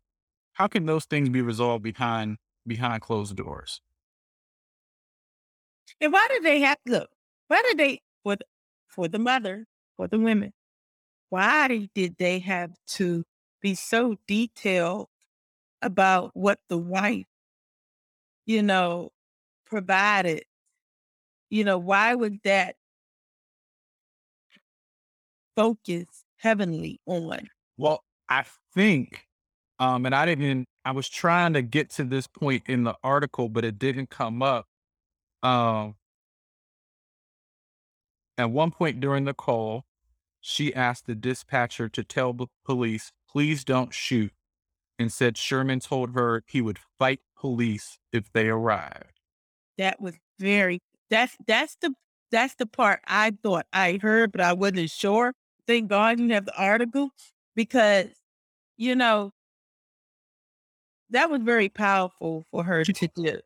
how 0.54 0.68
can 0.68 0.86
those 0.86 1.06
things 1.06 1.30
be 1.30 1.42
resolved 1.42 1.84
behind 1.84 2.38
behind 2.68 3.02
closed 3.04 3.36
doors? 3.38 3.82
And 6.02 6.14
why 6.14 6.28
did 6.30 6.44
they 6.44 6.62
have 6.62 6.78
look? 6.86 7.10
Why 7.48 7.62
did 7.64 7.78
they 7.78 8.02
for 8.24 8.36
the, 8.36 8.46
for 8.88 9.08
the 9.08 9.20
mother 9.20 9.66
for 9.96 10.08
the 10.08 10.20
women? 10.20 10.54
Why 11.30 11.90
did 11.94 12.16
they 12.18 12.40
have 12.40 12.72
to 12.88 13.24
be 13.62 13.76
so 13.76 14.16
detailed 14.28 15.08
about 15.82 16.32
what 16.34 16.60
the 16.70 16.78
wife, 16.78 17.26
you 18.46 18.62
know, 18.64 19.10
provided? 19.66 20.44
You 21.50 21.64
know, 21.64 21.78
why 21.78 22.16
would 22.16 22.40
that 22.44 22.76
focus 25.56 26.06
heavenly 26.38 27.00
on? 27.06 27.48
Well, 27.78 28.04
I 28.30 28.46
think, 28.74 29.26
um, 29.80 30.06
and 30.06 30.16
I 30.16 30.26
didn't. 30.26 30.66
I 30.86 30.92
was 30.92 31.10
trying 31.10 31.54
to 31.54 31.62
get 31.62 31.90
to 31.92 32.06
this 32.06 32.28
point 32.28 32.64
in 32.68 32.84
the 32.84 32.96
article, 33.04 33.50
but 33.50 33.66
it 33.66 33.78
didn't 33.78 34.10
come 34.10 34.42
up. 34.42 34.66
Um, 35.48 35.96
at 38.38 38.52
one 38.52 38.72
point 38.72 39.00
during 39.00 39.24
the 39.24 39.34
call, 39.34 39.86
she 40.42 40.76
asked 40.76 41.06
the 41.06 41.16
dispatcher 41.16 41.88
to 41.88 42.04
tell 42.04 42.34
the 42.34 42.48
police, 42.66 43.14
please 43.30 43.64
don't 43.64 43.94
shoot, 43.94 44.34
and 45.00 45.12
said 45.12 45.38
Sherman 45.38 45.80
told 45.80 46.16
her 46.16 46.44
he 46.48 46.60
would 46.60 46.80
fight 47.00 47.22
police 47.38 47.98
if 48.12 48.32
they 48.34 48.50
arrived. 48.50 49.22
That 49.78 50.02
was 50.02 50.16
very 50.38 50.82
that's 51.10 51.38
that's 51.48 51.78
the 51.82 51.94
that's 52.30 52.56
the 52.56 52.66
part 52.66 53.00
I 53.08 53.32
thought 53.42 53.68
I 53.72 54.00
heard, 54.02 54.34
but 54.34 54.42
I 54.42 54.52
wasn't 54.52 54.90
sure. 54.90 55.34
Thank 55.66 55.90
God 55.90 56.20
you 56.20 56.30
have 56.34 56.46
the 56.46 56.58
article 56.58 57.10
because, 57.56 58.08
you 58.76 58.96
know, 58.96 59.32
that 61.10 61.30
was 61.30 61.42
very 61.42 61.70
powerful 61.70 62.46
for 62.52 62.66
her 62.66 62.84
to 62.84 63.08
do. 63.16 63.40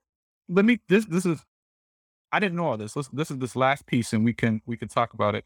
Let 0.49 0.65
me 0.65 0.79
this 0.87 1.05
this 1.05 1.25
is 1.27 1.45
I 2.31 2.39
didn't 2.39 2.55
know 2.55 2.67
all 2.67 2.77
this. 2.77 2.93
This 3.11 3.31
is 3.31 3.37
this 3.39 3.55
last 3.55 3.85
piece 3.85 4.13
and 4.13 4.23
we 4.23 4.33
can 4.33 4.61
we 4.65 4.77
can 4.77 4.87
talk 4.87 5.13
about 5.13 5.35
it. 5.35 5.45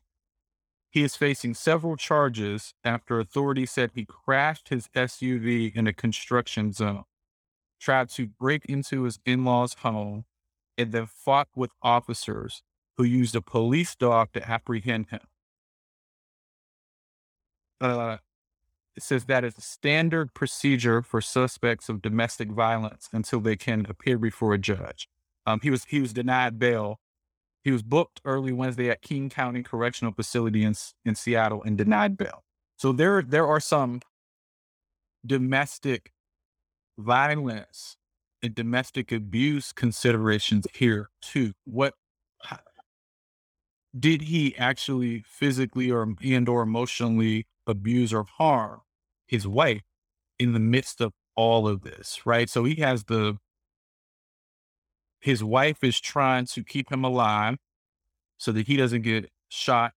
He 0.91 1.03
is 1.03 1.15
facing 1.15 1.55
several 1.55 1.97
charges 1.97 2.73
after 2.83 3.19
authorities 3.19 3.71
said 3.71 3.91
he 3.93 4.05
crashed 4.05 4.69
his 4.69 4.88
SUV 4.95 5.75
in 5.75 5.88
a 5.88 5.93
construction 5.93 6.71
zone, 6.71 7.03
tried 7.81 8.09
to 8.11 8.27
break 8.27 8.65
into 8.65 9.03
his 9.03 9.19
in-laws' 9.25 9.73
home, 9.79 10.23
and 10.77 10.93
then 10.93 11.07
fought 11.07 11.49
with 11.53 11.71
officers 11.81 12.63
who 12.95 13.03
used 13.03 13.36
a 13.36 13.41
police 13.41 13.93
dog 13.95 14.29
to 14.33 14.49
apprehend 14.49 15.09
him. 15.09 15.19
Uh, 17.81 18.17
it 18.95 19.03
says 19.03 19.25
that 19.25 19.43
is 19.43 19.55
standard 19.59 20.33
procedure 20.33 21.01
for 21.01 21.19
suspects 21.19 21.89
of 21.89 22.01
domestic 22.01 22.49
violence 22.49 23.09
until 23.11 23.41
they 23.41 23.57
can 23.57 23.86
appear 23.89 24.17
before 24.17 24.53
a 24.53 24.57
judge. 24.57 25.09
Um, 25.45 25.59
he 25.61 25.69
was 25.69 25.85
he 25.85 25.99
was 26.01 26.13
denied 26.13 26.59
bail. 26.59 26.99
He 27.63 27.71
was 27.71 27.83
booked 27.83 28.21
early 28.25 28.51
Wednesday 28.51 28.89
at 28.89 29.01
King 29.01 29.29
County 29.29 29.63
Correctional 29.63 30.13
Facility 30.13 30.63
in 30.63 30.75
in 31.03 31.15
Seattle 31.15 31.63
and 31.63 31.77
denied 31.77 32.17
bail. 32.17 32.43
So 32.77 32.91
there 32.91 33.21
there 33.21 33.47
are 33.47 33.59
some 33.59 34.01
domestic 35.25 36.11
violence 36.97 37.97
and 38.41 38.53
domestic 38.53 39.11
abuse 39.11 39.71
considerations 39.73 40.67
here 40.73 41.09
too. 41.21 41.53
What 41.65 41.93
did 43.97 44.23
he 44.23 44.55
actually 44.57 45.23
physically 45.25 45.89
or 45.89 46.07
and 46.21 46.49
or 46.49 46.61
emotionally 46.61 47.47
abuse 47.65 48.13
or 48.13 48.23
harm 48.23 48.81
his 49.27 49.47
wife 49.47 49.81
in 50.37 50.53
the 50.53 50.59
midst 50.59 51.01
of 51.01 51.13
all 51.35 51.67
of 51.67 51.81
this, 51.81 52.25
right? 52.25 52.49
So 52.49 52.63
he 52.63 52.75
has 52.75 53.05
the 53.05 53.37
his 55.26 55.43
wife 55.43 55.84
is 55.84 55.99
trying 55.99 56.45
to 56.45 56.63
keep 56.63 56.91
him 56.91 57.03
alive 57.03 57.57
so 58.38 58.51
that 58.51 58.67
he 58.67 58.78
doesn't 58.78 59.01
get 59.01 59.32
shot 59.49 59.93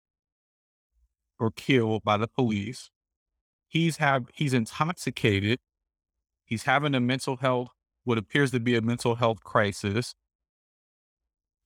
or 1.38 1.50
killed 1.50 2.02
by 2.02 2.16
the 2.16 2.26
police. 2.26 2.88
He's 3.66 3.98
have 3.98 4.24
he's 4.32 4.54
intoxicated. 4.54 5.58
He's 6.46 6.62
having 6.62 6.94
a 6.94 7.00
mental 7.00 7.36
health 7.36 7.68
what 8.04 8.16
appears 8.16 8.52
to 8.52 8.60
be 8.60 8.74
a 8.74 8.80
mental 8.80 9.16
health 9.16 9.44
crisis. 9.44 10.14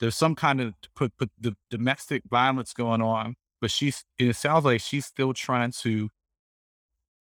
There's 0.00 0.16
some 0.16 0.34
kind 0.34 0.60
of 0.60 0.74
put, 0.96 1.16
put 1.16 1.30
the 1.40 1.54
domestic 1.70 2.24
violence 2.28 2.72
going 2.72 3.00
on, 3.00 3.36
but 3.60 3.70
she's 3.70 4.04
it 4.18 4.34
sounds 4.34 4.64
like 4.64 4.80
she's 4.80 5.06
still 5.06 5.32
trying 5.34 5.70
to 5.82 6.08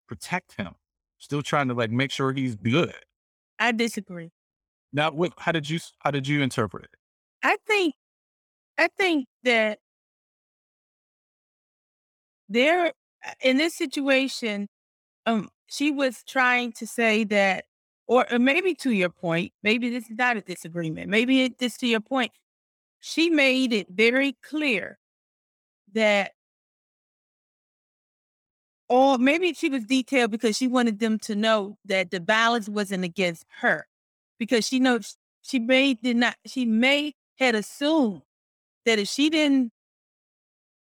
protect 0.08 0.54
him, 0.58 0.76
still 1.18 1.42
trying 1.42 1.68
to 1.70 1.74
like 1.74 1.90
make 1.90 2.12
sure 2.12 2.32
he's 2.32 2.56
good. 2.56 2.94
I 3.58 3.72
disagree. 3.72 4.30
Now, 4.94 5.12
what? 5.12 5.34
How 5.38 5.52
did 5.52 5.70
you 5.70 5.80
how 6.00 6.12
did 6.12 6.28
you 6.28 6.42
interpret 6.42 6.86
it? 6.86 6.92
I 7.44 7.58
think 7.68 7.96
I 8.78 8.88
think 8.98 9.28
that 9.44 9.80
there 12.50 12.94
in 13.42 13.58
this 13.58 13.76
situation, 13.76 14.68
um, 15.26 15.50
she 15.68 15.92
was 15.92 16.24
trying 16.24 16.72
to 16.74 16.88
say 16.88 17.24
that, 17.26 17.66
or, 18.08 18.26
or 18.32 18.40
maybe 18.40 18.74
to 18.76 18.92
your 18.92 19.10
point, 19.10 19.52
maybe 19.64 19.90
this 19.90 20.10
is 20.10 20.18
not 20.18 20.38
a 20.38 20.42
disagreement. 20.42 21.10
Maybe 21.10 21.44
it, 21.44 21.58
this 21.58 21.78
to 21.78 21.88
your 21.88 22.00
point. 22.00 22.32
She 23.00 23.30
made 23.30 23.74
it 23.74 23.88
very 23.90 24.38
clear 24.44 24.98
that, 25.94 26.32
or 28.90 29.18
maybe 29.18 29.54
she 29.54 29.70
was 29.70 29.84
detailed 29.86 30.32
because 30.32 30.56
she 30.56 30.68
wanted 30.68 31.00
them 31.00 31.20
to 31.20 31.36
know 31.36 31.78
that 31.86 32.12
the 32.12 32.20
balance 32.20 32.70
wasn't 32.70 33.04
against 33.04 33.46
her, 33.60 33.88
because 34.40 34.66
she 34.68 34.80
knows 34.80 35.18
she 35.42 35.60
may 35.60 35.94
did 35.94 36.18
not. 36.18 36.36
She 36.46 36.66
may 36.66 37.14
had 37.40 37.56
assumed 37.56 38.22
that 38.86 39.00
if 39.00 39.08
she 39.08 39.30
didn't 39.30 39.72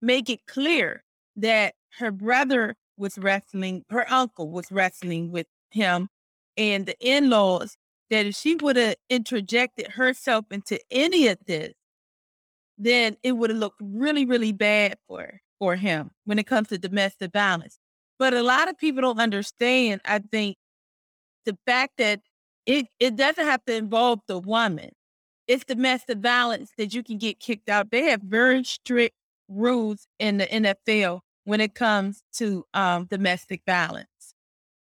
make 0.00 0.28
it 0.28 0.46
clear 0.46 1.05
that 1.36 1.74
her 1.98 2.11
brother 2.11 2.76
was 2.96 3.18
wrestling, 3.18 3.84
her 3.90 4.11
uncle 4.12 4.50
was 4.50 4.70
wrestling 4.70 5.30
with 5.30 5.46
him 5.70 6.09
and 6.57 6.86
the 6.86 6.96
in 7.00 7.30
laws, 7.30 7.76
that 8.11 8.26
if 8.26 8.34
she 8.34 8.57
would 8.57 8.76
have 8.76 8.96
interjected 9.09 9.88
herself 9.92 10.44
into 10.50 10.78
any 10.90 11.28
of 11.28 11.38
this, 11.46 11.72
then 12.76 13.16
it 13.22 13.32
would 13.32 13.50
have 13.50 13.59
looked 13.59 13.80
really, 13.82 14.26
really 14.26 14.53
bad 14.53 14.98
for, 15.09 15.40
for 15.59 15.76
him 15.76 16.11
when 16.24 16.38
it 16.38 16.46
comes 16.46 16.68
to 16.68 16.78
domestic 16.78 17.32
violence. 17.32 17.78
But 18.18 18.34
a 18.34 18.42
lot 18.42 18.68
of 18.68 18.76
people 18.76 19.03
don't 19.03 19.20
understand, 19.20 20.00
I 20.05 20.18
think, 20.18 20.57
the 21.44 21.57
fact 21.66 21.94
that 21.98 22.20
it, 22.66 22.86
it 23.00 23.16
doesn't 23.16 23.44
have 23.44 23.64
to 23.66 23.74
involve 23.74 24.20
the 24.26 24.38
woman. 24.38 24.90
It's 25.48 25.64
domestic 25.64 26.18
violence 26.18 26.70
that 26.78 26.94
you 26.94 27.02
can 27.02 27.18
get 27.18 27.40
kicked 27.40 27.68
out. 27.68 27.90
They 27.90 28.04
have 28.04 28.22
very 28.22 28.64
strict 28.64 29.16
rules 29.48 30.06
in 30.18 30.38
the 30.38 30.46
NFL 30.46 31.20
when 31.44 31.60
it 31.60 31.74
comes 31.74 32.22
to 32.34 32.64
um, 32.74 33.06
domestic 33.06 33.62
violence. 33.66 34.34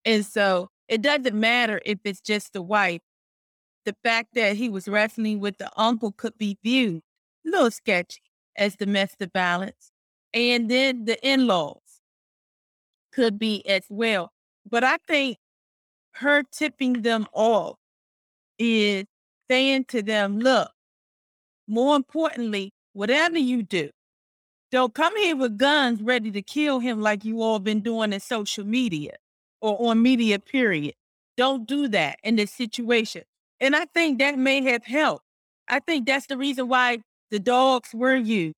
And 0.04 0.24
so 0.24 0.68
it 0.88 1.02
doesn't 1.02 1.38
matter 1.38 1.80
if 1.84 1.98
it's 2.04 2.20
just 2.20 2.52
the 2.52 2.62
wife. 2.62 3.00
The 3.84 3.96
fact 4.04 4.34
that 4.34 4.56
he 4.56 4.68
was 4.68 4.86
wrestling 4.86 5.40
with 5.40 5.58
the 5.58 5.70
uncle 5.76 6.12
could 6.12 6.38
be 6.38 6.56
viewed 6.62 7.02
a 7.46 7.50
little 7.50 7.70
sketchy 7.70 8.20
as 8.56 8.76
domestic 8.76 9.30
violence. 9.34 9.90
And 10.32 10.70
then 10.70 11.04
the 11.04 11.18
in 11.26 11.46
laws 11.46 11.80
could 13.12 13.38
be 13.38 13.66
as 13.66 13.84
well. 13.88 14.32
But 14.68 14.84
I 14.84 14.96
think 15.08 15.38
her 16.12 16.42
tipping 16.42 17.02
them 17.02 17.26
off 17.32 17.76
is 18.58 19.04
saying 19.50 19.84
to 19.86 20.02
them, 20.02 20.38
look, 20.38 20.70
more 21.66 21.96
importantly, 21.96 22.72
whatever 22.92 23.38
you 23.38 23.62
do, 23.62 23.90
don't 24.70 24.94
come 24.94 25.16
here 25.16 25.36
with 25.36 25.58
guns 25.58 26.00
ready 26.02 26.30
to 26.30 26.42
kill 26.42 26.80
him 26.80 27.00
like 27.00 27.24
you 27.24 27.42
all 27.42 27.58
been 27.58 27.80
doing 27.80 28.12
in 28.12 28.20
social 28.20 28.64
media 28.64 29.16
or 29.60 29.90
on 29.90 30.02
media, 30.02 30.38
period. 30.38 30.94
Don't 31.36 31.66
do 31.66 31.88
that 31.88 32.18
in 32.22 32.36
this 32.36 32.50
situation. 32.50 33.22
And 33.60 33.76
I 33.76 33.84
think 33.86 34.18
that 34.18 34.38
may 34.38 34.62
have 34.64 34.84
helped. 34.84 35.24
I 35.68 35.78
think 35.78 36.06
that's 36.06 36.26
the 36.26 36.36
reason 36.36 36.68
why 36.68 36.98
the 37.30 37.38
dogs 37.38 37.90
were 37.94 38.16
used 38.16 38.56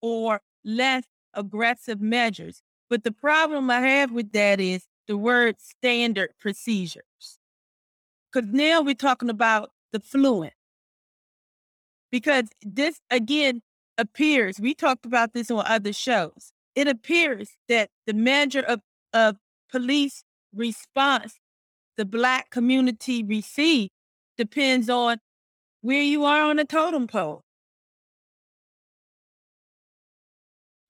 or 0.00 0.40
less 0.64 1.04
aggressive 1.34 2.00
measures. 2.00 2.62
But 2.88 3.04
the 3.04 3.12
problem 3.12 3.70
I 3.70 3.80
have 3.80 4.12
with 4.12 4.32
that 4.32 4.60
is 4.60 4.86
the 5.06 5.16
word 5.16 5.56
standard 5.60 6.30
procedures. 6.38 7.38
Because 8.32 8.50
now 8.52 8.82
we're 8.82 8.94
talking 8.94 9.30
about 9.30 9.70
the 9.92 10.00
fluent. 10.00 10.54
Because 12.10 12.48
this, 12.62 13.00
again, 13.10 13.62
appears, 13.98 14.60
we 14.60 14.74
talked 14.74 15.06
about 15.06 15.32
this 15.32 15.50
on 15.50 15.64
other 15.66 15.92
shows. 15.92 16.52
It 16.74 16.88
appears 16.88 17.56
that 17.68 17.90
the 18.06 18.12
measure 18.12 18.60
of, 18.60 18.80
of 19.12 19.36
police 19.70 20.22
response 20.54 21.38
the 21.96 22.04
Black 22.04 22.50
community 22.50 23.22
receive 23.22 23.88
depends 24.36 24.90
on 24.90 25.18
where 25.80 26.02
you 26.02 26.24
are 26.24 26.42
on 26.42 26.56
the 26.56 26.64
totem 26.64 27.06
pole. 27.06 27.42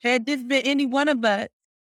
Had 0.03 0.27
this 0.27 0.43
been 0.43 0.63
any 0.65 0.87
one 0.87 1.09
of 1.09 1.25
us, 1.25 1.49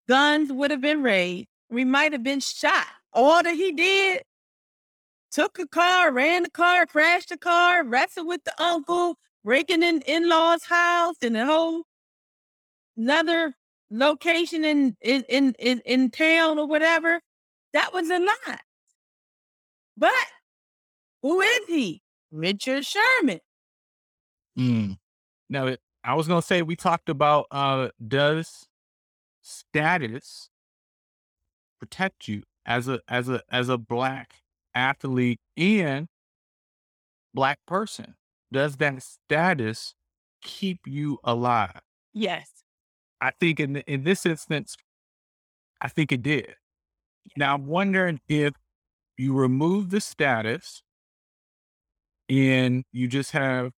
guns 0.09 0.53
would 0.53 0.71
have 0.71 0.81
been 0.81 1.03
raised. 1.03 1.49
We 1.71 1.85
might 1.85 2.13
have 2.13 2.23
been 2.23 2.41
shot. 2.41 2.87
All 3.13 3.43
that 3.43 3.55
he 3.55 3.73
did, 3.73 4.23
took 5.31 5.59
a 5.59 5.67
car, 5.67 6.13
ran 6.13 6.45
the 6.45 6.51
car, 6.51 6.87
crashed 6.87 7.31
the 7.31 7.39
car, 7.39 7.85
wrestled 7.85 8.27
with 8.27 8.45
the 8.45 8.63
uncle, 8.63 9.17
breaking 9.45 9.83
in 9.83 10.03
in-laws' 10.03 10.65
house 10.65 11.17
and 11.23 11.37
a 11.37 11.47
whole 11.47 11.85
another 12.97 13.55
location 13.91 14.65
in 14.65 14.97
in 15.01 15.25
in 15.29 15.55
in, 15.59 15.81
in 15.85 16.11
town 16.11 16.59
or 16.59 16.67
whatever. 16.67 17.21
That 17.73 17.93
was 17.93 18.11
a 18.11 18.19
lot. 18.19 18.61
But 19.97 20.13
who 21.23 21.41
is 21.41 21.61
he? 21.69 22.03
Richard 22.31 22.85
Sherman. 22.85 23.41
Mm. 24.59 24.99
Now, 25.49 25.77
I 26.05 26.15
was 26.15 26.27
gonna 26.29 26.43
say 26.43 26.63
we 26.63 26.77
talked 26.77 27.09
about 27.09 27.47
uh, 27.51 27.89
does 28.07 28.67
status 29.43 30.50
protect 31.81 32.29
you 32.29 32.43
as 32.67 32.89
a 32.89 33.01
as 33.09 33.29
a 33.29 33.43
as 33.51 33.69
a 33.69 33.79
black 33.79 34.35
athlete 34.75 35.41
and 35.57 36.07
black 37.35 37.59
person? 37.67 38.15
Does 38.53 38.77
that 38.77 39.03
status 39.03 39.95
keep 40.43 40.81
you 40.87 41.19
alive? 41.25 41.81
Yes. 42.13 42.51
I 43.21 43.33
think 43.39 43.61
in 43.61 43.77
in 43.77 44.05
this 44.05 44.27
instance, 44.27 44.77
I 45.81 45.89
think 45.89 46.13
it 46.13 46.23
did. 46.23 46.55
Now 47.37 47.55
I'm 47.55 47.67
wondering 47.67 48.21
if 48.29 48.55
you 49.17 49.35
remove 49.35 49.91
the 49.91 50.01
status 50.01 50.83
and 52.29 52.85
you 52.93 53.07
just 53.07 53.33
have 53.33 53.73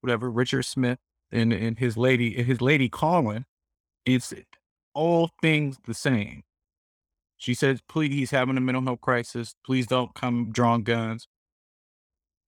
whatever 0.00 0.30
Richard 0.30 0.62
Smith 0.64 0.98
and, 1.32 1.52
and 1.52 1.78
his 1.78 1.96
lady 1.96 2.36
and 2.36 2.46
his 2.46 2.60
lady 2.60 2.88
Colin, 2.88 3.44
it's 4.04 4.32
all 4.94 5.30
things 5.40 5.78
the 5.86 5.94
same. 5.94 6.42
She 7.36 7.54
says, 7.54 7.80
please, 7.88 8.12
he's 8.12 8.30
having 8.30 8.56
a 8.56 8.60
mental 8.60 8.84
health 8.84 9.00
crisis. 9.00 9.54
Please 9.64 9.86
don't 9.86 10.14
come 10.14 10.50
drawing 10.52 10.82
guns. 10.82 11.26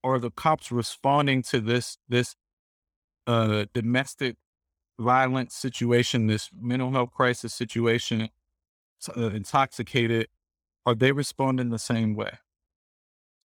Are 0.04 0.18
the 0.18 0.30
cops 0.30 0.70
responding 0.72 1.42
to 1.44 1.60
this 1.60 1.96
this 2.08 2.34
uh 3.26 3.66
domestic 3.72 4.36
violence 4.98 5.54
situation, 5.54 6.26
this 6.26 6.50
mental 6.58 6.90
health 6.92 7.12
crisis 7.12 7.54
situation, 7.54 8.28
uh, 9.16 9.30
intoxicated, 9.30 10.28
are 10.86 10.94
they 10.94 11.12
responding 11.12 11.70
the 11.70 11.78
same 11.78 12.14
way? 12.14 12.32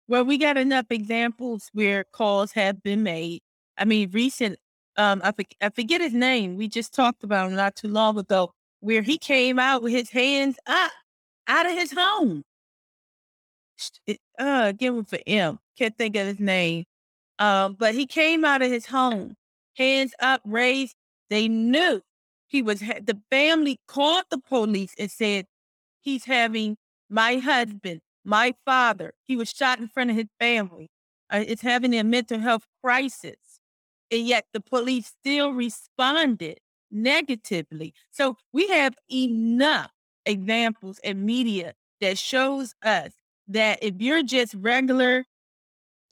Well, 0.08 0.24
we 0.24 0.38
got 0.38 0.56
enough 0.56 0.86
examples 0.90 1.70
where 1.72 2.04
calls 2.04 2.52
have 2.52 2.82
been 2.82 3.02
made. 3.02 3.40
I 3.76 3.84
mean, 3.84 4.10
recent, 4.12 4.58
um, 4.96 5.20
I, 5.24 5.32
for, 5.32 5.44
I 5.60 5.70
forget 5.70 6.00
his 6.00 6.14
name. 6.14 6.56
We 6.56 6.68
just 6.68 6.94
talked 6.94 7.24
about 7.24 7.48
him 7.48 7.56
not 7.56 7.74
too 7.74 7.88
long 7.88 8.18
ago, 8.18 8.52
where 8.86 9.02
he 9.02 9.18
came 9.18 9.58
out 9.58 9.82
with 9.82 9.92
his 9.92 10.10
hands 10.10 10.58
up 10.64 10.92
out 11.48 11.66
of 11.66 11.72
his 11.72 11.92
home. 11.92 12.44
Uh, 14.38 14.70
give 14.70 14.94
him 14.94 15.04
for 15.04 15.18
M. 15.26 15.58
Can't 15.76 15.98
think 15.98 16.14
of 16.14 16.24
his 16.28 16.38
name. 16.38 16.84
Um, 17.40 17.74
but 17.74 17.96
he 17.96 18.06
came 18.06 18.44
out 18.44 18.62
of 18.62 18.70
his 18.70 18.86
home, 18.86 19.34
hands 19.76 20.14
up, 20.20 20.40
raised. 20.44 20.94
They 21.30 21.48
knew 21.48 22.00
he 22.46 22.62
was. 22.62 22.78
The 22.78 23.18
family 23.28 23.80
called 23.88 24.26
the 24.30 24.38
police 24.38 24.94
and 25.00 25.10
said 25.10 25.46
he's 26.00 26.24
having 26.24 26.76
my 27.10 27.38
husband, 27.38 28.02
my 28.24 28.54
father. 28.64 29.14
He 29.24 29.36
was 29.36 29.50
shot 29.50 29.80
in 29.80 29.88
front 29.88 30.10
of 30.10 30.16
his 30.16 30.28
family. 30.38 30.90
Uh, 31.28 31.42
is 31.44 31.60
having 31.60 31.92
a 31.92 32.04
mental 32.04 32.38
health 32.38 32.66
crisis, 32.84 33.58
and 34.12 34.20
yet 34.20 34.44
the 34.52 34.60
police 34.60 35.12
still 35.18 35.50
responded 35.50 36.60
negatively. 36.90 37.94
So 38.10 38.36
we 38.52 38.68
have 38.68 38.94
enough 39.12 39.90
examples 40.24 40.98
in 41.04 41.24
media 41.24 41.74
that 42.00 42.18
shows 42.18 42.74
us 42.82 43.12
that 43.48 43.78
if 43.82 43.94
you're 43.98 44.22
just 44.22 44.54
regular 44.54 45.24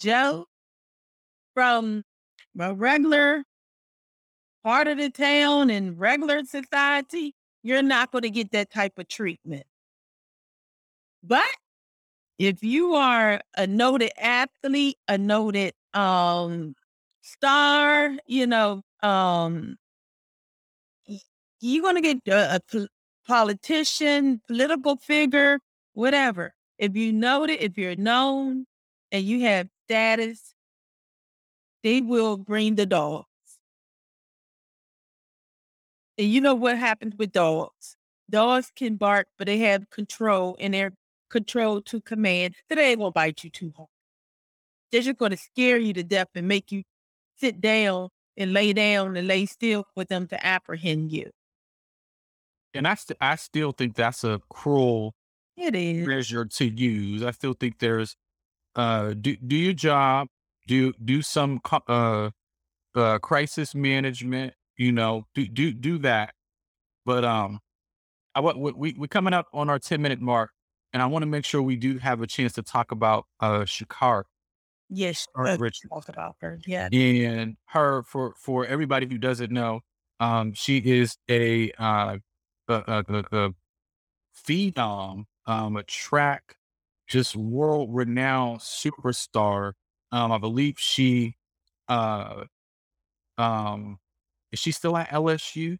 Joe 0.01 0.47
from 1.55 2.05
a 2.59 2.75
regular 2.75 3.45
part 4.63 4.89
of 4.89 4.99
the 4.99 5.11
town 5.11 5.71
and 5.71 5.99
regular 5.99 6.45
society, 6.45 7.35
you're 7.63 7.83
not 7.83 8.13
going 8.13 8.23
to 8.23 8.31
get 8.31 8.51
that 8.53 8.71
type 8.71 8.99
of 8.99 9.09
treatment. 9.09 9.65
But 11.23 11.45
if 12.39 12.63
you 12.63 12.95
are 12.95 13.41
a 13.57 13.67
noted 13.67 14.13
athlete, 14.19 14.99
a 15.09 15.19
noted 15.19 15.75
um 15.95 16.75
star, 17.23 18.13
you 18.27 18.47
know, 18.47 18.83
um 19.03 19.77
you're 21.65 21.83
going 21.83 21.95
to 21.97 22.01
get 22.01 22.29
a, 22.29 22.61
a, 22.75 22.87
politician, 23.27 24.41
political 24.47 24.97
figure, 24.97 25.59
whatever. 25.95 26.53
If 26.79 26.95
you 26.95 27.13
know 27.13 27.45
it, 27.45 27.51
if 27.51 27.79
you're 27.79 27.97
known 27.97 28.67
and 29.11 29.25
you 29.25 29.43
have 29.43 29.69
status, 29.87 30.55
they 31.83 32.01
will 32.01 32.37
bring 32.37 32.75
the 32.75 32.87
dogs. 32.87 33.27
And 36.19 36.29
you 36.29 36.41
know 36.41 36.55
what 36.55 36.79
happens 36.79 37.15
with 37.17 37.33
dogs? 37.33 37.97
Dogs 38.31 38.71
can 38.75 38.97
bark, 38.97 39.27
but 39.39 39.47
they 39.47 39.59
have 39.59 39.89
control 39.91 40.57
and 40.61 40.75
they're 40.75 40.93
controlled 41.31 41.87
to 41.87 42.01
command. 42.01 42.55
So 42.69 42.75
they 42.75 42.91
ain't 42.91 43.01
gonna 43.01 43.11
bite 43.11 43.43
you 43.43 43.51
too 43.51 43.73
hard. 43.77 43.89
They're 44.93 45.03
just 45.03 45.19
gonna 45.19 45.37
scare 45.37 45.79
you 45.79 45.93
to 45.95 46.03
death 46.03 46.29
and 46.35 46.47
make 46.47 46.71
you 46.71 46.83
sit 47.37 47.61
down 47.61 48.11
and 48.37 48.53
lay 48.53 48.73
down 48.73 49.17
and 49.17 49.27
lay 49.27 49.47
still 49.47 49.87
for 49.95 50.05
them 50.05 50.27
to 50.29 50.47
apprehend 50.47 51.13
you. 51.13 51.31
And 52.75 52.89
I, 52.89 52.95
st- 52.95 53.17
I 53.21 53.37
still 53.37 53.73
think 53.73 53.95
that's 53.95 54.25
a 54.25 54.41
cruel 54.51 55.15
It 55.57 55.75
is. 55.75 56.07
measure 56.07 56.45
to 56.45 56.65
use. 56.65 57.23
I 57.23 57.31
still 57.31 57.55
think 57.55 57.79
there's 57.79 58.17
uh 58.77 59.15
do 59.15 59.37
do 59.37 59.55
your 59.57 59.73
job, 59.73 60.27
do 60.67 60.93
do 61.05 61.23
some 61.23 61.61
uh 61.89 62.31
uh 62.97 63.19
crisis 63.21 63.75
management, 63.75 64.55
you 64.77 64.91
know, 64.93 65.27
do 65.35 65.47
do 65.47 65.73
do 65.73 65.99
that. 65.99 66.35
But 67.07 67.25
um 67.25 67.61
I 68.35 68.41
we 68.41 68.95
we 68.99 69.07
coming 69.09 69.33
up 69.33 69.47
on 69.53 69.71
our 69.71 69.79
10 69.79 70.03
minute 70.03 70.21
mark 70.21 70.51
and 70.93 71.01
I 71.03 71.07
want 71.07 71.23
to 71.23 71.27
make 71.27 71.45
sure 71.45 71.63
we 71.63 71.77
do 71.77 71.99
have 71.99 72.21
a 72.21 72.27
chance 72.27 72.53
to 72.55 72.63
talk 72.63 72.91
about 72.91 73.27
uh 73.41 73.61
Sha'Carri 73.61 74.25
Yes. 74.91 75.27
uh, 75.39 75.57
Richard. 75.59 75.89
talk 75.91 76.09
about 76.09 76.37
her. 76.41 76.59
Yeah. 76.67 76.89
And 76.93 77.57
her 77.67 78.03
for 78.03 78.35
for 78.37 78.67
everybody 78.67 79.07
who 79.07 79.19
doesn't 79.19 79.53
know, 79.53 79.81
um 80.19 80.53
she 80.53 80.79
is 80.79 81.17
a 81.31 81.71
uh 81.79 82.19
a, 82.69 82.75
a, 82.87 83.05
a, 83.09 83.47
a 83.47 83.55
phenom, 84.47 85.25
um, 85.47 85.77
a 85.77 85.83
track, 85.83 86.57
just 87.07 87.37
world 87.37 87.91
renowned 87.93 88.61
superstar. 88.61 89.73
Um, 90.13 90.33
I 90.33 90.39
believe 90.39 90.79
she, 90.79 91.37
uh, 91.89 92.45
um, 93.39 93.99
is 94.53 94.59
she 94.59 94.73
still 94.73 94.97
at 94.97 95.11
LSU? 95.11 95.79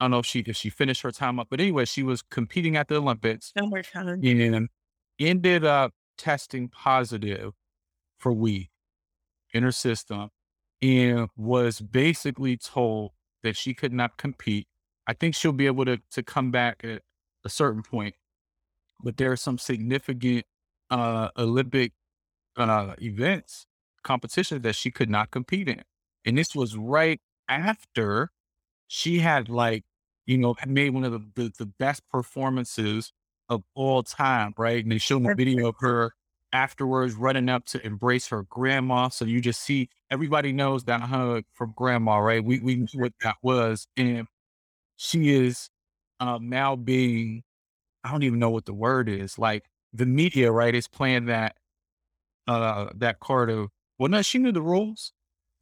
I 0.00 0.04
don't 0.04 0.12
know 0.12 0.18
if 0.20 0.26
she 0.26 0.40
if 0.40 0.56
she 0.56 0.70
finished 0.70 1.02
her 1.02 1.10
time 1.10 1.40
up, 1.40 1.48
but 1.50 1.60
anyway, 1.60 1.84
she 1.84 2.02
was 2.02 2.22
competing 2.22 2.76
at 2.76 2.88
the 2.88 2.96
Olympics 2.96 3.52
Summertime. 3.56 4.24
and 4.24 4.68
ended 5.18 5.64
up 5.64 5.92
testing 6.16 6.68
positive 6.68 7.52
for 8.18 8.32
weed 8.32 8.70
in 9.52 9.62
her 9.62 9.72
system 9.72 10.30
and 10.82 11.28
was 11.36 11.80
basically 11.80 12.56
told 12.56 13.12
that 13.42 13.56
she 13.56 13.74
could 13.74 13.92
not 13.92 14.16
compete. 14.16 14.66
I 15.08 15.14
think 15.14 15.34
she'll 15.34 15.52
be 15.52 15.66
able 15.66 15.86
to 15.86 15.98
to 16.12 16.22
come 16.22 16.52
back 16.52 16.84
at 16.84 17.02
a 17.44 17.48
certain 17.50 17.82
point, 17.82 18.14
but 19.02 19.16
there 19.16 19.32
are 19.32 19.36
some 19.36 19.58
significant 19.58 20.46
uh 20.90 21.30
Olympic 21.38 21.92
uh 22.56 22.94
events, 23.02 23.66
competitions 24.04 24.62
that 24.62 24.76
she 24.76 24.90
could 24.92 25.10
not 25.10 25.30
compete 25.32 25.68
in. 25.68 25.82
And 26.26 26.38
this 26.38 26.54
was 26.54 26.76
right 26.76 27.20
after 27.48 28.30
she 28.88 29.20
had 29.20 29.48
like, 29.48 29.84
you 30.26 30.38
know, 30.38 30.56
made 30.66 30.90
one 30.90 31.04
of 31.04 31.12
the, 31.12 31.22
the, 31.34 31.52
the 31.58 31.66
best 31.66 32.02
performances 32.10 33.12
of 33.48 33.62
all 33.74 34.02
time, 34.02 34.54
right? 34.58 34.82
And 34.82 34.92
they 34.92 34.98
showed 34.98 35.26
a 35.26 35.34
video 35.34 35.68
of 35.68 35.76
her 35.80 36.12
afterwards 36.52 37.14
running 37.14 37.48
up 37.48 37.64
to 37.66 37.84
embrace 37.86 38.28
her 38.28 38.44
grandma. 38.44 39.08
So 39.08 39.24
you 39.24 39.40
just 39.40 39.62
see 39.62 39.88
everybody 40.10 40.52
knows 40.52 40.84
that 40.84 41.00
hug 41.02 41.44
from 41.54 41.72
grandma, 41.76 42.18
right? 42.18 42.44
We 42.44 42.60
we 42.60 42.76
knew 42.76 42.88
what 42.94 43.14
that 43.22 43.36
was. 43.42 43.86
And 43.96 44.26
she 44.98 45.34
is 45.34 45.70
um 46.20 46.50
now 46.50 46.76
being 46.76 47.44
I 48.04 48.12
don't 48.12 48.24
even 48.24 48.38
know 48.40 48.50
what 48.50 48.66
the 48.66 48.74
word 48.74 49.08
is. 49.08 49.38
Like 49.38 49.66
the 49.92 50.06
media, 50.06 50.52
right, 50.52 50.74
is 50.74 50.88
playing 50.88 51.26
that 51.26 51.56
uh 52.48 52.88
that 52.96 53.20
card 53.20 53.50
of 53.50 53.70
well 53.98 54.10
no, 54.10 54.22
she 54.22 54.38
knew 54.38 54.52
the 54.52 54.62
rules, 54.62 55.12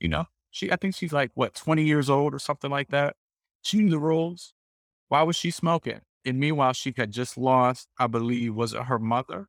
you 0.00 0.08
know. 0.08 0.26
She 0.50 0.72
I 0.72 0.76
think 0.76 0.94
she's 0.96 1.12
like 1.12 1.30
what, 1.34 1.54
20 1.54 1.84
years 1.84 2.10
old 2.10 2.34
or 2.34 2.38
something 2.38 2.70
like 2.70 2.88
that. 2.90 3.16
She 3.62 3.78
knew 3.78 3.90
the 3.90 3.98
rules. 3.98 4.54
Why 5.08 5.22
was 5.24 5.36
she 5.36 5.50
smoking? 5.52 6.00
And 6.26 6.38
meanwhile, 6.40 6.72
she 6.74 6.94
had 6.96 7.12
just 7.12 7.38
lost, 7.38 7.88
I 7.98 8.06
believe, 8.08 8.54
was 8.54 8.74
it 8.74 8.84
her 8.84 8.98
mother? 8.98 9.48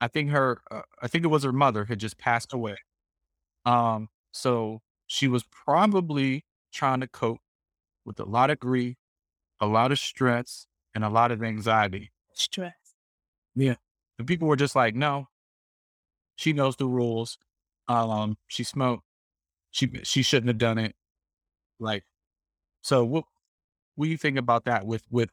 I 0.00 0.08
think 0.08 0.30
her, 0.30 0.60
uh, 0.70 0.82
I 1.02 1.08
think 1.08 1.24
it 1.24 1.28
was 1.28 1.44
her 1.44 1.52
mother 1.52 1.86
had 1.86 2.00
just 2.00 2.18
passed 2.18 2.52
away. 2.52 2.76
Um, 3.64 4.08
so 4.32 4.80
she 5.06 5.28
was 5.28 5.44
probably 5.44 6.44
trying 6.72 7.00
to 7.00 7.08
cope 7.08 7.40
with 8.04 8.20
a 8.20 8.24
lot 8.24 8.50
of 8.50 8.58
grief, 8.60 8.96
a 9.60 9.66
lot 9.66 9.92
of 9.92 9.98
stress, 9.98 10.66
and 10.94 11.04
a 11.04 11.08
lot 11.08 11.32
of 11.32 11.42
anxiety. 11.42 12.12
Stress. 12.34 12.74
Yeah. 13.54 13.76
The 14.18 14.24
people 14.24 14.48
were 14.48 14.56
just 14.56 14.76
like, 14.76 14.94
no, 14.94 15.26
she 16.36 16.52
knows 16.52 16.76
the 16.76 16.86
rules. 16.86 17.38
Um, 17.88 18.36
she 18.46 18.64
smoked. 18.64 19.04
She 19.70 19.90
she 20.04 20.22
shouldn't 20.22 20.48
have 20.48 20.58
done 20.58 20.78
it. 20.78 20.94
Like, 21.80 22.04
so 22.82 23.04
what 23.04 23.24
what 23.96 24.06
do 24.06 24.10
you 24.10 24.16
think 24.16 24.38
about 24.38 24.64
that 24.64 24.86
with 24.86 25.02
with 25.10 25.30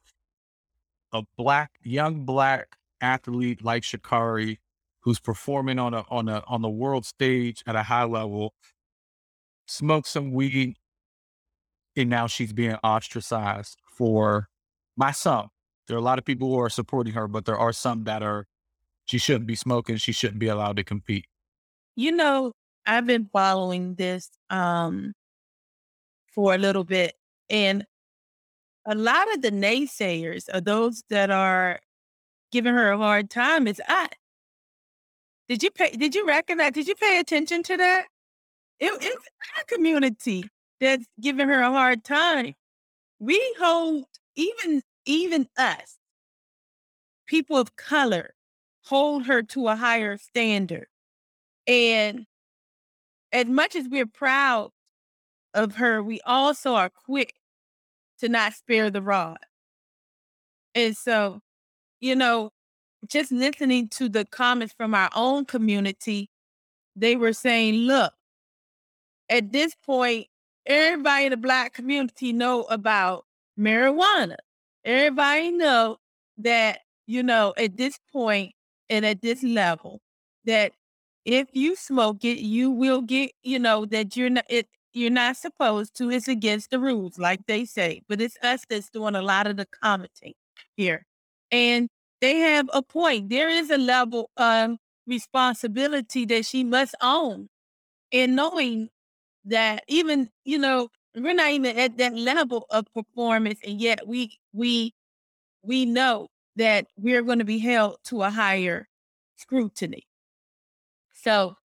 a 1.14 1.24
black 1.38 1.72
young 1.84 2.26
black 2.26 2.76
athlete 3.02 3.64
like 3.64 3.84
Sha'Carri 3.84 4.58
who's 5.02 5.20
performing 5.20 5.80
on 5.80 5.94
a 5.94 6.06
on 6.10 6.28
a 6.28 6.44
on 6.48 6.62
the 6.62 6.70
world 6.70 7.06
stage 7.06 7.64
at 7.68 7.76
a 7.76 7.84
high 7.84 8.04
level, 8.04 8.54
smoked 9.68 10.08
some 10.08 10.34
weed, 10.34 10.76
and 11.96 12.10
now 12.10 12.28
she's 12.28 12.54
being 12.54 12.76
ostracized 12.84 13.78
for 13.86 14.48
my 14.96 15.12
some. 15.12 15.50
There 15.88 15.98
are 15.98 16.00
a 16.00 16.04
lot 16.04 16.20
of 16.20 16.26
people 16.26 16.50
who 16.50 16.60
are 16.60 16.70
supporting 16.70 17.14
her, 17.14 17.28
but 17.28 17.46
there 17.46 17.58
are 17.58 17.74
some 17.74 18.06
that 18.06 18.24
are 18.24 18.46
she 19.06 19.18
shouldn't 19.18 19.48
be 19.48 19.56
smoking, 19.56 19.98
she 19.98 20.12
shouldn't 20.12 20.40
be 20.40 20.48
allowed 20.48 20.78
to 20.78 20.84
compete. 20.84 21.26
You 21.96 22.12
know, 22.12 22.54
I've 22.86 23.06
been 23.06 23.30
following 23.32 23.96
this 23.96 24.30
um 24.50 25.14
for 26.34 26.56
a 26.56 26.58
little 26.58 26.84
bit 26.84 27.14
and 27.50 27.86
a 28.86 28.96
lot 28.96 29.32
of 29.34 29.42
the 29.42 29.52
naysayers 29.52 30.46
are 30.54 30.62
those 30.62 31.04
that 31.10 31.30
are 31.30 31.80
giving 32.52 32.74
her 32.74 32.92
a 32.92 32.98
hard 32.98 33.30
time 33.30 33.68
is 33.68 33.82
I 33.88 34.08
Did 35.50 35.64
you 35.64 35.72
pay 35.72 35.92
did 35.92 36.16
you 36.16 36.26
recognize 36.26 36.72
did 36.72 36.88
you 36.88 36.96
pay 36.96 37.20
attention 37.20 37.64
to 37.64 37.78
that? 37.78 38.06
It, 38.80 38.92
it's 39.02 39.28
our 39.58 39.64
community 39.66 40.46
that's 40.82 41.06
giving 41.22 41.48
her 41.48 41.62
a 41.62 41.72
hard 41.72 42.04
time. 42.04 42.56
We 43.20 43.56
hold 43.60 44.06
even 44.36 44.82
even 45.06 45.48
us, 45.58 45.98
people 47.28 47.58
of 47.58 47.76
color, 47.76 48.34
hold 48.86 49.28
her 49.28 49.44
to 49.44 49.68
a 49.68 49.76
higher 49.76 50.18
standard. 50.18 50.88
And 51.68 52.26
as 53.32 53.46
much 53.46 53.76
as 53.76 53.88
we're 53.88 54.06
proud 54.06 54.72
of 55.54 55.76
her, 55.76 56.04
we 56.04 56.20
also 56.26 56.74
are 56.76 56.90
quick 56.90 57.36
to 58.20 58.30
not 58.30 58.54
spare 58.54 58.90
the 58.90 59.02
rod. 59.02 59.40
And 60.76 60.96
so, 60.96 61.42
you 62.00 62.16
know, 62.16 62.52
just 63.08 63.32
listening 63.32 63.90
to 63.90 64.10
the 64.10 64.26
comments 64.26 64.74
from 64.78 64.94
our 64.94 65.10
own 65.16 65.46
community, 65.46 66.30
they 66.96 67.16
were 67.16 67.34
saying, 67.34 67.76
look, 67.76 68.14
at 69.30 69.52
this 69.52 69.76
point, 69.76 70.28
everybody 70.66 71.26
in 71.26 71.32
the 71.32 71.38
black 71.38 71.74
community 71.74 72.34
know 72.34 72.64
about 72.64 73.26
marijuana. 73.60 74.36
Everybody 74.84 75.52
know 75.52 75.98
that, 76.38 76.80
you 77.08 77.24
know, 77.24 77.54
at 77.58 77.78
this 77.78 78.00
point 78.12 78.54
and 78.90 79.06
at 79.06 79.22
this 79.22 79.44
level, 79.44 80.02
that 80.46 80.74
if 81.26 81.48
you 81.54 81.76
smoke 81.76 82.24
it, 82.26 82.40
you 82.40 82.72
will 82.72 83.02
get, 83.02 83.32
you 83.44 83.60
know, 83.60 83.86
that 83.86 84.16
you're 84.16 84.30
not 84.30 84.46
it 84.50 84.68
you're 84.94 85.10
not 85.10 85.38
supposed 85.38 85.96
to. 85.96 86.10
It's 86.12 86.28
against 86.28 86.72
the 86.72 86.80
rules, 86.80 87.18
like 87.18 87.46
they 87.48 87.66
say. 87.66 88.02
But 88.10 88.22
it's 88.22 88.38
us 88.44 88.66
that's 88.70 88.90
doing 88.90 89.16
a 89.16 89.22
lot 89.22 89.48
of 89.48 89.58
the 89.58 89.66
commenting 89.82 90.34
here. 90.76 91.06
And 91.52 91.90
they 92.20 92.38
have 92.38 92.70
a 92.74 92.82
point. 92.82 93.30
There 93.30 93.50
is 93.50 93.70
a 93.70 93.78
level 93.78 94.30
of 94.38 94.78
responsibility 95.08 96.26
that 96.26 96.46
she 96.46 96.64
must 96.64 96.96
own 97.02 97.50
in 98.12 98.36
knowing 98.36 98.90
that 99.46 99.84
even, 99.88 100.30
you 100.46 100.58
know, 100.58 100.90
we're 101.16 101.34
not 101.34 101.52
even 101.52 101.78
at 101.78 101.98
that 101.98 102.16
level 102.16 102.66
of 102.70 102.86
performance, 102.94 103.60
and 103.66 103.82
yet 103.82 104.08
we 104.08 104.40
we 104.54 104.94
we 105.64 105.86
know 105.86 106.30
that 106.58 106.88
we're 106.98 107.24
going 107.24 107.40
to 107.40 107.46
be 107.46 107.60
held 107.60 107.98
to 108.06 108.24
a 108.24 108.30
higher 108.32 108.88
scrutiny. 109.38 110.08
So 111.14 111.56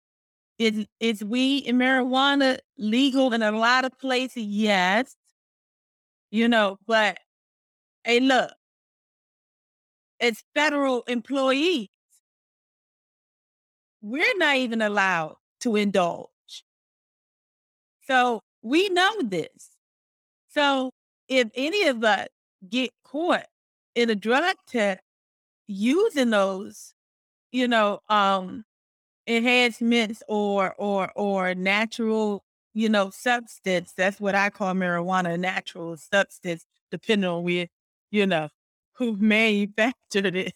is 0.58 0.86
is 1.00 1.24
weed 1.24 1.66
and 1.68 1.80
marijuana 1.80 2.58
legal 2.78 3.32
in 3.34 3.42
a 3.42 3.52
lot 3.52 3.84
of 3.86 3.98
places? 3.98 4.44
Yes. 4.44 5.16
You 6.30 6.48
know, 6.48 6.78
but 6.86 7.18
hey, 8.04 8.20
look, 8.20 8.52
as 10.20 10.44
federal 10.54 11.02
employees, 11.04 11.88
we're 14.00 14.36
not 14.38 14.56
even 14.56 14.80
allowed 14.82 15.36
to 15.60 15.76
indulge. 15.76 16.28
So 18.06 18.42
we 18.62 18.88
know 18.88 19.22
this. 19.22 19.70
So 20.48 20.90
if 21.28 21.48
any 21.54 21.84
of 21.88 22.02
us 22.04 22.28
get 22.68 22.90
caught 23.04 23.46
in 23.94 24.10
a 24.10 24.14
drug 24.14 24.56
test 24.66 25.00
using 25.68 26.30
those, 26.30 26.94
you 27.52 27.68
know, 27.68 28.00
um, 28.08 28.64
enhancements 29.26 30.22
or 30.28 30.74
or 30.78 31.12
or 31.16 31.54
natural, 31.54 32.44
you 32.74 32.88
know, 32.88 33.10
substance. 33.10 33.92
That's 33.96 34.20
what 34.20 34.34
I 34.34 34.50
call 34.50 34.74
marijuana, 34.74 35.38
natural 35.38 35.96
substance, 35.96 36.66
depending 36.90 37.28
on 37.30 37.44
where, 37.44 37.68
you 38.10 38.26
know, 38.26 38.48
who 38.94 39.16
manufactured 39.20 40.36
it. 40.36 40.54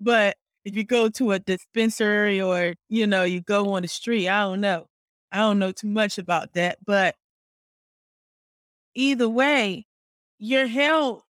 but 0.00 0.36
if 0.64 0.76
you 0.76 0.84
go 0.84 1.08
to 1.10 1.32
a 1.32 1.38
dispensary 1.40 2.40
or, 2.42 2.74
you 2.88 3.06
know, 3.06 3.24
you 3.24 3.40
go 3.42 3.74
on 3.74 3.82
the 3.82 3.88
street, 3.88 4.28
I 4.28 4.42
don't 4.42 4.60
know. 4.60 4.86
I 5.36 5.40
don't 5.40 5.58
know 5.58 5.72
too 5.72 5.88
much 5.88 6.18
about 6.18 6.54
that. 6.54 6.78
But 6.84 7.16
either 8.94 9.28
way, 9.28 9.86
you're 10.38 10.66
held 10.66 11.22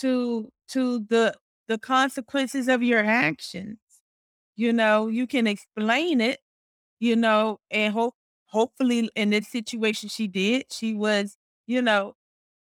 to 0.00 0.50
to 0.68 1.00
the 1.08 1.34
the 1.68 1.78
consequences 1.78 2.68
of 2.68 2.82
your 2.82 3.04
actions. 3.04 3.78
You 4.56 4.72
know, 4.72 5.08
you 5.08 5.26
can 5.26 5.46
explain 5.46 6.20
it, 6.20 6.40
you 7.00 7.16
know, 7.16 7.60
and 7.70 7.92
hope 7.94 8.14
hopefully 8.46 9.10
in 9.16 9.30
this 9.30 9.48
situation 9.48 10.08
she 10.08 10.28
did, 10.28 10.66
she 10.72 10.94
was, 10.94 11.36
you 11.66 11.82
know, 11.82 12.14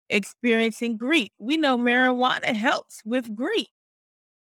experiencing 0.10 0.98
grief. 0.98 1.30
We 1.40 1.58
know 1.58 1.78
marijuana 1.78 2.56
helps 2.56 3.02
with 3.06 3.36
grief. 3.36 3.68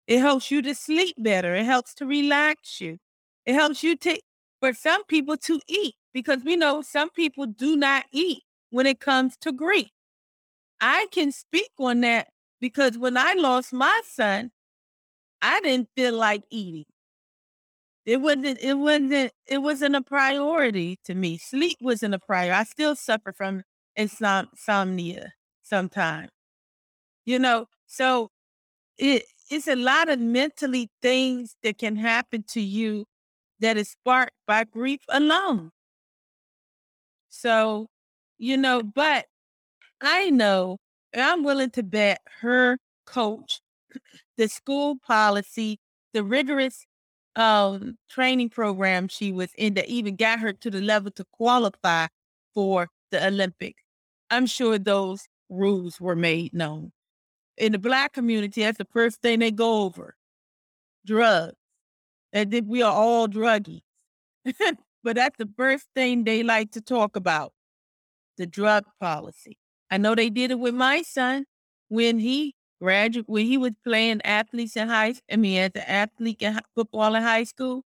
It 0.08 0.20
helps 0.20 0.52
you 0.52 0.62
to 0.64 0.76
sleep 0.76 1.16
better. 1.20 1.56
It 1.56 1.66
helps 1.66 1.94
to 1.96 2.06
relax 2.06 2.82
you. 2.82 3.00
It 3.46 3.56
helps 3.56 3.84
you 3.84 3.98
to, 3.98 4.20
for 4.64 4.74
some 4.74 5.04
people, 5.04 5.36
to 5.36 5.60
eat 5.68 5.96
because 6.14 6.42
we 6.46 6.56
know 6.56 6.82
some 6.82 7.10
people 7.10 7.46
do 7.46 7.76
not 7.76 8.06
eat 8.14 8.44
when 8.70 8.86
it 8.86 9.02
comes 9.02 9.36
to 9.42 9.52
grief. 9.52 9.90
I 10.80 11.08
can 11.12 11.34
speak 11.34 11.72
on 11.78 12.00
that 12.02 12.30
because 12.62 12.98
when 12.98 13.18
I 13.18 13.34
lost 13.34 13.74
my 13.74 14.02
son, 14.06 14.52
I 15.42 15.60
didn't 15.60 15.90
feel 15.98 16.16
like 16.16 16.44
eating. 16.50 16.86
It 18.06 18.22
wasn't, 18.22 18.58
it 18.62 18.76
wasn't, 18.76 19.34
it 19.48 19.58
wasn't 19.58 19.98
a 19.98 20.02
priority 20.02 20.98
to 21.04 21.14
me. 21.14 21.38
Sleep 21.38 21.78
wasn't 21.82 22.14
a 22.16 22.20
priority. 22.20 22.52
I 22.52 22.64
still 22.64 22.96
suffer 22.96 23.34
from 23.34 23.64
insomnia 23.98 25.34
sometimes. 25.62 26.30
You 27.26 27.40
know, 27.40 27.66
so 27.86 28.30
it 28.98 29.24
it's 29.52 29.68
a 29.68 29.76
lot 29.76 30.08
of 30.08 30.20
mentally 30.20 30.90
things 31.02 31.58
that 31.64 31.78
can 31.78 31.98
happen 31.98 32.46
to 32.52 32.62
you 32.62 33.06
that 33.64 33.78
is 33.78 33.90
sparked 33.90 34.34
by 34.48 34.64
grief 34.64 35.02
alone. 35.10 35.72
So, 37.30 37.88
you 38.38 38.58
know, 38.58 38.84
but 38.84 39.26
I 40.02 40.30
know 40.30 40.78
I'm 41.16 41.44
willing 41.44 41.72
to 41.72 41.84
bet 41.84 42.22
her 42.42 42.78
coach, 43.06 43.62
the 44.38 44.48
school 44.48 44.98
policy, 45.06 45.80
the 46.14 46.24
rigorous 46.24 46.86
um, 47.36 47.98
training 48.10 48.50
program 48.50 49.08
she 49.08 49.32
was 49.32 49.50
in 49.58 49.74
that 49.76 49.88
even 49.88 50.16
got 50.16 50.40
her 50.40 50.54
to 50.54 50.70
the 50.70 50.82
level 50.82 51.12
to 51.12 51.26
qualify 51.34 52.08
for 52.54 52.90
the 53.12 53.26
Olympics. 53.26 53.82
I'm 54.30 54.46
sure 54.46 54.78
those 54.78 55.28
rules 55.50 56.00
were 56.00 56.16
made 56.16 56.54
known. 56.54 56.92
In 57.58 57.72
the 57.72 57.80
black 57.80 58.14
community, 58.14 58.64
that's 58.64 58.78
the 58.78 58.88
first 58.92 59.22
thing 59.22 59.40
they 59.40 59.52
go 59.52 59.84
over. 59.84 60.16
Drugs. 61.06 61.54
And 62.34 62.52
then 62.52 62.68
we 62.68 62.82
are 62.82 62.92
all 62.92 63.28
druggies. 63.28 63.84
but 65.04 65.16
that's 65.16 65.38
the 65.38 65.50
first 65.56 65.88
thing 65.96 66.24
they 66.24 66.44
like 66.44 66.72
to 66.72 66.82
talk 66.82 67.16
about. 67.16 67.54
The 68.38 68.48
drug 68.48 68.86
policy. 69.00 69.58
I 69.92 69.98
know 69.98 70.16
they 70.16 70.32
did 70.32 70.50
it 70.50 70.60
with 70.60 70.74
my 70.74 71.04
son 71.04 71.46
when 71.90 72.18
he 72.18 72.56
graduated, 72.82 73.26
when 73.28 73.46
he 73.46 73.58
was 73.58 73.74
playing 73.84 74.22
athletes 74.24 74.76
in 74.76 74.90
high 74.90 75.14
I 75.32 75.36
mean 75.38 75.60
as 75.60 75.72
an 75.76 75.84
athlete 75.88 76.42
in 76.42 76.60
football 76.76 77.14
in 77.14 77.22
high 77.22 77.44
school. 77.44 77.84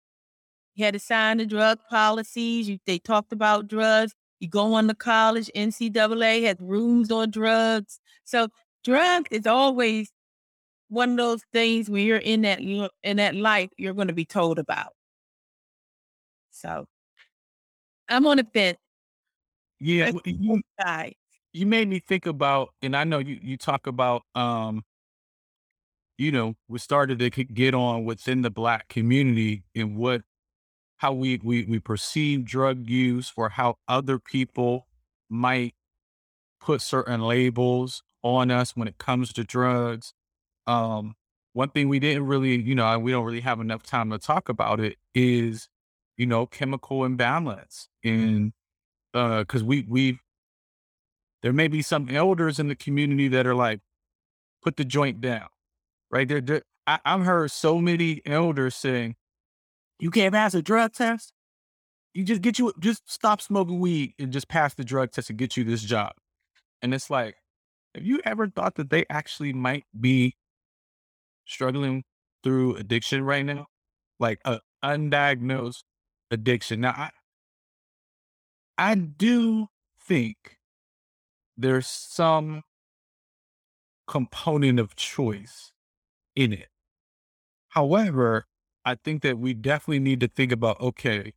He 0.72 0.82
had 0.82 0.94
to 0.94 1.00
sign 1.00 1.36
the 1.36 1.46
drug 1.46 1.78
policies. 1.90 2.68
You, 2.68 2.78
they 2.86 2.98
talked 2.98 3.32
about 3.32 3.68
drugs. 3.68 4.14
You 4.40 4.48
go 4.48 4.72
on 4.72 4.88
to 4.88 4.94
college, 4.94 5.50
NCAA 5.54 6.44
has 6.44 6.56
rules 6.58 7.10
on 7.10 7.30
drugs. 7.30 8.00
So 8.24 8.48
drugs 8.82 9.28
is 9.30 9.46
always 9.46 10.10
one 10.90 11.12
of 11.12 11.16
those 11.16 11.42
things 11.52 11.88
when 11.88 12.04
you're 12.04 12.18
in 12.18 12.42
that 12.42 12.60
in 12.60 13.16
that 13.16 13.34
life 13.34 13.70
you're 13.78 13.94
going 13.94 14.08
to 14.08 14.14
be 14.14 14.26
told 14.26 14.58
about. 14.58 14.92
So 16.50 16.84
I'm 18.08 18.26
on 18.26 18.38
a 18.40 18.44
fence. 18.44 18.76
Yeah, 19.78 20.10
you, 20.26 20.60
you 21.52 21.66
made 21.66 21.88
me 21.88 22.00
think 22.00 22.26
about, 22.26 22.74
and 22.82 22.94
I 22.94 23.04
know 23.04 23.18
you 23.18 23.38
you 23.40 23.56
talk 23.56 23.86
about, 23.86 24.22
um, 24.34 24.82
you 26.18 26.32
know, 26.32 26.54
we 26.68 26.78
started 26.78 27.18
to 27.20 27.30
get 27.30 27.74
on 27.74 28.04
within 28.04 28.42
the 28.42 28.50
black 28.50 28.88
community 28.88 29.62
and 29.74 29.96
what 29.96 30.22
how 30.98 31.12
we 31.12 31.40
we 31.42 31.64
we 31.64 31.78
perceive 31.78 32.44
drug 32.44 32.90
use 32.90 33.32
or 33.36 33.48
how 33.48 33.76
other 33.88 34.18
people 34.18 34.86
might 35.30 35.74
put 36.60 36.82
certain 36.82 37.22
labels 37.22 38.02
on 38.22 38.50
us 38.50 38.76
when 38.76 38.86
it 38.86 38.98
comes 38.98 39.32
to 39.32 39.44
drugs. 39.44 40.12
Um, 40.70 41.16
one 41.52 41.70
thing 41.70 41.88
we 41.88 41.98
didn't 41.98 42.26
really, 42.26 42.60
you 42.60 42.76
know, 42.76 42.96
we 42.98 43.10
don't 43.10 43.24
really 43.24 43.40
have 43.40 43.60
enough 43.60 43.82
time 43.82 44.10
to 44.10 44.18
talk 44.18 44.48
about 44.48 44.78
it 44.78 44.96
is, 45.16 45.68
you 46.16 46.26
know, 46.26 46.46
chemical 46.46 47.04
imbalance 47.04 47.88
in 48.04 48.52
uh 49.12 49.40
because 49.40 49.64
we 49.64 49.84
we 49.88 50.20
there 51.42 51.52
may 51.52 51.66
be 51.66 51.82
some 51.82 52.08
elders 52.08 52.60
in 52.60 52.68
the 52.68 52.76
community 52.76 53.26
that 53.28 53.46
are 53.46 53.54
like, 53.54 53.80
put 54.62 54.76
the 54.76 54.84
joint 54.84 55.20
down, 55.20 55.48
right? 56.10 56.28
There, 56.28 56.40
there 56.40 56.62
I, 56.86 57.00
I've 57.04 57.24
heard 57.24 57.50
so 57.50 57.78
many 57.78 58.20
elders 58.24 58.76
saying, 58.76 59.16
you 59.98 60.10
can't 60.10 60.32
pass 60.34 60.54
a 60.54 60.62
drug 60.62 60.92
test. 60.92 61.32
You 62.14 62.24
just 62.24 62.42
get 62.42 62.58
you 62.60 62.72
just 62.78 63.10
stop 63.10 63.40
smoking 63.40 63.80
weed 63.80 64.14
and 64.20 64.32
just 64.32 64.48
pass 64.48 64.74
the 64.74 64.84
drug 64.84 65.10
test 65.12 65.30
and 65.30 65.38
get 65.38 65.56
you 65.56 65.64
this 65.64 65.82
job. 65.82 66.12
And 66.82 66.94
it's 66.94 67.10
like, 67.10 67.36
Have 67.94 68.04
you 68.04 68.20
ever 68.24 68.48
thought 68.48 68.76
that 68.76 68.90
they 68.90 69.04
actually 69.10 69.52
might 69.52 69.84
be 69.98 70.36
struggling 71.50 72.04
through 72.44 72.76
addiction 72.76 73.24
right 73.24 73.44
now? 73.44 73.66
Like 74.18 74.40
a 74.44 74.60
undiagnosed 74.84 75.84
addiction. 76.30 76.80
Now, 76.82 76.90
I, 76.90 77.10
I 78.78 78.94
do 78.96 79.68
think 80.00 80.58
there's 81.56 81.86
some 81.86 82.62
component 84.06 84.78
of 84.78 84.94
choice 84.96 85.72
in 86.36 86.52
it. 86.52 86.68
However, 87.70 88.46
I 88.84 88.94
think 88.96 89.22
that 89.22 89.38
we 89.38 89.54
definitely 89.54 90.00
need 90.00 90.20
to 90.20 90.28
think 90.28 90.52
about 90.52 90.80
okay, 90.80 91.32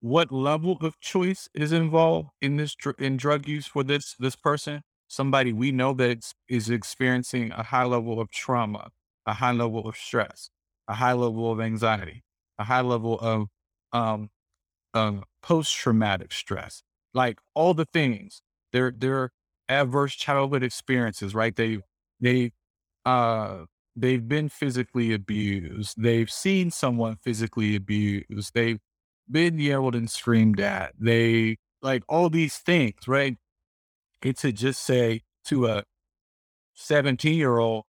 what 0.00 0.32
level 0.32 0.78
of 0.82 1.00
choice 1.00 1.48
is 1.54 1.72
involved 1.72 2.30
in 2.40 2.56
this 2.56 2.76
in 2.98 3.16
drug 3.18 3.48
use 3.48 3.66
for 3.66 3.84
this 3.84 4.14
this 4.18 4.36
person? 4.36 4.82
Somebody 5.08 5.52
we 5.52 5.72
know 5.72 5.94
that 5.94 6.32
is 6.48 6.70
experiencing 6.70 7.52
a 7.52 7.64
high 7.64 7.84
level 7.84 8.20
of 8.20 8.30
trauma, 8.30 8.90
a 9.26 9.34
high 9.34 9.52
level 9.52 9.88
of 9.88 9.96
stress, 9.96 10.50
a 10.88 10.94
high 10.94 11.12
level 11.12 11.52
of 11.52 11.60
anxiety, 11.60 12.22
a 12.58 12.64
high 12.64 12.80
level 12.82 13.18
of 13.20 13.48
um, 13.92 14.30
um 14.94 15.24
post 15.42 15.74
traumatic 15.76 16.32
stress, 16.32 16.82
like 17.14 17.38
all 17.54 17.74
the 17.74 17.86
things. 17.86 18.42
They're 18.72 18.92
they're 18.96 19.30
adverse 19.68 20.14
childhood 20.16 20.62
experiences, 20.62 21.34
right? 21.34 21.54
They 21.56 21.80
they 22.20 22.52
uh 23.06 23.64
they've 23.96 24.26
been 24.28 24.48
physically 24.48 25.12
abused. 25.14 26.02
They've 26.02 26.30
seen 26.30 26.70
someone 26.70 27.16
physically 27.22 27.76
abused. 27.76 28.52
They've 28.54 28.80
been 29.30 29.58
yelled 29.58 29.94
and 29.94 30.10
screamed 30.10 30.60
at. 30.60 30.94
They 30.98 31.58
like 31.82 32.02
all 32.08 32.30
these 32.30 32.56
things, 32.58 33.08
right? 33.08 33.36
And 34.22 34.36
to 34.38 34.52
just 34.52 34.82
say 34.84 35.22
to 35.46 35.66
a 35.66 35.84
17 36.74 37.36
year 37.38 37.58
old 37.58 37.84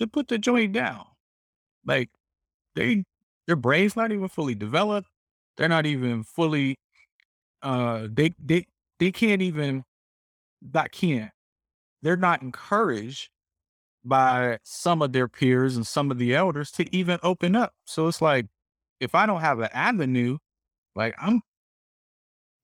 to 0.00 0.08
put 0.08 0.28
the 0.28 0.38
joint 0.38 0.74
down, 0.74 1.06
like 1.86 2.10
they 2.76 3.04
their 3.46 3.56
brain's 3.56 3.96
not 3.96 4.12
even 4.12 4.28
fully 4.28 4.54
developed. 4.54 5.08
They're 5.56 5.68
not 5.68 5.86
even 5.86 6.24
fully 6.24 6.76
uh 7.62 8.08
they 8.10 8.32
they 8.44 8.66
they 8.98 9.12
can't 9.12 9.42
even 9.42 9.84
that 10.62 10.92
can't 10.92 11.30
they're 12.02 12.16
not 12.16 12.42
encouraged 12.42 13.30
by 14.04 14.58
some 14.64 15.02
of 15.02 15.12
their 15.12 15.28
peers 15.28 15.76
and 15.76 15.86
some 15.86 16.10
of 16.10 16.18
the 16.18 16.34
elders 16.34 16.70
to 16.72 16.96
even 16.96 17.18
open 17.22 17.56
up. 17.56 17.74
So 17.86 18.08
it's 18.08 18.22
like, 18.22 18.46
if 19.00 19.14
I 19.14 19.26
don't 19.26 19.40
have 19.40 19.60
an 19.60 19.70
avenue, 19.72 20.38
like 20.96 21.14
I'm, 21.20 21.42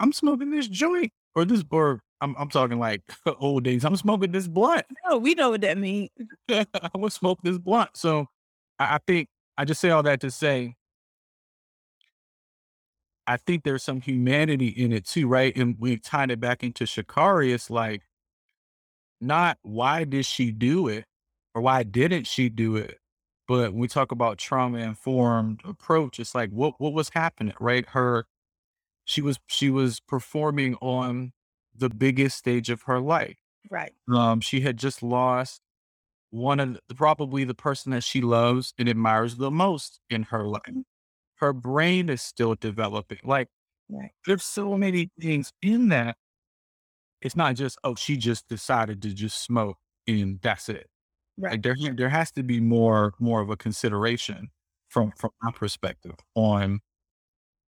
I'm 0.00 0.12
smoking 0.12 0.50
this 0.50 0.68
joint 0.68 1.12
or 1.34 1.44
this, 1.44 1.62
or 1.70 2.00
I'm, 2.20 2.34
I'm 2.38 2.48
talking 2.48 2.78
like 2.78 3.02
old 3.38 3.64
days. 3.64 3.84
I'm 3.84 3.96
smoking 3.96 4.32
this 4.32 4.48
blunt. 4.48 4.86
No, 5.08 5.18
we 5.18 5.34
know 5.34 5.50
what 5.50 5.60
that 5.62 5.78
means. 5.78 6.10
I 6.48 6.66
would 6.94 7.12
smoke 7.12 7.40
this 7.42 7.58
blunt. 7.58 7.90
So 7.94 8.26
I, 8.78 8.96
I 8.96 8.98
think 9.06 9.28
I 9.58 9.64
just 9.64 9.80
say 9.80 9.90
all 9.90 10.02
that 10.02 10.20
to 10.20 10.30
say, 10.30 10.76
I 13.26 13.36
think 13.36 13.64
there's 13.64 13.82
some 13.82 14.00
humanity 14.00 14.68
in 14.68 14.92
it 14.92 15.04
too, 15.04 15.26
right? 15.26 15.56
And 15.56 15.76
we 15.78 15.96
tied 15.98 16.30
it 16.30 16.40
back 16.40 16.62
into 16.62 16.84
Sha'Carri. 16.84 17.52
It's 17.52 17.70
like, 17.70 18.02
not 19.20 19.58
why 19.62 20.04
did 20.04 20.26
she 20.26 20.52
do 20.52 20.88
it 20.88 21.06
or 21.54 21.62
why 21.62 21.82
didn't 21.82 22.26
she 22.26 22.48
do 22.48 22.76
it? 22.76 22.98
But 23.48 23.72
when 23.72 23.80
we 23.80 23.88
talk 23.88 24.12
about 24.12 24.38
trauma 24.38 24.78
informed 24.78 25.60
approach, 25.64 26.20
it's 26.20 26.34
like 26.34 26.50
what 26.50 26.74
what 26.78 26.92
was 26.92 27.10
happening, 27.10 27.54
right? 27.60 27.86
Her 27.88 28.26
she 29.04 29.22
was 29.22 29.38
she 29.46 29.70
was 29.70 30.00
performing 30.00 30.74
on 30.76 31.32
the 31.78 31.88
biggest 31.90 32.38
stage 32.38 32.70
of 32.70 32.82
her 32.82 33.00
life. 33.00 33.36
Right. 33.70 33.92
Um, 34.12 34.40
she 34.40 34.60
had 34.60 34.76
just 34.76 35.02
lost 35.02 35.60
one 36.30 36.60
of 36.60 36.78
the, 36.88 36.94
probably 36.94 37.44
the 37.44 37.54
person 37.54 37.92
that 37.92 38.04
she 38.04 38.20
loves 38.20 38.74
and 38.78 38.88
admires 38.88 39.36
the 39.36 39.50
most 39.50 40.00
in 40.10 40.24
her 40.24 40.44
life. 40.44 40.62
Her 41.36 41.52
brain 41.52 42.08
is 42.08 42.22
still 42.22 42.54
developing. 42.54 43.20
Like 43.24 43.48
Right. 43.88 44.10
there's 44.26 44.42
so 44.42 44.76
many 44.76 45.10
things 45.20 45.52
in 45.62 45.88
that. 45.90 46.16
It's 47.22 47.36
not 47.36 47.54
just 47.56 47.78
oh 47.84 47.94
she 47.94 48.16
just 48.16 48.48
decided 48.48 49.02
to 49.02 49.12
just 49.14 49.42
smoke 49.42 49.78
and 50.06 50.40
that's 50.42 50.68
it. 50.68 50.88
Right. 51.38 51.52
Like 51.52 51.62
there 51.62 51.76
there 51.94 52.08
has 52.08 52.30
to 52.32 52.42
be 52.42 52.60
more 52.60 53.14
more 53.18 53.40
of 53.40 53.50
a 53.50 53.56
consideration 53.56 54.50
from 54.88 55.12
from 55.16 55.30
my 55.42 55.50
perspective 55.52 56.14
on 56.34 56.80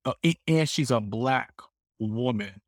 uh, 0.05 0.15
and 0.47 0.69
she's 0.69 0.91
a 0.91 1.01
black 1.01 1.53
woman, 1.99 2.61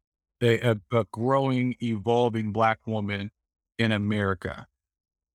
a, 0.42 0.60
a, 0.72 0.80
a 0.92 1.04
growing, 1.12 1.76
evolving 1.82 2.52
black 2.52 2.80
woman 2.86 3.30
in 3.78 3.92
America, 3.92 4.66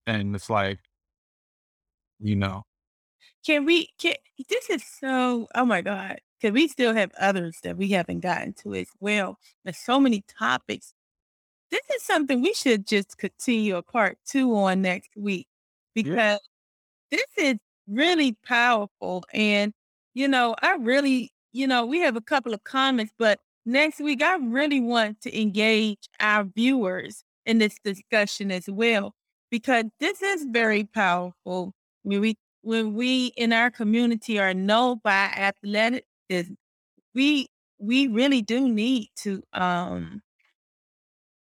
and 0.08 0.36
it's 0.36 0.50
like, 0.50 0.80
you 2.20 2.36
know, 2.36 2.64
Can 3.46 3.66
we 3.66 3.90
can 4.00 4.16
this 4.50 4.70
is 4.70 4.84
so 4.84 5.48
oh 5.56 5.66
my 5.66 5.82
God. 5.82 6.20
Because 6.40 6.54
we 6.54 6.68
still 6.68 6.94
have 6.94 7.12
others 7.20 7.60
that 7.64 7.78
we 7.78 7.90
haven't 7.90 8.20
gotten 8.20 8.54
to 8.64 8.74
as 8.76 8.88
well. 9.00 9.40
There's 9.64 9.78
so 9.78 9.98
many 10.00 10.24
topics. 10.28 10.94
This 11.72 11.82
is 11.96 12.04
something 12.04 12.42
we 12.42 12.54
should 12.54 12.88
just 12.88 13.18
continue 13.18 13.78
a 13.78 13.84
part 13.84 14.18
two 14.26 14.56
on 14.56 14.82
next 14.84 15.12
week 15.18 15.48
because 15.96 16.40
this 17.12 17.26
is 17.38 17.58
really 17.88 18.38
powerful. 18.46 19.24
And, 19.34 19.74
you 20.16 20.28
know, 20.28 20.56
I 20.62 20.76
really, 20.76 21.34
you 21.54 21.68
know, 21.68 21.86
we 21.86 22.00
have 22.02 22.16
a 22.18 22.22
couple 22.22 22.54
of 22.54 22.64
comments, 22.66 23.14
but 23.20 23.40
next 23.66 24.00
week 24.00 24.22
I 24.24 24.36
really 24.38 24.80
want 24.82 25.22
to 25.22 25.42
engage 25.42 26.08
our 26.20 26.44
viewers 26.46 27.24
in 27.46 27.58
this 27.60 27.78
discussion 27.84 28.52
as 28.52 28.70
well, 28.70 29.14
because 29.52 29.86
this 30.00 30.22
is 30.22 30.46
very 30.50 30.84
powerful. 30.86 31.74
When 32.04 32.22
we 32.22 32.38
when 32.62 32.94
we 32.94 33.28
in 33.38 33.54
our 33.54 33.72
community 33.72 34.40
are 34.40 34.54
known 34.54 35.00
by 35.04 35.26
athleticism, 35.36 36.54
we 37.16 37.48
we 37.80 38.08
really 38.08 38.42
do 38.42 38.68
need 38.70 39.10
to 39.18 39.44
um 39.54 40.22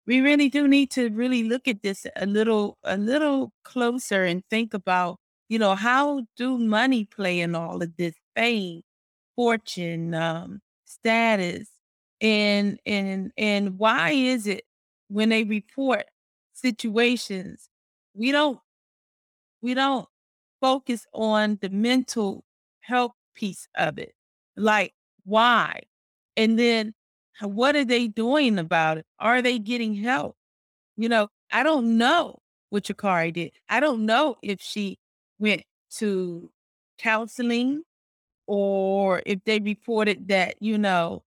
we 0.07 0.21
really 0.21 0.49
do 0.49 0.69
need 0.69 0.91
to 0.93 1.09
really 1.11 1.45
look 1.45 1.67
at 1.69 1.83
this 1.83 2.07
a 2.17 2.27
little 2.27 2.79
a 2.85 2.97
little 2.97 3.53
closer 3.65 4.25
and 4.25 4.43
think 4.51 4.75
about 4.75 5.19
you 5.49 5.59
know 5.59 5.75
how 5.75 6.23
do 6.37 6.59
money 6.59 7.05
play 7.05 7.41
in 7.41 7.55
all 7.55 7.83
of 7.83 7.97
this 7.97 8.15
fame 8.37 8.83
fortune 9.37 10.15
um 10.15 10.61
status 10.85 11.69
and 12.25 12.81
and 12.87 13.33
and 13.39 13.79
why 13.79 14.11
is 14.12 14.49
it 14.49 14.64
when 15.09 15.31
they 15.31 15.45
report 15.45 16.07
situations 16.55 17.68
we 18.14 18.33
don't 18.33 18.61
we 19.62 19.75
don't 19.75 20.09
focus 20.61 21.07
on 21.12 21.59
the 21.62 21.70
mental 21.70 22.45
health 22.81 23.12
piece 23.35 23.68
of 23.77 23.99
it 23.99 24.14
like 24.57 24.95
why? 25.25 25.81
And 26.37 26.59
then 26.59 26.95
what 27.41 27.77
are 27.77 27.85
they 27.85 28.09
doing 28.09 28.59
about 28.59 28.99
it? 28.99 29.07
Are 29.18 29.43
they 29.43 29.59
getting 29.59 29.95
help? 29.95 30.37
You 30.97 31.09
know, 31.09 31.29
I 31.53 31.62
don't 31.62 31.99
know 31.99 32.41
what 32.70 32.85
Sha'Carri 32.85 33.33
did. 33.33 33.53
I 33.68 33.81
don't 33.81 34.07
know 34.07 34.37
if 34.43 34.61
she 34.61 34.99
went 35.39 35.64
to 35.99 36.51
counseling 36.99 37.83
or 38.47 39.22
if 39.27 39.45
they 39.45 39.61
reported 39.61 40.29
that, 40.29 40.57
you 40.61 40.79
know, 40.79 41.25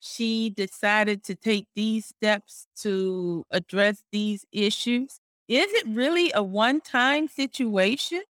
she 0.00 0.50
decided 0.50 1.24
to 1.24 1.34
take 1.34 1.66
these 1.74 2.06
steps 2.06 2.66
to 2.82 3.44
address 3.50 4.04
these 4.12 4.44
issues. 4.52 5.20
Is 5.48 5.72
it 5.72 5.86
really 5.88 6.30
a 6.34 6.42
one 6.42 6.80
time 6.80 7.28
situation? 7.28 8.22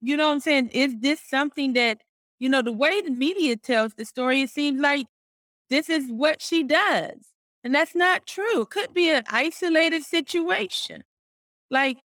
You 0.00 0.16
know 0.16 0.28
what 0.28 0.34
I'm 0.34 0.40
saying? 0.40 0.68
Is 0.70 0.94
this 1.00 1.20
something 1.20 1.72
that, 1.74 2.02
you 2.38 2.48
know, 2.48 2.62
the 2.62 2.72
way 2.72 3.00
the 3.00 3.10
media 3.10 3.56
tells 3.56 3.94
the 3.94 4.04
story, 4.04 4.42
it 4.42 4.50
seems 4.50 4.80
like 4.80 5.06
this 5.70 5.88
is 5.88 6.10
what 6.10 6.40
she 6.42 6.62
does. 6.62 7.32
And 7.64 7.74
that's 7.74 7.94
not 7.94 8.26
true. 8.26 8.62
It 8.62 8.70
could 8.70 8.94
be 8.94 9.10
an 9.10 9.24
isolated 9.28 10.04
situation. 10.04 11.02
Like, 11.70 11.98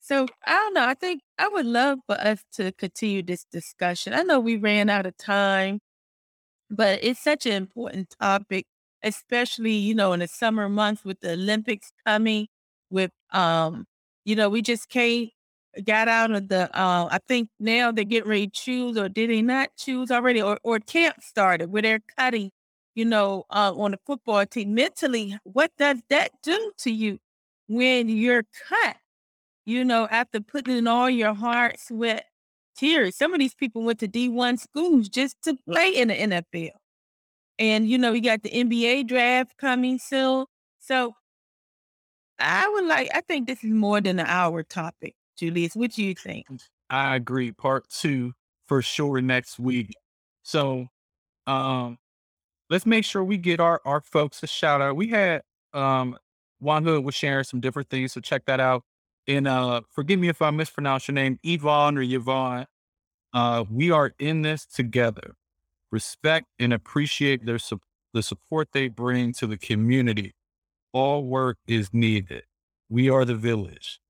so 0.00 0.26
I 0.46 0.52
don't 0.52 0.74
know. 0.74 0.86
I 0.86 0.94
think 0.94 1.22
I 1.38 1.48
would 1.48 1.66
love 1.66 1.98
for 2.06 2.16
us 2.20 2.44
to 2.54 2.72
continue 2.72 3.22
this 3.22 3.44
discussion. 3.44 4.12
I 4.12 4.22
know 4.22 4.40
we 4.40 4.56
ran 4.56 4.88
out 4.88 5.06
of 5.06 5.16
time, 5.16 5.80
but 6.70 6.98
it's 7.02 7.20
such 7.22 7.46
an 7.46 7.52
important 7.52 8.14
topic, 8.20 8.66
especially, 9.02 9.72
you 9.74 9.94
know, 9.94 10.12
in 10.12 10.20
the 10.20 10.28
summer 10.28 10.68
months 10.68 11.04
with 11.04 11.20
the 11.20 11.32
Olympics 11.32 11.92
coming, 12.06 12.48
with 12.90 13.10
um, 13.32 13.86
you 14.24 14.36
know, 14.36 14.48
we 14.48 14.62
just 14.62 14.88
came 14.88 15.30
got 15.84 16.08
out 16.08 16.30
of 16.30 16.48
the 16.48 16.64
uh 16.78 17.06
I 17.10 17.18
think 17.28 17.50
now 17.60 17.92
they're 17.92 18.04
getting 18.04 18.30
ready 18.30 18.46
to 18.46 18.52
choose 18.52 18.96
or 18.96 19.08
did 19.10 19.28
they 19.30 19.42
not 19.42 19.70
choose 19.76 20.10
already 20.10 20.40
or 20.40 20.58
or 20.62 20.78
camp 20.80 21.22
started 21.22 21.70
where 21.70 21.82
they're 21.82 22.00
cutting, 22.18 22.50
you 22.94 23.04
know, 23.04 23.44
uh 23.50 23.72
on 23.76 23.90
the 23.92 23.98
football 24.06 24.46
team. 24.46 24.74
Mentally, 24.74 25.38
what 25.44 25.70
does 25.78 26.00
that 26.10 26.30
do 26.42 26.72
to 26.78 26.90
you 26.90 27.18
when 27.68 28.08
you're 28.08 28.44
cut? 28.68 28.96
You 29.66 29.84
know, 29.84 30.06
after 30.10 30.40
putting 30.40 30.76
in 30.76 30.86
all 30.86 31.10
your 31.10 31.34
heart, 31.34 31.80
sweat, 31.80 32.26
tears. 32.76 33.16
Some 33.16 33.32
of 33.32 33.40
these 33.40 33.54
people 33.54 33.82
went 33.82 33.98
to 34.00 34.08
D1 34.08 34.58
schools 34.58 35.08
just 35.08 35.36
to 35.42 35.56
play 35.68 35.90
in 35.90 36.08
the 36.08 36.14
NFL. 36.14 36.70
And 37.58 37.88
you 37.88 37.98
know, 37.98 38.12
we 38.12 38.20
got 38.20 38.42
the 38.42 38.50
NBA 38.50 39.08
draft 39.08 39.56
coming 39.58 39.98
soon. 39.98 40.46
So 40.78 41.14
I 42.38 42.68
would 42.68 42.84
like. 42.84 43.10
I 43.14 43.20
think 43.22 43.46
this 43.46 43.64
is 43.64 43.70
more 43.70 44.00
than 44.00 44.18
an 44.18 44.26
hour 44.26 44.62
topic, 44.62 45.14
Julius. 45.36 45.74
What 45.74 45.92
do 45.92 46.04
you 46.04 46.14
think? 46.14 46.46
I 46.90 47.16
agree. 47.16 47.52
Part 47.52 47.88
two 47.88 48.32
for 48.66 48.82
sure 48.82 49.20
next 49.20 49.58
week. 49.58 49.94
So, 50.42 50.86
um, 51.46 51.98
let's 52.70 52.86
make 52.86 53.04
sure 53.04 53.24
we 53.24 53.38
get 53.38 53.60
our 53.60 53.80
our 53.84 54.00
folks 54.00 54.42
a 54.42 54.46
shout 54.46 54.80
out. 54.80 54.96
We 54.96 55.08
had 55.08 55.42
um 55.72 56.16
Juan 56.60 56.84
Hood 56.84 57.04
was 57.04 57.14
sharing 57.14 57.44
some 57.44 57.60
different 57.60 57.88
things, 57.88 58.12
so 58.12 58.20
check 58.20 58.44
that 58.46 58.60
out. 58.60 58.82
And 59.28 59.48
uh, 59.48 59.82
forgive 59.90 60.20
me 60.20 60.28
if 60.28 60.40
I 60.40 60.50
mispronounce 60.50 61.08
your 61.08 61.14
name, 61.14 61.38
Yvonne 61.42 61.98
or 61.98 62.02
Yvonne. 62.02 62.66
Uh, 63.32 63.64
we 63.70 63.90
are 63.90 64.12
in 64.18 64.42
this 64.42 64.64
together. 64.64 65.34
Respect 65.90 66.46
and 66.58 66.72
appreciate 66.72 67.44
their 67.44 67.58
sup- 67.58 67.82
the 68.14 68.22
support 68.22 68.68
they 68.72 68.88
bring 68.88 69.32
to 69.34 69.46
the 69.46 69.58
community. 69.58 70.34
All 70.92 71.24
work 71.24 71.58
is 71.66 71.90
needed. 71.92 72.44
We 72.88 73.10
are 73.10 73.24
the 73.24 73.34
village. 73.34 74.00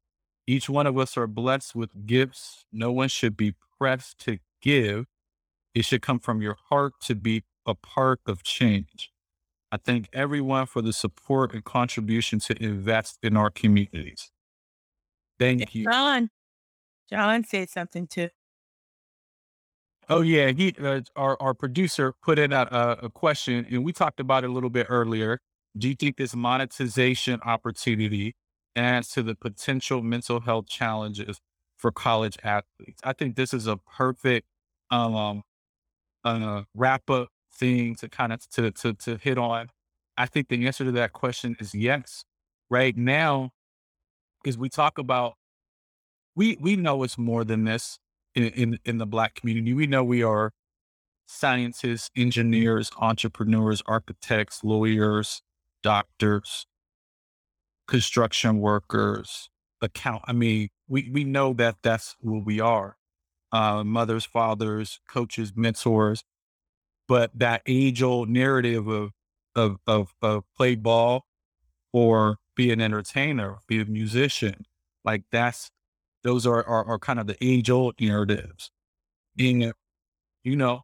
Each 0.47 0.69
one 0.69 0.87
of 0.87 0.97
us 0.97 1.17
are 1.17 1.27
blessed 1.27 1.75
with 1.75 2.07
gifts. 2.07 2.65
No 2.71 2.93
one 2.93 3.09
should 3.09 3.37
be 3.37 3.55
pressed 3.79 4.19
to 4.21 4.39
give. 4.63 5.07
It 5.75 5.85
should 5.85 6.03
come 6.03 6.21
from 6.21 6.41
your 6.41 6.57
heart 6.69 6.95
to 7.03 7.15
be 7.15 7.43
a 7.67 7.75
part 7.75 8.21
of 8.27 8.45
change. 8.45 9.11
I 9.73 9.79
thank 9.79 10.09
everyone 10.13 10.67
for 10.67 10.81
the 10.81 10.93
support 10.93 11.53
and 11.53 11.65
contribution 11.65 12.39
to 12.41 12.63
invest 12.63 13.19
in 13.23 13.37
our 13.37 13.51
communities. 13.51 14.31
Thank 15.39 15.75
you. 15.75 15.85
John. 15.85 16.31
John 17.11 17.45
said 17.45 17.71
something 17.71 18.07
too. 18.07 18.29
Oh 20.09 20.21
yeah, 20.21 20.53
he 20.53 20.75
uh, 20.81 21.01
our 21.17 21.37
our 21.41 21.55
producer 21.55 22.15
put 22.23 22.39
in 22.39 22.53
a, 22.53 22.69
a, 22.71 23.07
a 23.07 23.11
question, 23.11 23.67
and 23.71 23.85
we 23.85 23.93
talked 23.93 24.21
about 24.21 24.45
it 24.45 24.51
a 24.51 24.53
little 24.53 24.71
bit 24.71 24.87
earlier. 24.89 25.41
Do 25.77 25.89
you 25.89 25.95
think 25.95 26.17
this 26.17 26.35
monetization 26.35 27.41
opportunity 27.45 28.35
adds 28.77 29.09
to 29.11 29.23
the 29.23 29.35
potential 29.35 30.03
mental 30.03 30.41
health 30.41 30.69
challenges 30.69 31.41
for 31.77 31.91
college 31.91 32.37
athletes? 32.45 33.01
I 33.03 33.13
think 33.13 33.37
this 33.37 33.53
is 33.53 33.67
a 33.67 33.77
perfect 33.77 34.47
um 34.91 35.43
uh, 36.25 36.63
wrap 36.75 37.11
up 37.11 37.29
thing 37.53 37.97
to 37.97 38.09
kind 38.09 38.33
of 38.33 38.49
to 38.51 38.71
to 38.71 38.95
to 38.95 39.17
hit 39.17 39.39
on. 39.39 39.69
I 40.17 40.27
think 40.27 40.49
the 40.49 40.67
answer 40.67 40.85
to 40.85 40.93
that 40.93 41.13
question 41.13 41.57
is 41.59 41.75
yes. 41.75 42.25
Right 42.71 42.97
now, 42.97 43.51
because 44.43 44.59
we 44.59 44.69
talk 44.69 44.99
about 44.99 45.35
we 46.35 46.57
we 46.61 46.77
know 46.77 47.03
it's 47.03 47.19
more 47.19 47.45
than 47.45 47.65
this 47.65 47.99
in, 48.35 48.45
in 48.45 48.79
in 48.85 48.99
the 48.99 49.07
black 49.07 49.35
community. 49.35 49.75
We 49.75 49.87
know 49.87 50.05
we 50.05 50.23
are 50.23 50.53
scientists, 51.27 52.11
engineers, 52.17 52.91
entrepreneurs, 52.99 53.83
architects, 53.87 54.63
lawyers, 54.63 55.43
doctors, 55.83 56.67
construction 57.87 58.59
workers, 58.59 59.51
account. 59.81 60.23
I 60.27 60.33
mean, 60.33 60.69
we 60.89 61.11
we 61.13 61.25
know 61.25 61.53
that 61.55 61.77
that's 61.83 62.17
who 62.23 62.41
we 62.41 62.61
are. 62.61 62.97
Uh, 63.53 63.85
mothers, 63.85 64.25
fathers, 64.25 65.01
coaches, 65.09 65.53
mentors. 65.57 66.25
But 67.09 67.31
that 67.35 67.63
age 67.67 68.03
old 68.03 68.29
narrative 68.29 68.89
of 68.89 69.13
of 69.55 69.79
of 69.87 70.15
of 70.23 70.45
play 70.57 70.75
ball 70.75 71.25
or 71.93 72.37
be 72.57 72.73
an 72.73 72.81
entertainer, 72.81 73.59
be 73.69 73.81
a 73.81 73.85
musician, 73.85 74.67
like 75.05 75.23
that's 75.31 75.71
those 76.25 76.45
are, 76.45 76.65
are, 76.67 76.85
are 76.85 76.99
kind 76.99 77.21
of 77.21 77.29
the 77.29 77.37
age 77.41 77.71
old 77.71 77.95
narratives. 78.01 78.73
And, 79.39 79.73
you 80.43 80.57
know, 80.57 80.83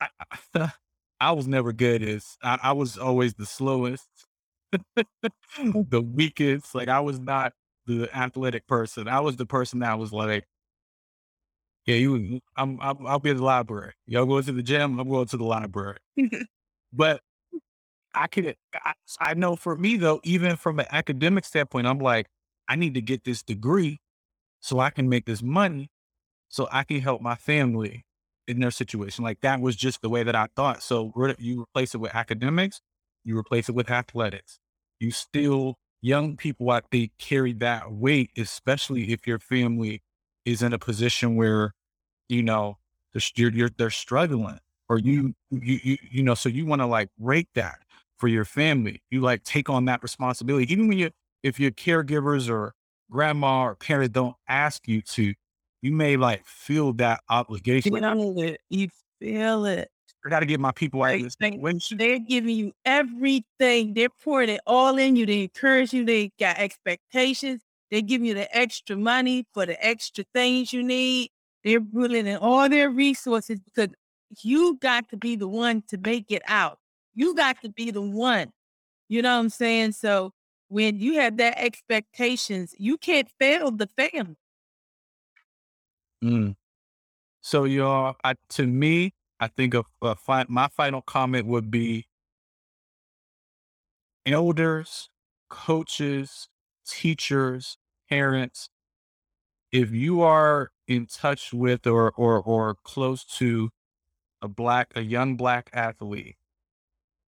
I, 0.00 0.08
I, 0.54 0.72
I 1.20 1.32
was 1.32 1.46
never 1.46 1.72
good 1.74 2.02
as, 2.02 2.38
I, 2.42 2.58
I 2.62 2.72
was 2.72 2.96
always 2.96 3.34
the 3.34 3.44
slowest, 3.44 4.08
the 5.58 6.00
weakest. 6.00 6.74
Like 6.74 6.88
I 6.88 7.00
was 7.00 7.20
not 7.20 7.52
the 7.86 8.08
athletic 8.16 8.66
person. 8.66 9.06
I 9.06 9.20
was 9.20 9.36
the 9.36 9.44
person 9.44 9.80
that 9.80 9.98
was 9.98 10.12
like, 10.12 10.46
yeah, 11.84 11.96
you, 11.96 12.40
I'm, 12.56 12.78
I'm, 12.80 13.06
I'll 13.06 13.18
be 13.18 13.30
at 13.30 13.36
the 13.36 13.44
library. 13.44 13.92
Y'all 14.06 14.24
go 14.24 14.40
to 14.40 14.52
the 14.52 14.62
gym. 14.62 14.98
I'm 14.98 15.08
going 15.08 15.26
to 15.26 15.36
the 15.36 15.44
library. 15.44 15.98
but 16.92 17.20
I 18.14 18.26
could, 18.26 18.56
I, 18.74 18.92
I 19.20 19.34
know 19.34 19.56
for 19.56 19.76
me 19.76 19.96
though, 19.96 20.20
even 20.24 20.56
from 20.56 20.80
an 20.80 20.86
academic 20.90 21.44
standpoint, 21.44 21.86
I'm 21.86 21.98
like, 21.98 22.26
I 22.68 22.76
need 22.76 22.94
to 22.94 23.00
get 23.00 23.24
this 23.24 23.42
degree 23.42 23.98
so 24.60 24.80
I 24.80 24.90
can 24.90 25.08
make 25.08 25.26
this 25.26 25.42
money 25.42 25.90
so 26.48 26.68
I 26.70 26.84
can 26.84 27.00
help 27.00 27.22
my 27.22 27.36
family 27.36 28.04
in 28.46 28.60
their 28.60 28.72
situation. 28.72 29.24
Like 29.24 29.40
that 29.40 29.60
was 29.60 29.76
just 29.76 30.02
the 30.02 30.10
way 30.10 30.22
that 30.24 30.34
I 30.34 30.48
thought. 30.56 30.82
So 30.82 31.12
you 31.38 31.62
replace 31.62 31.94
it 31.94 31.98
with 31.98 32.14
academics, 32.14 32.80
you 33.24 33.38
replace 33.38 33.68
it 33.68 33.74
with 33.74 33.90
athletics. 33.90 34.58
You 34.98 35.12
still, 35.12 35.76
young 36.02 36.36
people, 36.36 36.70
I 36.70 36.80
think, 36.90 37.12
carry 37.18 37.52
that 37.54 37.92
weight, 37.92 38.30
especially 38.36 39.12
if 39.12 39.26
your 39.26 39.38
family 39.38 40.02
is 40.44 40.62
in 40.62 40.72
a 40.72 40.78
position 40.78 41.36
where, 41.36 41.72
you 42.28 42.42
know, 42.42 42.78
they're, 43.12 43.50
you're, 43.50 43.70
they're 43.70 43.90
struggling 43.90 44.58
or 44.88 44.98
you, 44.98 45.34
you, 45.50 45.80
you, 45.82 45.96
you 46.10 46.22
know, 46.22 46.34
so 46.34 46.48
you 46.48 46.66
want 46.66 46.82
to 46.82 46.86
like 46.86 47.08
rate 47.18 47.48
that 47.54 47.78
for 48.20 48.28
your 48.28 48.44
family. 48.44 49.02
You 49.10 49.22
like 49.22 49.42
take 49.42 49.68
on 49.70 49.86
that 49.86 50.02
responsibility, 50.02 50.70
even 50.72 50.86
when 50.86 50.98
you 50.98 51.10
if 51.42 51.58
your 51.58 51.70
caregivers 51.70 52.50
or 52.50 52.74
grandma 53.10 53.62
or 53.64 53.74
parent 53.74 54.12
don't 54.12 54.36
ask 54.46 54.86
you 54.86 55.00
to, 55.00 55.34
you 55.82 55.92
may 55.92 56.16
like 56.16 56.44
feel 56.46 56.92
that 56.94 57.20
obligation. 57.30 57.94
You 57.94 58.00
know 58.00 58.34
it. 58.36 58.60
You 58.68 58.88
feel 59.18 59.64
it. 59.64 59.88
I 60.24 60.28
got 60.28 60.40
to 60.40 60.46
get 60.46 60.60
my 60.60 60.72
people 60.72 61.02
out 61.02 61.14
of 61.14 61.22
this. 61.22 61.36
They, 61.40 61.58
they're 61.96 62.18
giving 62.18 62.54
you 62.54 62.72
everything. 62.84 63.94
They're 63.94 64.10
pouring 64.22 64.50
it 64.50 64.60
all 64.66 64.98
in 64.98 65.16
you. 65.16 65.24
They 65.24 65.44
encourage 65.44 65.94
you. 65.94 66.04
They 66.04 66.30
got 66.38 66.58
expectations. 66.58 67.62
They 67.90 68.02
give 68.02 68.22
you 68.22 68.34
the 68.34 68.54
extra 68.54 68.96
money 68.96 69.46
for 69.54 69.64
the 69.64 69.82
extra 69.84 70.24
things 70.34 70.74
you 70.74 70.82
need. 70.82 71.30
They're 71.64 71.80
putting 71.80 72.26
in 72.26 72.36
all 72.36 72.68
their 72.68 72.90
resources 72.90 73.60
because 73.60 73.88
you 74.42 74.78
got 74.80 75.08
to 75.08 75.16
be 75.16 75.36
the 75.36 75.48
one 75.48 75.82
to 75.88 75.96
make 75.96 76.30
it 76.30 76.42
out. 76.46 76.79
You 77.20 77.34
got 77.34 77.60
to 77.60 77.68
be 77.68 77.90
the 77.90 78.00
one. 78.00 78.50
You 79.10 79.20
know 79.20 79.34
what 79.34 79.40
I'm 79.40 79.50
saying? 79.50 79.92
So 79.92 80.32
when 80.68 80.98
you 80.98 81.20
have 81.20 81.36
that 81.36 81.58
expectations, 81.58 82.74
you 82.78 82.96
can't 82.96 83.28
fail 83.38 83.70
the 83.70 83.88
family. 83.88 84.38
Mm. 86.24 86.56
So, 87.42 87.64
y'all, 87.64 88.16
I, 88.24 88.36
to 88.50 88.66
me, 88.66 89.12
I 89.38 89.48
think 89.48 89.74
of 89.74 89.84
fi- 90.16 90.46
my 90.48 90.68
final 90.68 91.02
comment 91.02 91.46
would 91.46 91.70
be 91.70 92.06
elders, 94.24 95.10
coaches, 95.50 96.48
teachers, 96.86 97.76
parents. 98.08 98.70
If 99.70 99.90
you 99.90 100.22
are 100.22 100.70
in 100.88 101.04
touch 101.04 101.52
with 101.52 101.86
or 101.86 102.12
or 102.12 102.40
or 102.40 102.76
close 102.82 103.26
to 103.36 103.68
a 104.40 104.48
black 104.48 104.92
a 104.94 105.02
young 105.02 105.36
black 105.36 105.68
athlete, 105.74 106.36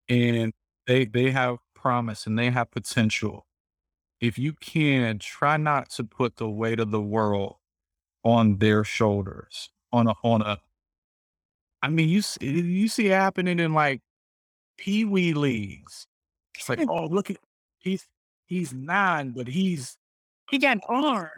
and 0.09 0.53
they 0.87 1.05
they 1.05 1.31
have 1.31 1.57
promise 1.75 2.25
and 2.25 2.39
they 2.39 2.49
have 2.49 2.71
potential, 2.71 3.45
if 4.21 4.37
you 4.37 4.53
can, 4.53 5.19
try 5.19 5.57
not 5.57 5.89
to 5.91 6.03
put 6.03 6.37
the 6.37 6.49
weight 6.49 6.79
of 6.79 6.91
the 6.91 7.01
world 7.01 7.57
on 8.23 8.57
their 8.57 8.83
shoulders. 8.83 9.69
On 9.91 10.07
a 10.07 10.13
on 10.23 10.41
a, 10.41 10.59
I 11.83 11.89
mean, 11.89 12.09
you 12.09 12.21
see, 12.21 12.45
you 12.47 12.87
see 12.87 13.07
it 13.07 13.11
happening 13.11 13.59
in 13.59 13.73
like 13.73 14.01
pee 14.77 15.05
wee 15.05 15.33
leagues. 15.33 16.07
It's 16.55 16.69
like, 16.69 16.79
oh, 16.89 17.05
look 17.07 17.29
at 17.29 17.37
he's 17.79 18.07
he's 18.47 18.73
nine, 18.73 19.31
but 19.31 19.47
he's 19.47 19.97
he 20.49 20.57
got 20.57 20.77
an 20.77 20.81
arm. 20.87 21.29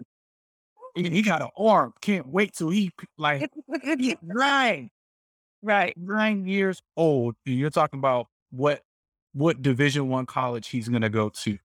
He, 0.95 1.09
he 1.09 1.21
got 1.21 1.41
an 1.41 1.49
arm. 1.57 1.93
Can't 2.01 2.27
wait 2.27 2.53
till 2.53 2.69
he 2.69 2.91
like 3.17 3.51
nine, 4.21 4.89
right? 5.61 5.97
Nine 5.97 6.45
years 6.47 6.81
old. 6.95 7.35
You're 7.43 7.69
talking 7.69 7.99
about 7.99 8.27
what 8.55 8.81
what 9.33 9.61
division 9.61 10.07
one 10.07 10.25
college 10.25 10.69
he's 10.69 10.87
going 10.87 11.01
to 11.01 11.09
go 11.09 11.29
to 11.29 11.57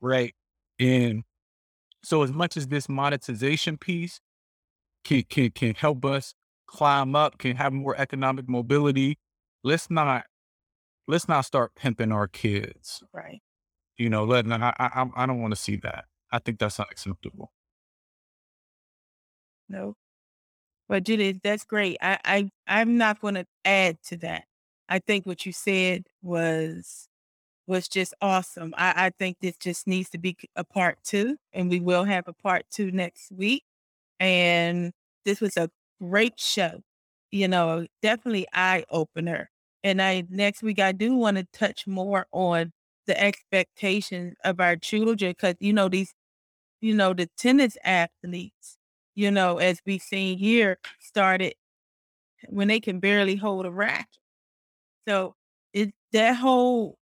right? 0.00 0.34
And 0.78 1.24
so 2.02 2.22
as 2.22 2.32
much 2.32 2.56
as 2.56 2.66
this 2.68 2.88
monetization 2.88 3.78
piece 3.78 4.20
can, 5.04 5.22
can 5.22 5.50
can 5.50 5.74
help 5.74 6.04
us 6.04 6.34
climb 6.66 7.14
up 7.14 7.38
can 7.38 7.56
have 7.56 7.72
more 7.72 7.94
economic 7.98 8.48
mobility 8.48 9.18
let's 9.62 9.90
not 9.90 10.24
let's 11.06 11.28
not 11.28 11.44
start 11.44 11.74
pimping 11.76 12.10
our 12.10 12.26
kids. 12.26 13.02
Right. 13.12 13.40
You 13.96 14.10
know 14.10 14.24
let 14.24 14.50
I, 14.50 14.72
I 14.78 15.06
i 15.16 15.26
don't 15.26 15.40
want 15.40 15.52
to 15.52 15.60
see 15.60 15.76
that. 15.76 16.06
I 16.32 16.38
think 16.38 16.58
that's 16.58 16.80
unacceptable. 16.80 17.52
No 19.68 19.94
but 20.88 21.04
Judith, 21.04 21.40
that's 21.42 21.64
great. 21.64 21.96
I, 22.00 22.18
I 22.24 22.50
I'm 22.66 22.96
not 22.98 23.20
going 23.20 23.34
to 23.34 23.46
add 23.64 23.98
to 24.08 24.16
that. 24.18 24.44
I 24.88 24.98
think 25.00 25.26
what 25.26 25.46
you 25.46 25.52
said 25.52 26.04
was 26.22 27.08
was 27.66 27.88
just 27.88 28.14
awesome. 28.20 28.74
I, 28.76 29.06
I 29.06 29.10
think 29.18 29.38
this 29.40 29.56
just 29.58 29.86
needs 29.86 30.10
to 30.10 30.18
be 30.18 30.36
a 30.56 30.64
part 30.64 30.98
two, 31.04 31.36
and 31.52 31.70
we 31.70 31.80
will 31.80 32.04
have 32.04 32.28
a 32.28 32.32
part 32.34 32.64
two 32.70 32.90
next 32.92 33.32
week. 33.32 33.64
And 34.20 34.92
this 35.24 35.40
was 35.40 35.56
a 35.56 35.70
great 36.02 36.38
show. 36.40 36.82
You 37.32 37.48
know, 37.48 37.86
definitely 38.02 38.46
eye 38.54 38.84
opener. 38.90 39.50
And 39.84 40.00
I 40.02 40.24
next 40.30 40.62
week 40.62 40.80
I 40.80 40.92
do 40.92 41.14
want 41.16 41.36
to 41.38 41.46
touch 41.52 41.86
more 41.86 42.26
on 42.32 42.72
the 43.06 43.20
expectations 43.20 44.34
of 44.44 44.60
our 44.60 44.76
children 44.76 45.32
because 45.32 45.56
you 45.60 45.72
know 45.72 45.88
these 45.88 46.14
you 46.80 46.94
know 46.94 47.14
the 47.14 47.28
tennis 47.38 47.76
athletes 47.84 48.78
you 49.14 49.30
know 49.30 49.58
as 49.58 49.80
we've 49.86 50.02
seen 50.02 50.38
here 50.38 50.78
started 51.00 51.54
when 52.48 52.68
they 52.68 52.80
can 52.80 53.00
barely 53.00 53.36
hold 53.36 53.66
a 53.66 53.70
racket 53.70 54.06
so 55.08 55.34
it 55.72 55.92
that 56.12 56.36
whole 56.36 56.98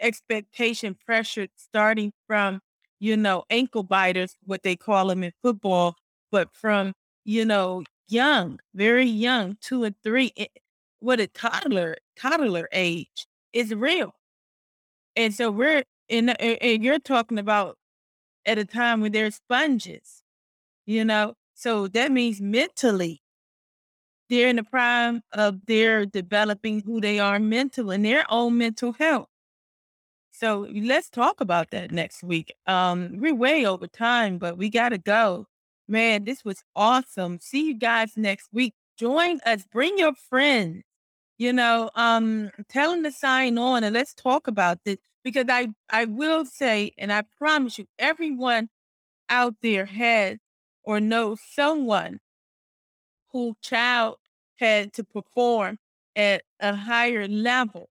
expectation 0.00 0.96
pressure 1.06 1.48
starting 1.56 2.12
from 2.26 2.60
you 3.00 3.16
know 3.16 3.44
ankle 3.50 3.82
biters 3.82 4.36
what 4.44 4.62
they 4.62 4.76
call 4.76 5.08
them 5.08 5.22
in 5.24 5.32
football 5.42 5.96
but 6.32 6.48
from 6.54 6.92
you 7.24 7.44
know 7.44 7.82
young 8.08 8.58
very 8.74 9.06
young 9.06 9.56
two 9.60 9.84
and 9.84 9.96
three 10.02 10.32
eh, 10.36 10.44
it, 10.44 10.50
what 11.00 11.20
a 11.20 11.26
toddler 11.28 11.96
toddler 12.16 12.68
age 12.72 13.26
is 13.52 13.74
real. 13.74 14.14
And 15.16 15.34
so 15.34 15.50
we're 15.50 15.84
in 16.08 16.30
and 16.30 16.84
you're 16.84 16.98
talking 16.98 17.38
about 17.38 17.78
at 18.46 18.58
a 18.58 18.64
time 18.64 19.00
when 19.00 19.12
they're 19.12 19.30
sponges 19.30 20.22
you 20.86 21.04
know? 21.04 21.34
So 21.54 21.88
that 21.88 22.12
means 22.12 22.40
mentally 22.40 23.22
they're 24.28 24.48
in 24.48 24.56
the 24.56 24.62
prime 24.64 25.22
of 25.32 25.64
their 25.66 26.06
developing 26.06 26.80
who 26.80 27.00
they 27.00 27.18
are 27.18 27.38
mental 27.38 27.90
and 27.90 28.04
their 28.04 28.24
own 28.30 28.58
mental 28.58 28.92
health 28.92 29.28
so 30.38 30.68
let's 30.72 31.10
talk 31.10 31.40
about 31.40 31.70
that 31.72 31.90
next 31.90 32.22
week. 32.22 32.54
Um, 32.68 33.18
we're 33.18 33.34
way 33.34 33.66
over 33.66 33.88
time, 33.88 34.38
but 34.38 34.56
we 34.56 34.70
gotta 34.70 34.98
go. 34.98 35.46
Man, 35.88 36.24
this 36.24 36.44
was 36.44 36.62
awesome. 36.76 37.40
See 37.40 37.66
you 37.66 37.74
guys 37.74 38.12
next 38.16 38.48
week. 38.52 38.74
Join 38.96 39.40
us. 39.44 39.64
Bring 39.72 39.98
your 39.98 40.14
friends. 40.14 40.84
You 41.38 41.52
know, 41.52 41.90
um, 41.96 42.50
tell 42.68 42.92
them 42.92 43.02
to 43.04 43.12
sign 43.12 43.58
on 43.58 43.82
and 43.84 43.94
let's 43.94 44.14
talk 44.14 44.46
about 44.48 44.78
this 44.84 44.98
because 45.24 45.46
I 45.48 45.68
I 45.90 46.04
will 46.04 46.44
say, 46.44 46.92
and 46.98 47.12
I 47.12 47.22
promise 47.36 47.78
you, 47.78 47.86
everyone 47.98 48.68
out 49.28 49.56
there 49.62 49.86
has 49.86 50.38
or 50.84 51.00
knows 51.00 51.40
someone 51.52 52.20
who 53.32 53.56
child 53.62 54.16
had 54.56 54.92
to 54.94 55.04
perform 55.04 55.78
at 56.16 56.42
a 56.60 56.74
higher 56.74 57.28
level 57.28 57.88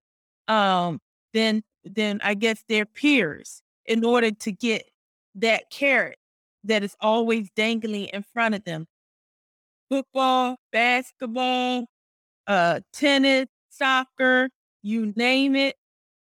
um, 0.48 1.00
than 1.32 1.62
than 1.84 2.20
I 2.22 2.34
guess 2.34 2.64
their 2.68 2.84
peers 2.84 3.62
in 3.86 4.04
order 4.04 4.30
to 4.30 4.52
get 4.52 4.90
that 5.36 5.70
carrot 5.70 6.18
that 6.64 6.82
is 6.82 6.96
always 7.00 7.48
dangling 7.56 8.06
in 8.06 8.22
front 8.22 8.54
of 8.54 8.64
them. 8.64 8.86
Football, 9.88 10.56
basketball, 10.70 11.86
uh, 12.46 12.80
tennis, 12.92 13.46
soccer, 13.70 14.50
you 14.82 15.12
name 15.16 15.56
it. 15.56 15.76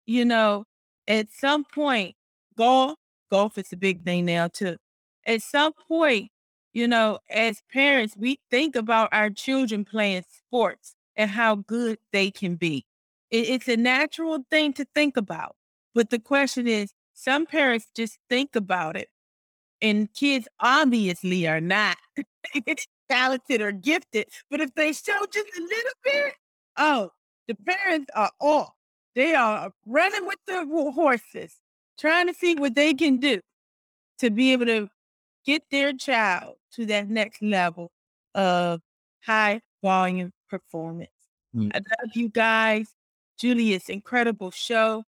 You 0.06 0.26
know, 0.26 0.66
at 1.08 1.32
some 1.32 1.64
point, 1.66 2.16
golf, 2.56 2.98
golf 3.32 3.58
is 3.58 3.74
a 3.74 3.78
big 3.78 4.04
thing 4.04 4.26
now 4.26 4.48
too. 4.48 4.78
At 5.26 5.42
some 5.42 5.74
point, 5.88 6.30
you 6.76 6.90
know, 6.90 7.20
as 7.30 7.64
parents, 7.72 8.16
we 8.18 8.38
think 8.52 8.76
about 8.76 9.08
our 9.14 9.30
children 9.30 9.86
playing 9.86 10.26
sports 10.30 10.94
and 11.16 11.32
how 11.32 11.56
good 11.56 11.98
they 12.12 12.30
can 12.30 12.56
be. 12.56 12.86
It, 13.32 13.50
it's 13.50 13.70
a 13.70 13.78
natural 13.78 14.46
thing 14.52 14.74
to 14.74 14.86
think 14.94 15.16
about. 15.16 15.56
But 15.96 16.10
the 16.10 16.20
question 16.20 16.68
is, 16.68 16.92
some 17.14 17.46
parents 17.46 17.88
just 17.96 18.20
think 18.30 18.58
about 18.58 18.98
it, 18.98 19.08
and 19.82 20.14
kids 20.14 20.50
obviously 20.60 21.48
are 21.48 21.62
not 21.62 21.96
talented 23.10 23.62
or 23.62 23.72
gifted. 23.72 24.28
But 24.52 24.60
if 24.60 24.76
they 24.76 24.92
show 24.92 25.26
just 25.32 25.48
a 25.58 25.62
little 25.62 25.94
bit, 26.04 26.34
oh, 26.76 27.10
the 27.48 27.56
parents 27.56 28.12
are 28.14 28.32
off. 28.42 28.74
They 29.16 29.34
are 29.34 29.72
running 29.86 30.28
with 30.28 30.40
the 30.46 30.92
horses, 30.94 31.56
trying 31.98 32.28
to 32.28 32.34
see 32.34 32.56
what 32.56 32.76
they 32.76 32.94
can 32.94 33.16
do 33.16 33.40
to 34.20 34.30
be 34.30 34.52
able 34.52 34.66
to 34.66 34.90
get 35.46 35.64
their 35.72 35.94
child 35.94 36.56
to 36.74 36.86
that 36.88 37.10
next 37.10 37.42
level 37.42 37.92
of 38.34 38.82
high 39.26 39.62
volume 39.82 40.32
performance. 40.50 41.10
Mm. 41.56 41.72
I 41.74 41.78
love 41.78 42.16
you 42.16 42.30
guys. 42.30 42.88
Julius, 43.38 43.90
incredible 43.90 44.52
show. 44.52 45.04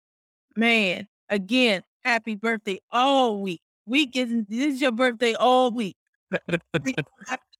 Man, 0.56 1.08
again, 1.30 1.84
happy 2.04 2.36
birthday 2.36 2.80
all 2.92 3.42
week. 3.42 3.62
Week 3.86 4.16
is 4.16 4.30
this 4.48 4.76
is 4.76 4.82
your 4.82 4.92
birthday 4.92 5.34
all 5.34 5.72
week. 5.72 5.98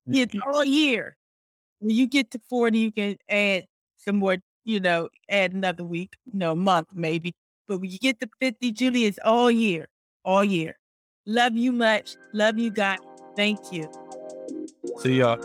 it's 0.08 0.36
all 0.48 0.64
year. 0.64 1.18
When 1.80 1.92
you 1.92 2.08
get 2.08 2.32
to 2.32 2.40
40, 2.50 2.80
you 2.80 2.92
can 2.92 3.18
add 3.30 3.66
some 3.98 4.18
more, 4.18 4.38
you 4.64 4.80
know, 4.80 5.10
add 5.30 5.54
another 5.54 5.84
week, 5.84 6.14
you 6.26 6.40
know, 6.40 6.56
month 6.56 6.88
maybe. 6.94 7.36
But 7.68 7.80
when 7.80 7.92
you 7.92 8.00
get 8.00 8.20
to 8.22 8.30
50, 8.40 8.72
Julius, 8.72 9.20
all 9.24 9.52
year. 9.52 9.88
All 10.24 10.44
year. 10.44 10.78
Love 11.26 11.56
you 11.56 11.72
much. 11.72 12.18
Love 12.34 12.58
you 12.58 12.70
guys. 12.70 13.00
Thank 13.36 13.72
you. 13.72 13.90
See 15.00 15.20
y'all. 15.20 15.38